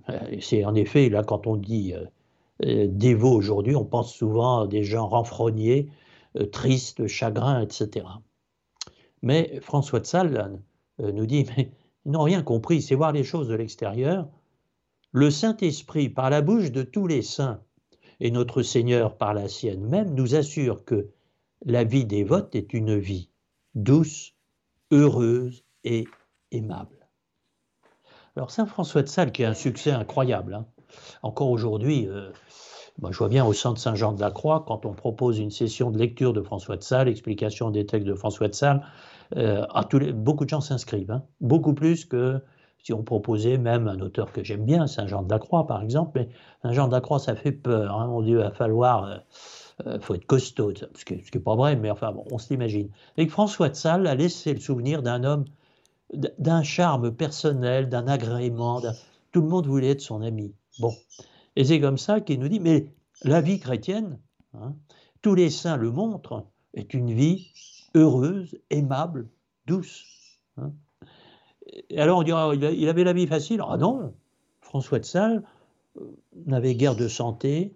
Euh, 0.09 0.37
c'est 0.41 0.65
en 0.65 0.75
effet, 0.75 1.09
là, 1.09 1.23
quand 1.23 1.47
on 1.47 1.55
dit 1.55 1.93
euh, 1.93 2.05
euh, 2.65 2.87
dévot 2.89 3.31
aujourd'hui, 3.31 3.75
on 3.75 3.85
pense 3.85 4.13
souvent 4.13 4.61
à 4.61 4.67
des 4.67 4.83
gens 4.83 5.07
renfrognés, 5.07 5.89
tristes, 6.51 7.05
chagrins, 7.05 7.61
etc. 7.61 8.05
Mais 9.23 9.59
François 9.61 10.01
de 10.01 10.05
Sales 10.05 10.61
euh, 10.99 11.11
nous 11.11 11.25
dit, 11.25 11.45
mais 11.57 11.71
ils 12.05 12.11
n'ont 12.11 12.23
rien 12.23 12.43
compris, 12.43 12.81
c'est 12.81 12.93
voir 12.93 13.13
les 13.13 13.23
choses 13.23 13.47
de 13.47 13.55
l'extérieur. 13.55 14.27
Le 15.11 15.31
Saint-Esprit, 15.31 16.09
par 16.09 16.29
la 16.29 16.41
bouche 16.41 16.71
de 16.71 16.83
tous 16.83 17.07
les 17.07 17.21
saints, 17.21 17.61
et 18.19 18.31
notre 18.31 18.61
Seigneur, 18.61 19.17
par 19.17 19.33
la 19.33 19.47
sienne 19.47 19.85
même, 19.87 20.13
nous 20.13 20.35
assure 20.35 20.85
que 20.85 21.09
la 21.65 21.83
vie 21.83 22.05
dévote 22.05 22.53
est 22.55 22.73
une 22.73 22.97
vie 22.97 23.29
douce, 23.75 24.33
heureuse 24.91 25.63
et 25.83 26.05
aimable. 26.51 27.07
Alors 28.35 28.51
Saint 28.51 28.65
François 28.65 29.03
de 29.03 29.07
Sales, 29.07 29.31
qui 29.31 29.43
a 29.43 29.49
un 29.49 29.55
succès 29.55 29.91
incroyable, 29.91 30.53
hein. 30.53 30.67
encore 31.21 31.49
aujourd'hui, 31.49 32.07
euh, 32.07 32.31
moi, 33.01 33.11
je 33.11 33.17
vois 33.17 33.29
bien 33.29 33.43
au 33.43 33.53
centre 33.53 33.79
Saint-Jean 33.79 34.13
de 34.13 34.21
la 34.21 34.29
Croix, 34.29 34.63
quand 34.67 34.85
on 34.85 34.93
propose 34.93 35.39
une 35.39 35.49
session 35.49 35.89
de 35.89 35.97
lecture 35.97 36.31
de 36.31 36.41
François 36.41 36.77
de 36.77 36.83
Sales, 36.83 37.07
explication 37.07 37.71
des 37.71 37.85
textes 37.85 38.07
de 38.07 38.13
François 38.13 38.47
de 38.47 38.53
Sales, 38.53 38.85
euh, 39.37 39.65
beaucoup 40.13 40.45
de 40.45 40.49
gens 40.49 40.61
s'inscrivent, 40.61 41.11
hein. 41.11 41.23
beaucoup 41.41 41.73
plus 41.73 42.05
que 42.05 42.41
si 42.83 42.93
on 42.93 43.03
proposait 43.03 43.57
même 43.57 43.87
un 43.87 43.99
auteur 44.01 44.31
que 44.31 44.43
j'aime 44.43 44.65
bien, 44.65 44.87
Saint-Jean 44.87 45.23
de 45.23 45.29
la 45.29 45.39
Croix 45.39 45.65
par 45.65 45.81
exemple, 45.81 46.11
mais 46.15 46.29
Saint-Jean 46.61 46.87
de 46.87 46.93
la 46.93 47.01
Croix, 47.01 47.19
ça 47.19 47.35
fait 47.35 47.53
peur, 47.53 47.97
hein. 47.97 48.09
on 48.09 48.21
dit, 48.21 48.31
il 48.31 48.37
va 48.37 48.51
falloir, 48.51 49.05
euh, 49.05 49.17
euh, 49.87 49.99
faut 49.99 50.15
être 50.15 50.25
costaud, 50.25 50.73
ce 50.75 51.05
qui 51.05 51.15
n'est 51.15 51.41
pas 51.41 51.55
vrai, 51.55 51.75
mais 51.75 51.89
enfin, 51.89 52.11
bon, 52.11 52.25
on 52.31 52.37
s'imagine. 52.37 52.89
Et 53.17 53.25
que 53.25 53.31
François 53.31 53.69
de 53.69 53.75
Sales 53.75 54.05
a 54.05 54.15
laissé 54.15 54.53
le 54.53 54.59
souvenir 54.59 55.01
d'un 55.01 55.23
homme, 55.23 55.45
d'un 56.13 56.61
charme 56.61 57.11
personnel, 57.11 57.89
d'un 57.89 58.07
agrément, 58.07 58.81
tout 59.31 59.41
le 59.41 59.47
monde 59.47 59.65
voulait 59.65 59.91
être 59.91 60.01
son 60.01 60.21
ami. 60.21 60.53
Bon, 60.79 60.93
et 61.55 61.63
c'est 61.63 61.79
comme 61.79 61.97
ça 61.97 62.19
qu'il 62.19 62.39
nous 62.39 62.49
dit, 62.49 62.59
mais 62.59 62.87
la 63.23 63.41
vie 63.41 63.59
chrétienne, 63.59 64.19
hein, 64.53 64.75
tous 65.21 65.35
les 65.35 65.49
saints 65.49 65.77
le 65.77 65.89
montrent, 65.89 66.45
est 66.73 66.93
une 66.93 67.13
vie 67.13 67.51
heureuse, 67.95 68.57
aimable, 68.69 69.27
douce. 69.65 70.39
Hein. 70.57 70.71
Et 71.89 71.99
alors 71.99 72.19
on 72.19 72.23
dira, 72.23 72.53
il 72.53 72.89
avait 72.89 73.03
la 73.03 73.13
vie 73.13 73.27
facile. 73.27 73.61
Ah 73.67 73.77
non, 73.77 74.13
François 74.61 74.99
de 74.99 75.05
Sales 75.05 75.43
euh, 75.99 76.05
n'avait 76.45 76.75
guère 76.75 76.95
de 76.95 77.07
santé, 77.07 77.75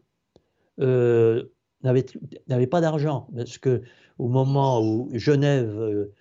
euh, 0.80 1.44
n'avait 1.84 2.68
pas 2.68 2.82
d'argent, 2.82 3.28
parce 3.36 3.58
que 3.58 3.84
au 4.18 4.28
moment 4.28 4.82
où 4.82 5.10
Genève 5.14 5.80
euh, 5.80 6.14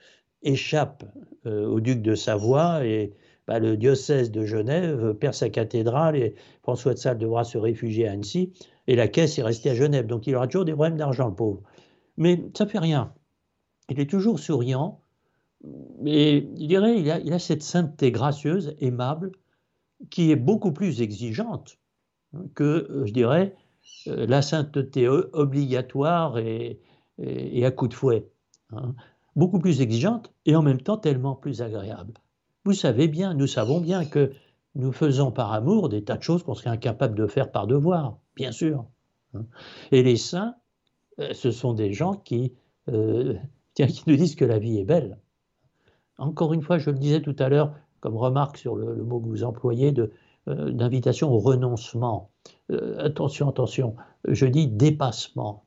échappe 0.43 1.05
au 1.45 1.81
duc 1.81 2.03
de 2.03 2.17
Savoie 2.17 2.85
et 2.85 3.13
bah, 3.47 3.61
le 3.61 3.77
diocèse 3.77 4.33
de 4.33 4.45
Genève 4.45 5.15
perd 5.15 5.35
sa 5.35 5.49
cathédrale 5.49 6.17
et 6.17 6.35
François 6.63 6.93
de 6.93 6.99
Sales 6.99 7.19
devra 7.19 7.45
se 7.45 7.57
réfugier 7.57 8.09
à 8.09 8.13
Annecy 8.13 8.53
et 8.89 8.97
la 8.97 9.07
caisse 9.07 9.39
est 9.39 9.43
restée 9.43 9.71
à 9.71 9.75
Genève. 9.75 10.07
Donc 10.07 10.27
il 10.27 10.35
aura 10.35 10.49
toujours 10.49 10.65
des 10.65 10.73
problèmes 10.73 10.97
d'argent, 10.97 11.29
le 11.29 11.35
pauvre. 11.35 11.63
Mais 12.17 12.43
ça 12.57 12.67
fait 12.67 12.81
rien. 12.81 13.13
Il 13.89 14.01
est 14.01 14.11
toujours 14.11 14.39
souriant. 14.39 15.01
Mais 16.01 16.39
il 16.57 16.69
dirait, 16.69 17.01
il 17.01 17.33
a, 17.33 17.39
cette 17.39 17.63
sainteté 17.63 18.13
gracieuse, 18.13 18.77
aimable, 18.81 19.33
qui 20.11 20.31
est 20.31 20.37
beaucoup 20.37 20.73
plus 20.73 21.01
exigeante 21.01 21.79
que, 22.55 22.87
euh, 22.91 23.07
je 23.07 23.13
dirais, 23.13 23.57
euh, 24.09 24.27
la 24.27 24.43
sainteté 24.43 25.09
obligatoire 25.09 26.39
et, 26.39 26.81
à 27.65 27.71
coup 27.71 27.89
de 27.89 27.95
fouet. 27.95 28.29
Hein. 28.73 28.95
Beaucoup 29.35 29.59
plus 29.59 29.81
exigeante 29.81 30.33
et 30.45 30.55
en 30.55 30.63
même 30.63 30.81
temps 30.81 30.99
tellement 30.99 31.35
plus 31.35 31.63
agréable. 31.63 32.15
Vous 32.65 32.75
savez 32.75 33.09
bien, 33.09 33.33
nous 33.35 33.47
savons 33.47 33.81
bien 33.81 34.05
que 34.05 34.33
nous 34.75 34.93
faisons 34.93 35.31
par 35.31 35.53
amour 35.53 35.89
des 35.89 36.05
tas 36.05 36.17
de 36.17 36.23
choses 36.23 36.43
qu'on 36.43 36.55
serait 36.55 36.71
incapable 36.71 37.15
de 37.15 37.27
faire 37.27 37.51
par 37.51 37.67
devoir, 37.67 38.19
bien 38.35 38.53
sûr. 38.53 38.85
Hein. 39.35 39.47
Et 39.93 40.03
les 40.03 40.17
saints, 40.17 40.57
euh, 41.19 41.33
ce 41.33 41.51
sont 41.51 41.73
des 41.73 41.93
gens 41.93 42.15
qui, 42.15 42.53
qui 43.77 44.05
nous 44.07 44.17
disent 44.17 44.37
que 44.37 44.45
la 44.45 44.59
vie 44.59 44.79
est 44.79 44.85
belle. 44.85 45.19
Encore 46.19 46.53
une 46.53 46.63
fois, 46.63 46.79
je 46.79 46.91
le 46.91 46.99
disais 46.99 47.21
tout 47.21 47.37
à 47.39 47.49
l'heure, 47.49 47.75
comme 48.01 48.17
remarque 48.17 48.57
sur 48.57 48.75
le, 48.75 48.97
mot 49.05 49.21
que 49.21 49.29
vous 49.29 49.45
employez, 49.45 49.95
euh, 50.49 50.71
d'invitation 50.71 51.31
au 51.33 51.39
renoncement. 51.39 52.31
attention, 52.99 53.49
attention, 53.49 53.97
je 54.27 54.47
dis 54.47 54.67
dépassement. 54.67 55.65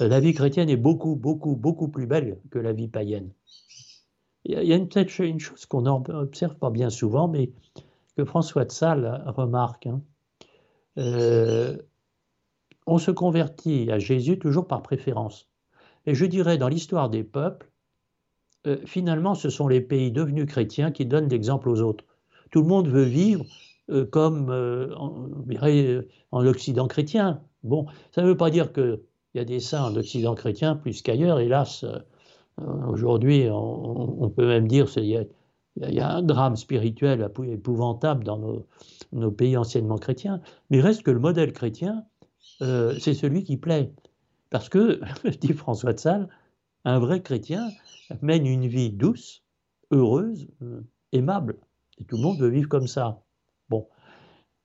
La 0.00 0.20
vie 0.20 0.32
chrétienne 0.32 0.70
est 0.70 0.76
beaucoup, 0.76 1.16
beaucoup, 1.16 1.54
beaucoup 1.54 1.88
plus 1.88 2.06
belle 2.06 2.38
que 2.50 2.58
la 2.58 2.72
vie 2.72 2.88
païenne. 2.88 3.30
Il 4.44 4.62
y 4.64 4.72
a 4.72 4.78
peut-être 4.78 5.20
une 5.20 5.38
chose 5.38 5.66
qu'on 5.66 5.82
n'observe 5.82 6.56
pas 6.56 6.70
bien 6.70 6.90
souvent, 6.90 7.28
mais 7.28 7.52
que 8.16 8.24
François 8.24 8.64
de 8.64 8.72
Sales 8.72 9.22
remarque. 9.26 9.86
Hein. 9.86 10.02
Euh, 10.98 11.76
on 12.86 12.98
se 12.98 13.10
convertit 13.10 13.90
à 13.90 13.98
Jésus 13.98 14.38
toujours 14.38 14.66
par 14.66 14.82
préférence. 14.82 15.48
Et 16.06 16.14
je 16.14 16.26
dirais, 16.26 16.58
dans 16.58 16.68
l'histoire 16.68 17.10
des 17.10 17.24
peuples, 17.24 17.70
euh, 18.66 18.78
finalement, 18.86 19.34
ce 19.34 19.50
sont 19.50 19.68
les 19.68 19.80
pays 19.80 20.12
devenus 20.12 20.46
chrétiens 20.46 20.90
qui 20.92 21.06
donnent 21.06 21.28
l'exemple 21.28 21.68
aux 21.68 21.80
autres. 21.80 22.04
Tout 22.50 22.62
le 22.62 22.68
monde 22.68 22.88
veut 22.88 23.02
vivre 23.02 23.44
euh, 23.90 24.04
comme 24.04 24.50
en, 24.50 25.28
en 26.32 26.46
Occident 26.46 26.86
chrétien. 26.86 27.40
Bon, 27.64 27.86
ça 28.12 28.22
ne 28.22 28.28
veut 28.28 28.36
pas 28.36 28.50
dire 28.50 28.72
qu'il 28.72 29.00
y 29.34 29.40
a 29.40 29.44
des 29.44 29.60
saints 29.60 29.84
en 29.84 29.96
Occident 29.96 30.34
chrétien 30.34 30.76
plus 30.76 31.02
qu'ailleurs, 31.02 31.40
hélas. 31.40 31.84
Aujourd'hui, 32.58 33.48
on, 33.50 34.28
peut 34.28 34.46
même 34.46 34.68
dire 34.68 34.86
qu'il 34.86 35.06
y, 35.06 36.00
a 36.00 36.10
un 36.14 36.22
drame 36.22 36.56
spirituel 36.56 37.26
épouvantable 37.46 38.24
dans 38.24 38.66
nos, 39.12 39.30
pays 39.30 39.56
anciennement 39.56 39.96
chrétiens, 39.96 40.40
mais 40.70 40.80
reste 40.80 41.02
que 41.02 41.10
le 41.10 41.18
modèle 41.18 41.52
chrétien, 41.52 42.04
euh, 42.60 42.94
c'est 42.98 43.14
celui 43.14 43.42
qui 43.42 43.56
plaît. 43.56 43.92
Parce 44.52 44.68
que, 44.68 45.00
dit 45.40 45.54
François 45.54 45.94
de 45.94 45.98
Sales, 45.98 46.28
un 46.84 46.98
vrai 47.00 47.22
chrétien 47.22 47.70
mène 48.20 48.46
une 48.46 48.68
vie 48.68 48.90
douce, 48.90 49.42
heureuse, 49.90 50.46
euh, 50.60 50.82
aimable. 51.12 51.58
Et 51.98 52.04
tout 52.04 52.16
le 52.16 52.22
monde 52.22 52.38
veut 52.38 52.50
vivre 52.50 52.68
comme 52.68 52.86
ça. 52.86 53.22
Bon. 53.70 53.88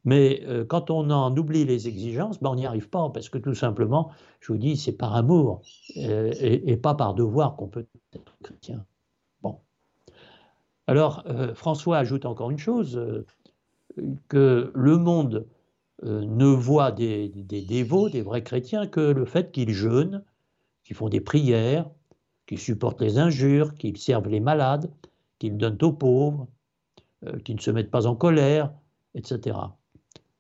Mais 0.04 0.44
euh, 0.46 0.66
quand 0.66 0.92
on 0.92 1.10
en 1.10 1.36
oublie 1.36 1.64
les 1.64 1.88
exigences, 1.88 2.42
ben 2.42 2.50
on 2.50 2.56
n'y 2.56 2.66
arrive 2.66 2.90
pas, 2.90 3.10
parce 3.10 3.30
que 3.30 3.38
tout 3.38 3.56
simplement, 3.56 4.12
je 4.42 4.52
vous 4.52 4.58
dis, 4.58 4.76
c'est 4.76 4.92
par 4.92 5.16
amour 5.16 5.62
euh, 5.98 6.34
et, 6.40 6.76
pas 6.76 6.94
par 6.94 7.14
devoir 7.14 7.56
qu'on 7.56 7.68
peut 7.68 7.88
être 8.14 8.38
chrétien. 8.44 8.86
Bon. 9.42 9.60
Alors, 10.88 11.24
François 11.54 11.98
ajoute 11.98 12.26
encore 12.26 12.52
une 12.52 12.60
chose, 12.60 13.26
que 14.28 14.72
le 14.74 14.98
monde 14.98 15.48
ne 16.04 16.46
voit 16.46 16.92
des, 16.92 17.30
des, 17.30 17.62
dévots, 17.62 18.10
des 18.10 18.22
vrais 18.22 18.44
chrétiens, 18.44 18.88
que 18.88 19.02
le 19.02 19.26
fait 19.26 19.52
qu'ils 19.52 19.74
jeûnent, 19.74 20.24
qu'ils 20.84 20.96
font 20.96 21.10
des 21.10 21.22
prières, 21.22 21.90
qu'ils 22.46 22.60
supportent 22.60 23.02
les 23.02 23.18
injures, 23.18 23.76
qu'ils 23.76 23.98
servent 23.98 24.30
les 24.30 24.40
malades, 24.40 24.92
qu'ils 25.40 25.58
donnent 25.58 25.80
aux 25.82 25.94
pauvres, 25.94 26.48
qu'ils 27.44 27.56
ne 27.56 27.62
se 27.62 27.72
mettent 27.72 27.92
pas 27.92 28.06
en 28.06 28.16
colère, 28.16 28.72
etc 29.16 29.58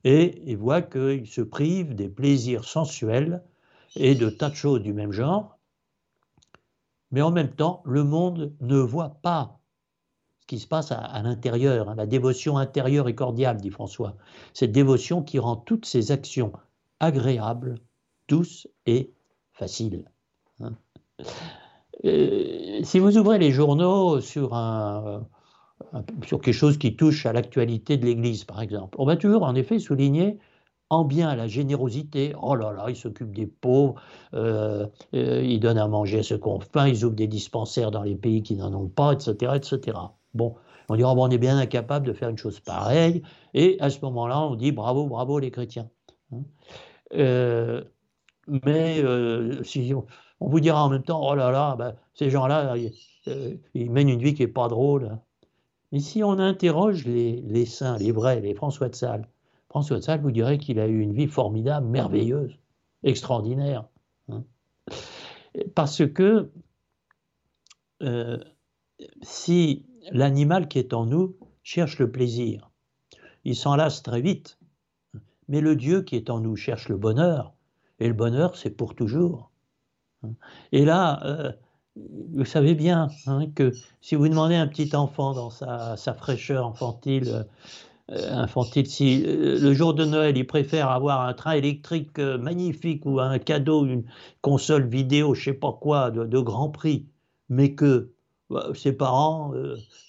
et 0.08 0.42
il 0.46 0.56
voit 0.56 0.82
qu'il 0.82 1.28
se 1.28 1.42
prive 1.42 1.94
des 1.94 2.08
plaisirs 2.08 2.64
sensuels 2.64 3.44
et 3.98 4.16
de 4.16 4.30
tas 4.30 4.50
de 4.50 4.56
choses 4.56 4.82
du 4.82 4.94
même 4.94 5.12
genre. 5.12 5.58
Mais 7.12 7.22
en 7.22 7.32
même 7.32 7.54
temps, 7.54 7.82
le 7.86 8.06
monde 8.06 8.54
ne 8.62 8.78
voit 8.78 9.18
pas 9.22 9.60
qui 10.48 10.60
se 10.60 10.68
passe 10.68 10.92
à, 10.92 11.22
l'intérieur, 11.22 11.90
hein, 11.90 11.96
la 11.96 12.06
dévotion 12.06 12.58
intérieure 12.58 13.08
et 13.08 13.16
cordiale, 13.16 13.58
dit 13.58 13.70
François. 13.70 14.16
Cette 14.54 14.72
dévotion 14.72 15.22
qui 15.22 15.40
rend 15.40 15.56
toutes 15.58 15.86
ses 15.86 16.12
actions 16.12 16.54
agréables, 17.00 17.76
douces 18.28 18.68
et 18.86 19.12
faciles. 19.54 20.06
Hein. 20.60 20.74
si 22.04 23.00
vous 23.00 23.18
ouvrez 23.18 23.38
les 23.38 23.52
journaux 23.52 24.22
sur 24.22 24.54
un, 24.54 25.28
sur 26.26 26.42
quelque 26.42 26.54
chose 26.54 26.78
qui 26.78 26.96
touche 26.96 27.26
à 27.26 27.34
l'actualité 27.34 27.98
de 27.98 28.06
l'Église, 28.06 28.44
par 28.44 28.62
exemple. 28.62 28.96
On 29.00 29.06
va 29.06 29.16
toujours, 29.16 29.44
en 29.44 29.56
effet, 29.56 29.80
souligner 29.80 30.40
en 30.90 31.04
bien 31.04 31.36
la 31.36 31.48
générosité. 31.48 32.34
Oh 32.42 32.56
là 32.56 32.72
là, 32.72 32.86
ils 32.90 32.96
s'occupent 32.96 33.36
des 33.36 33.48
pauvres, 33.48 33.96
euh, 34.34 34.88
euh, 35.14 35.44
ils 35.44 35.60
donnent 35.60 35.78
à 35.78 35.88
manger 35.88 36.20
à 36.20 36.24
ceux 36.24 36.38
qui 36.38 36.48
ont 36.48 36.60
faim, 36.60 36.88
ils 36.88 37.04
ouvrent 37.04 37.16
des 37.16 37.28
dispensaires 37.28 37.92
dans 37.92 38.04
les 38.04 38.16
pays 38.16 38.42
qui 38.42 38.56
n'en 38.56 38.74
ont 38.74 38.88
pas, 38.88 39.14
etc., 39.14 39.54
etc. 39.56 39.98
Bon, 40.38 40.56
on 40.90 40.96
dira, 40.96 41.14
on 41.14 41.30
est 41.30 41.38
bien 41.38 41.58
incapable 41.58 42.06
de 42.08 42.14
faire 42.14 42.30
une 42.30 42.38
chose 42.38 42.60
pareille, 42.60 43.24
et 43.54 43.78
à 43.80 43.90
ce 43.90 44.00
moment-là, 44.02 44.42
on 44.42 44.56
dit 44.56 44.72
bravo, 44.72 45.08
bravo 45.08 45.40
les 45.40 45.52
chrétiens. 45.52 45.90
Hein. 46.32 46.44
Euh, 47.14 47.84
mais 48.48 49.04
si 49.64 49.94
on, 49.94 50.06
vous 50.40 50.60
dira 50.60 50.86
en 50.86 50.90
même 50.90 51.04
temps, 51.04 51.22
oh 51.28 51.36
là 51.36 51.52
là, 51.52 51.76
ben, 51.76 51.96
ces 52.14 52.30
gens-là, 52.30 52.76
ils, 53.74 53.92
mènent 53.92 54.10
une 54.10 54.22
vie 54.22 54.34
qui 54.34 54.44
n'est 54.44 54.48
pas 54.48 54.68
drôle. 54.68 55.18
Mais 55.92 56.00
si 56.00 56.24
on 56.24 56.32
interroge 56.40 57.06
les, 57.06 57.66
saints, 57.66 57.98
les 57.98 58.12
vrais, 58.12 58.40
les 58.40 58.54
François 58.54 58.90
de 58.90 58.96
Sales, 58.96 59.28
François 59.70 59.98
de 59.98 60.02
Sales 60.02 60.22
vous 60.22 60.32
dirait 60.32 60.58
qu'il 60.58 60.80
a 60.80 60.88
eu 60.88 61.00
une 61.00 61.14
vie 61.14 61.28
formidable, 61.28 61.88
merveilleuse, 61.88 62.58
extraordinaire. 63.04 63.86
Hein. 64.30 64.44
Parce 65.76 66.06
que 66.08 66.52
euh, 68.04 68.38
si 69.22 69.87
l'animal 70.12 70.68
qui 70.68 70.80
est 70.80 70.94
en 70.94 71.06
nous 71.06 71.36
cherche 71.64 72.00
le 72.00 72.12
plaisir, 72.12 72.72
il 73.44 73.56
s'en 73.56 73.76
lasse 73.76 74.04
très 74.04 74.22
vite. 74.22 74.58
Mais 75.48 75.62
le 75.62 75.76
Dieu 75.76 76.02
qui 76.02 76.16
est 76.16 76.30
en 76.30 76.40
nous 76.40 76.56
cherche 76.56 76.90
le 76.90 76.98
bonheur, 76.98 77.54
et 78.00 78.08
le 78.08 78.14
bonheur, 78.14 78.56
c'est 78.56 78.70
pour 78.70 78.96
toujours. 78.96 79.52
Et 80.72 80.86
là, 80.86 81.24
euh, 81.26 81.52
vous 82.34 82.46
savez 82.46 82.76
bien 82.76 83.10
hein, 83.26 83.48
que 83.56 83.72
si 84.02 84.16
vous 84.16 84.28
demandez 84.28 84.56
à 84.56 84.62
un 84.62 84.68
petit 84.68 84.96
enfant 84.96 85.34
dans 85.34 85.50
sa, 85.50 86.14
fraîcheur 86.14 86.66
infantile, 86.66 87.46
euh, 88.12 88.46
si 88.86 89.24
euh, 89.26 89.60
le 89.60 89.74
jour 89.74 89.94
de 89.94 90.06
Noël 90.06 90.38
il 90.38 90.48
préfère 90.48 90.90
avoir 90.90 91.22
un 91.28 91.34
train 91.34 91.54
électrique 91.54 92.20
magnifique 92.20 93.06
ou 93.06 93.20
un 93.20 93.40
cadeau, 93.40 93.86
une 93.86 94.04
console 94.42 94.88
vidéo, 94.88 95.34
je 95.34 95.46
sais 95.46 95.54
pas 95.54 95.74
quoi, 95.74 96.12
de, 96.12 96.40
grand 96.40 96.70
prix, 96.70 97.08
mais 97.50 97.74
que 97.74 98.14
bah, 98.50 98.70
ses 98.76 98.94
parents 98.94 99.54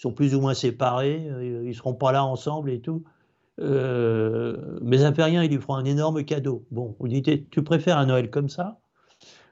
sont 0.00 0.12
plus 0.12 0.34
ou 0.34 0.40
moins 0.40 0.54
séparés, 0.54 1.28
ils 1.64 1.74
seront 1.74 1.94
pas 1.94 2.12
là 2.12 2.24
ensemble 2.24 2.70
et 2.70 2.80
tout. 2.80 3.04
mais 3.58 4.98
ça 4.98 5.12
fait 5.12 5.24
rien, 5.24 5.42
ils 5.42 5.50
lui 5.50 5.60
feront 5.60 5.74
un 5.76 5.84
énorme 5.84 6.24
cadeau. 6.24 6.64
Bon, 6.70 6.96
vous 6.98 7.08
dites, 7.08 7.50
tu 7.50 7.62
préfères 7.62 7.98
un 7.98 8.06
Noël 8.06 8.30
comme 8.30 8.48
ça 8.48 8.80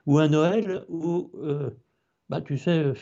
ou 0.05 0.19
un 0.19 0.29
Noël 0.29 0.85
où 0.89 1.31
bah, 2.29 2.41
tu 2.41 2.57
sais, 2.57 2.83
euh, 2.83 2.93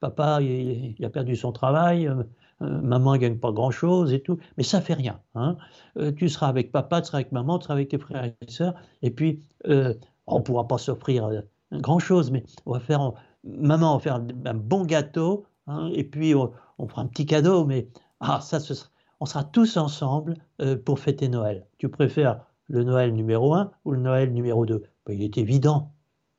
papa, 0.00 0.40
il, 0.40 1.04
a 1.04 1.10
perdu 1.10 1.36
son 1.36 1.52
travail, 1.52 2.06
euh, 2.06 2.22
euh, 2.62 2.80
maman 2.80 3.12
ne 3.12 3.18
gagne 3.18 3.38
pas 3.38 3.52
grand-chose 3.52 4.12
et 4.12 4.20
tout, 4.20 4.38
mais 4.56 4.62
ça 4.62 4.80
fait 4.80 4.94
rien. 4.94 5.20
Hein. 5.34 5.56
tu 6.16 6.28
seras 6.28 6.48
avec 6.48 6.72
papa, 6.72 7.00
tu 7.00 7.08
seras 7.08 7.18
avec 7.18 7.32
maman, 7.32 7.58
tu 7.58 7.64
seras 7.64 7.74
avec 7.74 7.88
tes 7.88 7.98
frères 7.98 8.24
et 8.24 8.50
sœurs, 8.50 8.74
et 9.02 9.10
puis 9.10 9.42
on 10.26 10.38
ne 10.38 10.42
pourra 10.42 10.68
pas 10.68 10.78
s'offrir 10.78 11.30
grand-chose, 11.72 12.30
mais 12.30 12.44
on 12.66 12.72
va 12.72 12.80
faire, 12.80 13.12
maman 13.44 13.96
va 13.96 14.00
faire 14.00 14.14
un 14.16 14.54
bon 14.54 14.84
gâteau, 14.84 15.46
hein, 15.66 15.90
et 15.94 16.04
puis 16.04 16.34
on, 16.34 16.52
fera 16.88 17.02
un 17.02 17.06
petit 17.06 17.26
cadeau, 17.26 17.64
mais 17.64 17.88
ah, 18.20 18.40
ça, 18.40 18.58
on 19.20 19.26
sera 19.26 19.44
tous 19.44 19.76
ensemble 19.76 20.34
pour 20.84 20.98
fêter 20.98 21.28
Noël. 21.28 21.66
Tu 21.78 21.88
préfères 21.88 22.40
le 22.70 22.84
Noël 22.84 23.12
numéro 23.12 23.54
1 23.54 23.72
ou 23.84 23.92
le 23.92 24.00
Noël 24.00 24.32
numéro 24.32 24.64
2 24.64 24.82
ben, 25.06 25.12
Il 25.12 25.22
est 25.22 25.38
évident 25.38 25.92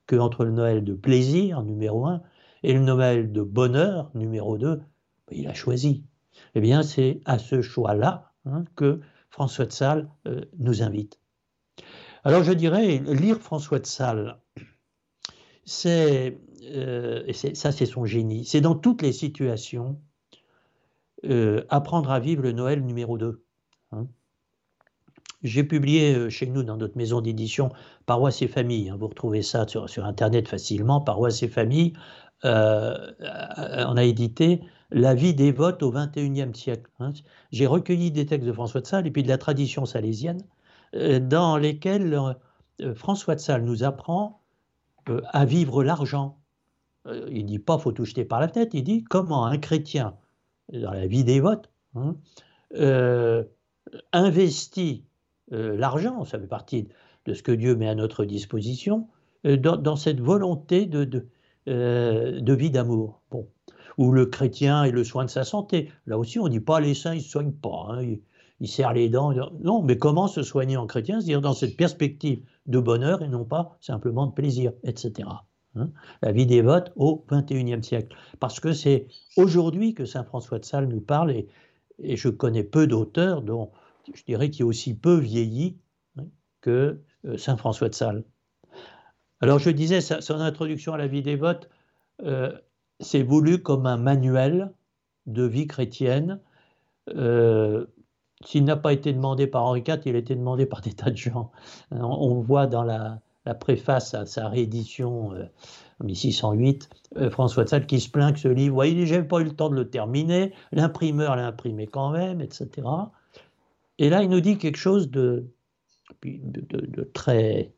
que 0.08 0.16
entre 0.16 0.46
le 0.46 0.52
Noël 0.52 0.84
de 0.84 0.94
plaisir, 0.94 1.62
numéro 1.62 2.06
1, 2.06 2.22
et 2.64 2.74
le 2.74 2.80
Noël 2.80 3.32
de 3.32 3.42
bonheur, 3.42 4.10
numéro 4.16 4.58
2, 4.58 4.78
ben, 4.78 4.84
il 5.32 5.48
a 5.48 5.54
choisi. 5.54 6.04
Eh 6.56 6.62
bien, 6.62 6.84
c'est 6.84 7.22
à 7.26 7.38
ce 7.38 7.62
choix-là 7.62 8.32
hein, 8.46 8.64
que 8.76 9.02
François 9.30 9.66
de 9.66 9.72
Sales 9.72 10.10
euh, 10.28 10.46
nous 10.58 10.82
invite. 10.84 11.20
Alors, 12.24 12.44
je 12.44 12.54
dirais, 12.54 13.00
lire 13.00 13.40
François 13.40 13.80
de 13.80 13.86
Sales, 13.86 14.38
c'est, 15.66 16.40
euh, 16.64 17.24
et 17.28 17.34
ça, 17.34 17.72
c'est 17.72 17.86
son 17.86 18.06
génie. 18.06 18.46
C'est 18.46 18.62
dans 18.62 18.76
toutes 18.76 19.02
les 19.02 19.12
situations 19.12 20.00
euh, 21.26 21.64
apprendre 21.70 22.12
à 22.12 22.20
vivre 22.20 22.44
le 22.44 22.52
Noël 22.52 22.84
numéro 22.84 23.18
2. 23.18 23.44
Hein. 23.92 24.08
J'ai 25.44 25.64
publié 25.64 26.30
chez 26.30 26.46
nous, 26.46 26.62
dans 26.62 26.78
notre 26.78 26.98
maison 26.98 27.20
d'édition, 27.20 27.70
Paroisse 28.06 28.42
et 28.44 28.48
Famille. 28.48 28.90
Hein. 28.90 28.98
vous 29.00 29.08
retrouvez 29.08 29.42
ça 29.42 29.66
sur, 29.68 30.06
Internet 30.06 30.48
facilement, 30.48 31.02
Paroisse 31.02 31.42
et 31.42 31.48
Famille, 31.48 31.94
euh, 32.46 33.12
on 33.88 33.98
a 33.98 34.04
édité 34.04 34.62
La 34.90 35.14
vie 35.14 35.34
des 35.34 35.52
votes 35.52 35.84
au 35.84 35.92
XXIe 35.92 36.54
siècle. 36.54 36.90
Hein. 37.00 37.14
J'ai 37.52 37.68
recueilli 37.68 38.12
des 38.12 38.26
textes 38.26 38.48
de 38.48 38.54
François 38.54 38.82
de 38.82 38.88
Sales 38.88 39.08
et 39.08 39.12
puis 39.12 39.24
de 39.24 39.28
la 39.28 39.38
tradition 39.38 39.86
salésienne, 39.86 40.42
euh, 40.96 41.20
dans 41.20 41.58
lesquels 41.58 42.14
euh, 42.82 42.96
François 42.96 43.36
de 43.36 43.40
Sales 43.40 43.64
nous 43.64 43.84
apprend 43.84 44.42
à 45.32 45.46
vivre 45.46 45.84
l'argent. 45.84 46.41
Il 47.30 47.46
dit 47.46 47.60
pas 47.60 47.78
faut 47.78 47.92
tout 47.92 48.06
jeter 48.06 48.26
par 48.26 48.40
la 48.40 48.48
tête, 48.48 48.74
il 48.74 48.84
dit 48.84 49.04
comment 49.04 49.46
un 49.46 49.58
chrétien, 49.58 50.16
dans 50.72 50.92
la 50.92 51.08
vie 51.08 51.24
des 51.24 51.40
votes, 51.40 51.70
hein, 51.96 52.16
investit 54.14 55.04
l'argent, 55.50 56.24
ça 56.26 56.40
fait 56.40 56.48
partie 56.48 56.88
de 57.26 57.34
ce 57.34 57.44
que 57.44 57.52
Dieu 57.52 57.76
met 57.76 57.88
à 57.88 57.96
notre 57.96 58.26
disposition, 58.26 59.08
dans, 59.44 59.96
cette 59.96 60.20
volonté 60.20 60.86
de, 60.86 61.28
euh, 61.68 62.56
vie 62.56 62.72
d'amour. 62.72 63.22
Bon. 63.32 63.48
Ou 63.98 64.12
le 64.12 64.26
chrétien 64.26 64.84
et 64.84 64.92
le 64.92 65.04
soin 65.04 65.26
de 65.26 65.30
sa 65.30 65.44
santé. 65.44 65.92
Là 66.06 66.18
aussi, 66.18 66.40
on 66.40 66.46
ne 66.46 66.50
dit 66.50 66.60
pas 66.60 66.80
les 66.80 66.94
saints, 66.94 67.14
ils 67.14 67.18
ne 67.18 67.24
soignent 67.24 67.52
pas. 67.52 67.88
Hein. 67.90 68.18
Ils, 68.60 68.68
serrent 68.68 68.94
les 68.94 69.10
dents. 69.10 69.34
Non, 69.60 69.82
mais 69.82 69.98
comment 69.98 70.28
se 70.28 70.44
soigner 70.44 70.78
en 70.78 70.86
chrétien? 70.86 71.20
C'est-à-dire 71.20 71.42
dans 71.42 71.54
cette 71.54 71.76
perspective 71.76 72.44
de 72.68 72.80
bonheur 72.80 73.24
et 73.24 73.28
non 73.28 73.44
pas 73.44 73.76
simplement 73.82 74.28
de 74.28 74.34
plaisir, 74.34 74.72
etc. 74.84 75.28
Hein. 75.76 75.90
La 76.22 76.32
vie 76.32 76.46
des 76.46 76.62
votes 76.62 76.92
au 76.96 77.26
XXIe 77.30 77.84
siècle. 77.84 78.16
Parce 78.40 78.60
que 78.60 78.74
c'est 78.74 79.08
aujourd'hui 79.38 79.94
que 79.94 80.06
Saint 80.06 80.24
François 80.24 80.60
de 80.60 80.66
Sales 80.66 80.88
nous 80.88 81.02
parle 81.02 81.32
et, 81.32 81.48
je 82.04 82.30
connais 82.30 82.64
peu 82.64 82.88
d'auteurs 82.88 83.44
dont 83.44 83.72
je 84.14 84.24
dirais 84.24 84.50
qui 84.50 84.64
aussi 84.64 84.96
peu 84.96 85.20
vieilli 85.20 85.78
hein, 86.18 86.24
que 86.62 87.00
euh, 87.26 87.38
Saint 87.38 87.58
François 87.58 87.90
de 87.90 87.94
Sales. 87.94 88.24
Alors 89.40 89.60
je 89.60 89.70
disais, 89.70 90.02
son 90.02 90.40
introduction 90.40 90.94
à 90.94 90.98
la 90.98 91.08
vie 91.08 91.22
des 91.22 91.36
votes, 91.36 91.70
euh, 92.24 92.52
c'est 93.00 93.24
voulu 93.24 93.62
comme 93.62 93.86
un 93.86 93.98
manuel 93.98 94.72
de 95.26 95.44
vie 95.44 95.68
chrétienne. 95.68 96.40
Euh, 97.10 97.86
s'il 98.44 98.66
n'a 98.66 98.76
pas 98.76 98.94
été 98.94 99.14
demandé 99.14 99.48
par 99.48 99.64
Henri 99.64 99.84
IV, 99.88 100.02
il 100.06 100.16
a 100.16 100.20
été 100.20 100.36
demandé 100.36 100.66
par 100.66 100.82
des 100.82 100.94
tas 100.94 101.12
de 101.12 101.18
gens. 101.18 101.52
On, 101.92 102.42
voit 102.42 102.68
dans 102.68 102.84
la, 102.84 103.20
préface 103.60 104.14
à 104.14 104.26
sa 104.26 104.48
réédition 104.50 105.34
euh, 105.34 105.46
en 106.00 106.06
1608, 106.06 106.90
François 107.30 107.64
de 107.64 107.70
Sales 107.70 107.86
qui 107.86 108.00
se 108.00 108.10
plaint 108.10 108.34
que 108.34 108.40
ce 108.40 108.48
livre, 108.48 108.74
voyez, 108.76 109.06
j'ai 109.06 109.24
pas 109.24 109.40
eu 109.40 109.46
le 109.46 109.56
temps 109.56 109.70
de 109.70 109.76
le 109.76 109.90
terminer, 109.90 110.54
l'imprimeur 110.72 111.36
l'a 111.36 111.48
imprimé 111.48 111.88
quand 111.88 112.12
même, 112.12 112.42
etc. 112.42 112.88
Et 113.98 114.10
là, 114.10 114.24
il 114.24 114.30
nous 114.30 114.42
dit 114.42 114.58
quelque 114.58 114.78
chose 114.78 115.12
de 115.12 115.46
très 117.14 117.74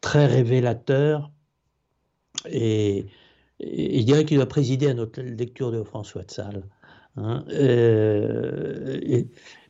très 0.00 0.26
révélateur 0.26 1.30
et, 2.48 3.06
je 3.60 4.02
dirais 4.02 4.24
qu'il 4.24 4.38
va 4.38 4.46
présider 4.46 4.88
à 4.88 4.94
notre 4.94 5.22
lecture 5.22 5.70
de 5.70 5.82
François 5.82 6.24
de 6.24 6.30
Sales. 6.30 6.64
Hein. 7.16 7.44
Euh, 7.50 9.22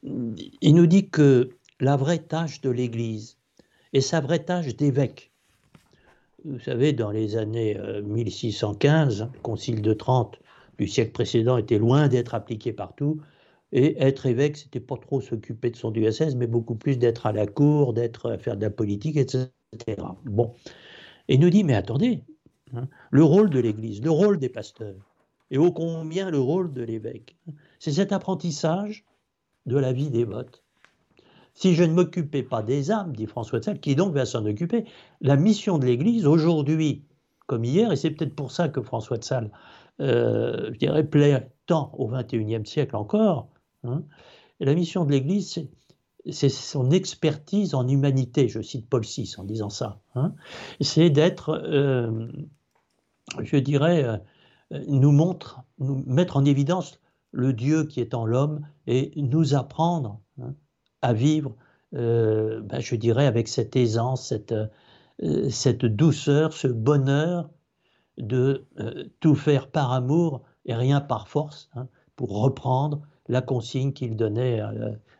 il 0.03 0.75
nous 0.75 0.87
dit 0.87 1.11
que 1.11 1.51
la 1.81 1.97
vraie 1.97 2.19
tâche 2.19 2.61
de 2.63 2.71
l'Église 2.71 3.37
et 3.95 4.01
sa 4.01 4.21
vraie 4.21 4.45
tâche 4.45 4.77
d'évêque, 4.77 5.31
vous 6.45 6.59
savez, 6.59 6.93
dans 6.93 7.11
les 7.11 7.37
années 7.37 7.79
1615, 8.03 9.23
euh, 9.23 9.27
le 9.33 9.41
concile 9.41 9.81
de 9.81 9.95
Trente 9.95 10.39
du 10.79 10.87
siècle 10.87 11.13
précédent 11.13 11.57
était 11.57 11.79
loin 11.79 12.09
d'être 12.09 12.35
appliqué 12.35 12.73
partout, 12.73 13.21
et 13.73 14.01
être 14.03 14.27
évêque, 14.27 14.57
c'était 14.57 14.81
pas 14.81 14.97
trop 14.97 15.21
s'occuper 15.21 15.71
de 15.71 15.77
son 15.77 15.91
diocèse, 15.91 16.37
mais 16.37 16.47
beaucoup 16.47 16.75
plus 16.75 16.99
d'être 16.99 17.27
à 17.27 17.33
la 17.33 17.47
cour, 17.47 17.93
d'être 17.95 18.33
à 18.33 18.39
faire 18.39 18.57
de 18.57 18.63
la 18.63 18.71
politique, 18.71 19.17
etc. 19.17 19.49
Bon. 20.25 20.53
Et 21.29 21.39
nous 21.39 21.51
dit, 21.51 21.65
mais 21.65 21.75
attendez, 21.75 22.23
hein, 22.75 22.89
le 23.11 23.25
rôle 23.25 23.49
de 23.49 23.61
l'Église, 23.61 24.03
le 24.03 24.11
rôle 24.11 24.39
des 24.39 24.49
pasteurs, 24.49 25.15
et 25.51 25.59
ô 25.59 25.73
combien 25.73 26.31
le 26.31 26.41
rôle 26.41 26.73
de 26.73 26.83
l'évêque, 26.83 27.37
c'est 27.79 27.93
cet 27.93 28.13
apprentissage 28.13 29.05
de 29.67 29.79
la 29.79 29.93
vie 29.93 30.11
des 30.11 30.25
votes. 30.25 30.64
Si 31.55 31.75
je 31.75 31.85
ne 31.85 31.93
m'occupais 31.93 32.43
pas 32.43 32.63
des 32.63 32.91
âmes, 32.91 33.15
dit 33.15 33.27
François 33.27 33.61
de 33.61 33.65
Sales, 33.65 33.81
qui 33.81 33.95
donc 33.95 34.13
va 34.13 34.27
s'en 34.27 34.45
occuper, 34.45 34.85
la 35.21 35.37
mission 35.37 35.79
de 35.79 35.87
l'Église 35.87 36.27
aujourd'hui, 36.27 37.05
comme 37.47 37.65
hier, 37.65 37.93
et 37.93 37.97
c'est 37.97 38.11
peut-être 38.11 38.35
pour 38.35 38.51
ça 38.51 38.69
que 38.69 38.83
François 38.83 39.19
de 39.19 39.25
Sales, 39.25 39.51
euh, 40.01 40.71
je 40.73 40.79
dirais, 40.79 41.05
plaît 41.05 41.49
tant 41.67 41.93
au 41.97 42.09
XXIe 42.09 42.67
siècle 42.67 42.97
encore, 42.97 43.49
hein, 43.85 44.03
la 44.59 44.75
mission 44.75 45.05
de 45.05 45.13
l'Église, 45.13 45.69
c'est 46.31 46.49
son 46.49 46.91
expertise 46.91 47.75
en 47.75 47.87
humanité, 47.87 48.49
je 48.49 48.61
cite 48.61 48.89
Paul 48.89 49.03
VI 49.03 49.35
en 49.39 49.45
disant 49.45 49.71
ça, 49.71 50.01
hein. 50.17 50.35
c'est 50.81 51.11
d'être, 51.11 51.51
euh, 51.51 52.27
je 53.41 53.57
dirais, 53.57 54.05
euh, 54.05 54.17
nous 54.89 55.13
montre, 55.13 55.61
nous 55.79 56.03
mettre 56.07 56.37
en 56.37 56.45
évidence 56.45 57.01
le 57.31 57.53
Dieu 57.53 57.85
qui 57.85 58.01
est 58.01 58.15
en 58.15 58.27
l'homme 58.27 58.67
et 58.87 59.13
nous 59.17 59.55
apprendre 59.55 60.21
hein, 60.41 60.55
à 61.05 61.13
vivre, 61.13 61.55
euh, 61.95 62.61
ben, 62.63 62.81
je 62.81 62.97
dirais, 62.97 63.27
avec 63.27 63.49
cette 63.49 63.77
aisance, 63.77 64.29
cette, 64.29 64.55
cette 65.51 65.85
douceur, 65.85 66.53
ce 66.53 66.67
bonheur 66.69 67.51
de 68.19 68.67
tout 69.21 69.35
faire 69.35 69.71
par 69.71 69.93
amour 69.93 70.43
et 70.67 70.75
rien 70.75 71.01
par 71.01 71.29
force, 71.29 71.71
hein, 71.75 71.87
pour 72.17 72.41
reprendre 72.41 73.03
la 73.29 73.43
consigne 73.43 73.93
qu'il 73.93 74.17
donnait 74.17 74.61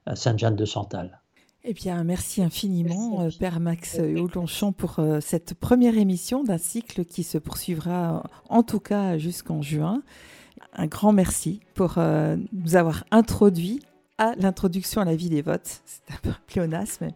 à 0.07 0.17
Sainte-Jeanne 0.17 0.57
de 0.57 0.65
Santal. 0.65 1.21
Eh 1.67 1.73
bien, 1.73 2.05
merci 2.05 2.43
infiniment, 2.43 3.23
euh, 3.23 3.31
Père 3.39 3.59
Max 3.59 3.99
Houlonchon, 3.99 4.73
pour 4.73 4.99
euh, 4.99 5.21
cette 5.23 5.55
première 5.55 5.97
émission 5.97 6.45
d'un 6.45 6.59
cycle 6.59 7.07
qui 7.07 7.23
se 7.23 7.39
poursuivra 7.39 8.23
en 8.51 8.63
tout 8.63 8.81
cas 8.81 9.17
jusqu'en 9.17 9.63
juin. 9.63 10.03
Un 10.75 10.87
grand 10.87 11.15
merci 11.15 11.61
pour 11.73 11.95
euh, 11.97 12.37
nous 12.53 12.77
avoir 12.77 13.05
introduit 13.11 13.81
à 14.19 14.35
l'introduction 14.37 15.01
à 15.01 15.05
la 15.05 15.17
vie 15.17 15.29
des 15.29 15.43
votes. 15.43 15.83
C'est 15.85 16.15
un 16.15 16.19
peu 16.23 16.31
un 16.31 16.39
pléonasme, 16.47 17.09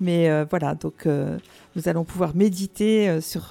mais, 0.00 0.44
voilà, 0.44 0.74
donc 0.74 1.06
nous 1.06 1.88
allons 1.88 2.04
pouvoir 2.04 2.34
méditer 2.34 3.20
sur, 3.20 3.50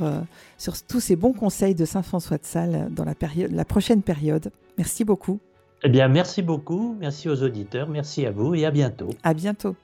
sur 0.58 0.82
tous 0.84 1.00
ces 1.00 1.16
bons 1.16 1.34
conseils 1.34 1.76
de 1.76 1.86
Saint 1.86 2.04
François 2.04 2.38
de 2.38 2.46
Sales 2.46 2.88
dans 2.92 3.06
la, 3.06 3.16
période, 3.16 3.52
la 3.52 3.66
prochaine 3.66 4.02
période. 4.02 4.52
Merci 4.78 5.04
beaucoup. 5.04 5.40
Eh 5.84 5.90
bien, 5.90 6.08
merci 6.08 6.42
beaucoup. 6.42 6.96
Merci 7.00 7.28
aux 7.28 7.44
auditeurs. 7.44 7.90
Merci 7.90 8.26
à 8.26 8.32
vous 8.32 8.56
et 8.56 8.66
à 8.66 8.72
bientôt. 8.72 9.10
À 9.24 9.34
bientôt. 9.34 9.76